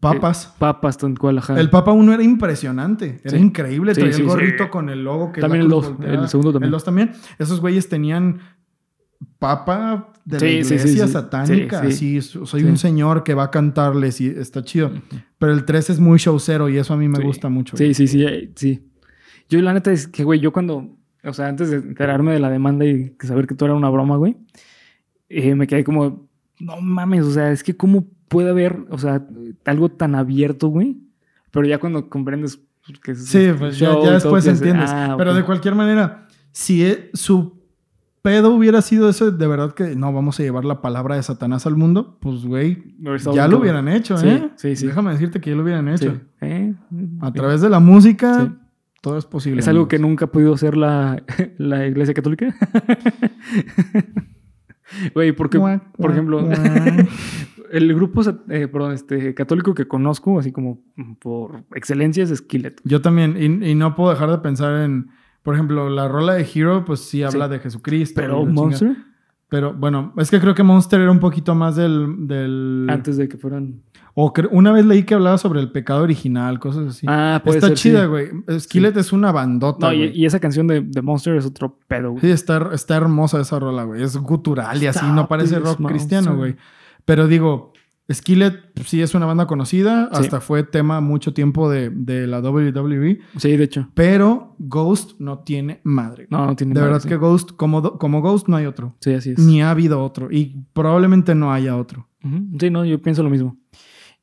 Papas. 0.00 0.54
papas, 0.58 0.96
tal 0.98 1.18
cual, 1.18 1.38
ajá. 1.38 1.58
El 1.60 1.68
Papa 1.70 1.92
1 1.92 2.12
era 2.14 2.22
impresionante. 2.22 3.20
Era 3.24 3.36
Sí. 3.38 3.42
increíble. 3.44 3.94
Sí, 3.94 4.00
Traía 4.00 4.14
sí, 4.14 4.22
el 4.22 4.28
sí. 4.28 4.32
gorrito 4.34 4.70
con 4.70 4.88
el 4.88 5.02
logo 5.04 5.32
que 5.32 5.40
También 5.40 5.60
la 5.60 5.64
el 5.66 5.70
cruz 5.70 5.84
dos, 5.86 5.96
volteada. 5.98 6.22
el 6.22 6.28
segundo 6.28 6.52
también. 6.52 6.68
El 6.68 6.72
2 6.72 6.84
también. 6.84 7.12
Esos 7.38 7.60
güeyes 7.60 7.88
tenían 7.88 8.38
papa 9.38 10.12
de 10.24 10.34
la 10.36 10.40
Sí, 10.40 10.46
sí, 10.58 10.64
sí, 10.64 10.74
iglesia 10.74 11.06
sí. 11.06 11.12
satánica. 11.12 11.80
Sí, 11.82 11.86
Así, 11.88 12.20
so- 12.22 12.46
soy 12.46 12.60
Sí. 12.62 12.66
un 12.66 12.76
señor 12.76 13.24
que 13.24 13.34
va 13.34 13.44
a 13.44 13.50
cantarles 13.50 14.20
y 14.20 14.28
está 14.28 14.62
chido. 14.62 14.90
Pero 15.38 15.52
el 15.52 15.64
3 15.64 15.90
es 15.90 16.00
muy 16.00 16.18
showcero 16.18 16.68
y 16.68 16.76
eso 16.78 16.94
a 16.94 16.96
mí 16.96 17.08
me 17.08 17.18
Sí. 17.18 17.22
gusta 17.24 17.48
mucho. 17.48 17.76
Sí, 17.76 17.94
sí, 17.94 18.06
sí, 18.06 18.24
eh, 18.24 18.52
sí. 18.54 18.84
Yo 19.48 19.60
la 19.62 19.72
neta 19.72 19.90
es 19.92 20.06
que, 20.06 20.24
güey, 20.24 20.40
yo 20.40 20.52
cuando, 20.52 20.96
o 21.24 21.32
sea, 21.32 21.48
antes 21.48 21.70
de 21.70 21.76
enterarme 21.76 22.32
de 22.32 22.40
la 22.40 22.50
demanda 22.50 22.84
y 22.84 23.14
saber 23.20 23.46
que 23.46 23.54
todo 23.54 23.66
era 23.70 23.74
una 23.76 23.90
broma, 23.90 24.16
güey, 24.16 24.36
eh, 25.28 25.54
me 25.54 25.66
quedé 25.66 25.84
como, 25.84 26.26
no 26.60 26.80
mames, 26.80 27.24
o 27.24 27.30
sea, 27.32 27.50
es 27.52 27.62
que 27.62 27.76
cómo 27.76 28.04
puede 28.28 28.50
haber, 28.50 28.84
o 28.90 28.98
sea, 28.98 29.26
algo 29.64 29.88
tan 29.90 30.14
abierto, 30.14 30.68
güey. 30.68 30.98
Pero 31.50 31.66
ya 31.66 31.78
cuando 31.78 32.08
comprendes 32.08 32.60
que 33.02 33.12
es 33.12 33.26
Sí, 33.26 33.48
pues 33.58 33.78
ya, 33.78 33.86
show 33.88 33.96
ya 33.96 34.00
todo, 34.04 34.12
después 34.14 34.44
piensas, 34.44 34.66
entiendes. 34.66 34.90
ah, 34.92 35.14
Pero 35.18 35.30
ok. 35.32 35.36
de 35.36 35.44
cualquier 35.44 35.74
manera, 35.74 36.26
si 36.52 36.84
e- 36.84 37.10
su 37.14 37.58
pedo 38.22 38.50
hubiera 38.54 38.80
sido 38.82 39.08
eso, 39.08 39.30
de 39.30 39.46
verdad 39.46 39.72
que 39.74 39.94
no 39.96 40.12
vamos 40.12 40.38
a 40.40 40.42
llevar 40.42 40.64
la 40.64 40.80
palabra 40.82 41.16
de 41.16 41.22
Satanás 41.22 41.66
al 41.66 41.76
mundo, 41.76 42.18
pues 42.20 42.44
güey, 42.44 42.94
ya 43.34 43.46
lo 43.48 43.58
hubieran 43.58 43.88
hecho, 43.88 44.16
Sí, 44.18 44.28
¿eh? 44.28 44.50
sí, 44.56 44.76
sí. 44.76 44.86
Déjame 44.86 45.12
decirte 45.12 45.40
que 45.40 45.50
ya 45.50 45.56
lo 45.56 45.62
hubieran 45.62 45.88
hecho. 45.88 46.12
Sí. 46.12 46.20
¿Eh? 46.42 46.74
A 47.20 47.32
través 47.32 47.60
de 47.60 47.68
la 47.70 47.78
música, 47.80 48.44
Sí. 48.46 48.52
Todo 49.08 49.18
es 49.18 49.26
posible. 49.26 49.60
Es 49.60 49.68
algo 49.68 49.80
amigos. 49.82 49.88
que 49.90 49.98
nunca 49.98 50.24
ha 50.26 50.28
podido 50.32 50.54
hacer 50.54 50.76
la, 50.76 51.22
la 51.58 51.86
iglesia 51.86 52.14
católica. 52.14 52.54
Güey, 55.14 55.32
porque, 55.32 55.58
Guac, 55.58 55.96
por 55.98 56.10
ejemplo, 56.12 56.42
guac. 56.42 56.58
el 57.70 57.94
grupo 57.94 58.22
eh, 58.48 58.68
perdón, 58.68 58.92
este, 58.92 59.34
católico 59.34 59.74
que 59.74 59.86
conozco, 59.86 60.38
así 60.38 60.50
como 60.50 60.80
por 61.20 61.64
excelencia, 61.74 62.24
es 62.24 62.34
Skillet. 62.34 62.80
Yo 62.84 63.02
también, 63.02 63.36
y, 63.38 63.70
y 63.70 63.74
no 63.74 63.94
puedo 63.94 64.08
dejar 64.10 64.30
de 64.30 64.38
pensar 64.38 64.82
en, 64.84 65.10
por 65.42 65.54
ejemplo, 65.54 65.90
la 65.90 66.08
rola 66.08 66.34
de 66.34 66.48
Hero, 66.54 66.84
pues 66.86 67.00
sí 67.00 67.22
habla 67.22 67.46
Sí. 67.48 67.52
de 67.52 67.58
Jesucristo. 67.58 68.18
Pero 68.18 68.46
Monster. 68.46 68.96
Pero 69.50 69.74
bueno, 69.74 70.14
es 70.16 70.30
que 70.30 70.40
creo 70.40 70.54
que 70.54 70.62
Monster 70.62 71.00
era 71.00 71.10
un 71.10 71.20
poquito 71.20 71.54
más 71.54 71.76
del... 71.76 72.26
del... 72.26 72.86
antes 72.90 73.16
de 73.16 73.28
que 73.28 73.36
fueran. 73.38 73.82
O 74.20 74.32
una 74.50 74.72
vez 74.72 74.84
leí 74.84 75.04
que 75.04 75.14
hablaba 75.14 75.38
sobre 75.38 75.60
el 75.60 75.70
pecado 75.70 76.02
original, 76.02 76.58
cosas 76.58 76.88
así. 76.88 77.06
Ah, 77.08 77.40
puede 77.44 77.58
está 77.58 77.68
ser, 77.68 77.76
chida, 77.76 78.02
sí. 78.02 78.08
güey. 78.08 78.28
Skillet 78.58 78.96
es 78.96 79.12
una 79.12 79.30
bandota, 79.30 79.86
No, 79.86 79.92
y, 79.94 80.26
esa 80.26 80.40
canción 80.40 80.66
de, 80.66 80.80
de 80.80 81.02
Monster 81.02 81.36
es 81.36 81.46
otro 81.46 81.78
pedo, 81.86 82.10
güey. 82.10 82.22
Sí, 82.22 82.30
está, 82.32 82.70
está 82.72 82.96
hermosa 82.96 83.40
esa 83.40 83.60
rola, 83.60 83.84
güey. 83.84 84.02
Es 84.02 84.16
gutural 84.16 84.82
y 84.82 84.86
así, 84.88 85.06
no 85.06 85.28
parece 85.28 85.60
rock 85.60 85.78
monster. 85.78 85.86
cristiano, 85.86 86.36
güey. 86.36 86.56
Pero 87.04 87.28
digo, 87.28 87.72
Skillet 88.12 88.72
pues, 88.74 88.88
sí 88.88 89.02
es 89.02 89.14
una 89.14 89.26
banda 89.26 89.46
conocida, 89.46 90.08
Sí. 90.12 90.22
hasta 90.22 90.40
fue 90.40 90.64
tema 90.64 91.00
mucho 91.00 91.32
tiempo 91.32 91.70
de, 91.70 91.90
de 91.90 92.26
la 92.26 92.40
WWE, 92.40 93.20
Sí, 93.36 93.56
de 93.56 93.62
hecho. 93.62 93.88
pero 93.94 94.56
Ghost 94.58 95.20
no 95.20 95.40
tiene 95.44 95.80
madre. 95.84 96.26
No, 96.28 96.44
no 96.44 96.56
tiene 96.56 96.74
de 96.74 96.80
madre, 96.80 96.88
verdad 96.92 97.02
sí. 97.04 97.08
que 97.08 97.16
Ghost, 97.16 97.52
como, 97.52 97.98
como 97.98 98.20
Ghost 98.20 98.48
no 98.48 98.56
hay 98.56 98.66
otro. 98.66 98.96
Sí, 99.00 99.12
así 99.12 99.30
es. 99.30 99.38
Ni 99.38 99.62
ha 99.62 99.70
habido 99.70 100.02
otro. 100.02 100.28
Y 100.32 100.64
probablemente 100.72 101.36
no 101.36 101.52
haya 101.52 101.76
otro. 101.76 102.08
Sí, 102.58 102.68
no, 102.68 102.84
yo 102.84 103.00
pienso 103.00 103.22
lo 103.22 103.30
mismo. 103.30 103.56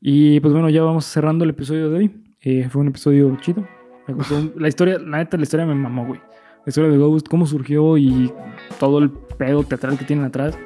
Y 0.07 0.39
pues 0.39 0.53
bueno, 0.53 0.69
ya 0.69 0.83
vamos 0.83 1.03
cerrando 1.05 1.43
el 1.45 1.49
episodio 1.49 1.89
de 1.89 1.97
hoy. 1.97 2.11
Eh, 2.41 2.67
fue 2.69 2.79
un 2.83 2.89
episodio 2.89 3.35
chido. 3.41 3.67
Me 4.07 4.13
gustó. 4.13 4.51
la 4.55 4.67
historia, 4.67 4.99
la 4.99 5.17
neta, 5.17 5.35
la 5.35 5.41
historia 5.41 5.65
me 5.65 5.73
mamó, 5.73 6.05
güey. 6.05 6.19
La 6.63 6.69
historia 6.69 6.91
de 6.91 6.97
Ghost, 6.99 7.27
cómo 7.27 7.47
surgió 7.47 7.97
y 7.97 8.31
todo 8.79 8.99
el 8.99 9.09
pedo 9.09 9.63
teatral 9.63 9.97
que 9.97 10.05
tienen 10.05 10.23
atrás 10.25 10.59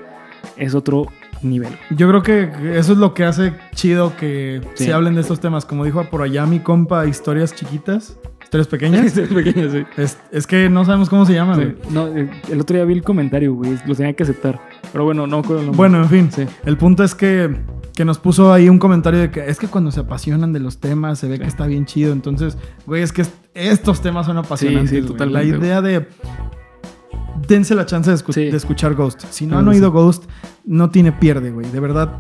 es 0.58 0.76
otro 0.76 1.06
nivel. 1.42 1.72
Yo 1.96 2.10
creo 2.10 2.22
que 2.22 2.78
eso 2.78 2.92
es 2.92 2.98
lo 2.98 3.14
que 3.14 3.24
hace 3.24 3.54
chido 3.76 4.14
que 4.18 4.60
Sí. 4.74 4.84
se 4.86 4.94
hablen 4.94 5.16
de 5.16 5.22
estos 5.22 5.40
temas. 5.40 5.64
Como 5.66 5.86
dijo 5.86 6.04
por 6.10 6.22
allá 6.22 6.46
mi 6.46 6.60
compa, 6.60 7.08
historias 7.08 7.56
chiquitas, 7.56 8.20
historias 8.50 8.68
pequeñas. 8.68 9.06
es 9.18 9.30
pequeño, 9.30 9.70
sí. 9.72 9.84
es, 9.98 10.18
es 10.32 10.48
que 10.48 10.70
no 10.70 10.84
sabemos 10.84 11.08
cómo 11.10 11.24
se 11.26 11.34
llama, 11.34 11.56
Sí. 11.56 11.62
güey. 11.62 11.76
No, 11.92 12.08
eh, 12.08 12.30
el 12.50 12.60
otro 12.60 12.76
día 12.76 12.84
vi 12.86 12.94
el 12.94 13.04
comentario, 13.04 13.54
güey. 13.54 13.78
Lo 13.86 13.94
tenía 13.96 14.14
que 14.14 14.24
aceptar. 14.24 14.60
Pero 14.92 15.04
bueno, 15.06 15.28
no 15.28 15.42
nombre. 15.44 15.70
Bueno, 15.76 16.00
en 16.02 16.10
fin. 16.10 16.30
Sí. 16.32 16.46
El 16.66 16.76
punto 16.78 17.04
es 17.04 17.14
que, 17.14 17.56
que 17.96 18.06
nos 18.06 18.18
puso 18.18 18.52
ahí 18.52 18.68
un 18.68 18.80
comentario 18.80 19.20
de 19.20 19.30
que 19.30 19.48
es 19.48 19.60
que 19.60 19.68
cuando 19.68 19.92
se 19.92 20.00
apasionan 20.00 20.52
de 20.52 20.60
los 20.60 20.80
temas 20.80 21.20
se 21.20 21.28
ve 21.28 21.36
Sí. 21.36 21.42
que 21.44 21.48
está 21.48 21.68
bien 21.68 21.86
chido. 21.86 22.12
Entonces, 22.12 22.58
güey, 22.88 23.04
es 23.04 23.14
que 23.14 23.22
est- 23.22 23.36
estos 23.54 24.02
temas 24.02 24.26
son 24.26 24.38
apasionantes. 24.38 24.90
Sí, 24.90 25.02
totalmente, 25.08 25.52
La 25.52 25.58
idea 25.58 25.82
de. 25.84 26.08
Dense 27.48 27.74
la 27.76 27.86
chance 27.86 28.10
de, 28.10 28.18
escu- 28.18 28.34
Sí. 28.34 28.46
de 28.50 28.58
escuchar 28.58 28.96
Ghost. 28.96 29.26
Si 29.30 29.46
no 29.46 29.58
han 29.60 29.66
sí. 29.66 29.70
oído 29.72 29.92
Ghost, 29.92 30.26
no 30.66 30.90
tiene 30.90 31.12
pierde, 31.12 31.52
güey. 31.52 31.70
De 31.72 31.80
verdad, 31.80 32.20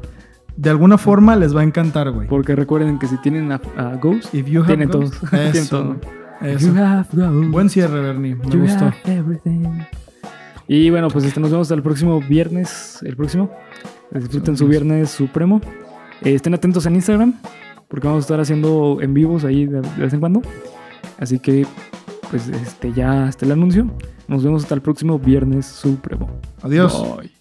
de 0.55 0.69
alguna 0.69 0.97
forma 0.97 1.35
les 1.35 1.55
va 1.55 1.61
a 1.61 1.63
encantar, 1.63 2.11
güey. 2.11 2.27
Porque 2.27 2.55
recuerden 2.55 2.99
que 2.99 3.07
si 3.07 3.17
tienen 3.17 3.51
a, 3.51 3.61
a 3.77 3.95
Ghost, 3.95 4.33
If 4.33 4.47
you 4.47 4.59
have 4.61 4.67
tienen 4.67 4.89
Ghost, 4.89 5.13
todos. 5.15 5.29
tienen 5.29 5.47
Eso, 5.55 5.77
todo. 5.83 5.95
Eso. 6.41 6.73
Buen 7.49 7.69
cierre, 7.69 7.99
Bernie. 7.99 8.35
Me 8.35 8.49
You 8.49 8.61
gustó. 8.61 8.91
Y 10.67 10.89
bueno, 10.89 11.09
pues 11.09 11.25
este, 11.25 11.39
nos 11.39 11.51
vemos 11.51 11.65
hasta 11.65 11.75
el 11.75 11.83
próximo 11.83 12.21
viernes. 12.21 12.99
El 13.03 13.15
próximo. 13.15 13.51
Disfruten 14.11 14.57
su 14.57 14.67
viernes 14.67 15.09
supremo. 15.09 15.61
Eh, 16.21 16.35
estén 16.35 16.53
atentos 16.53 16.85
en 16.85 16.95
Instagram. 16.95 17.33
Porque 17.87 18.07
vamos 18.07 18.21
a 18.21 18.25
estar 18.25 18.39
haciendo 18.39 18.99
en 19.01 19.13
vivos 19.13 19.45
ahí 19.45 19.65
de, 19.65 19.81
de 19.81 20.01
vez 20.01 20.13
en 20.13 20.19
cuando. 20.19 20.41
Así 21.17 21.39
que, 21.39 21.65
pues 22.29 22.47
este, 22.47 22.93
ya 22.93 23.27
está 23.27 23.45
el 23.45 23.51
anuncio. 23.51 23.89
Nos 24.27 24.43
vemos 24.43 24.63
hasta 24.63 24.75
el 24.75 24.81
próximo 24.81 25.17
viernes 25.17 25.65
supremo. 25.65 26.29
Adiós. 26.61 27.17
Bye. 27.17 27.38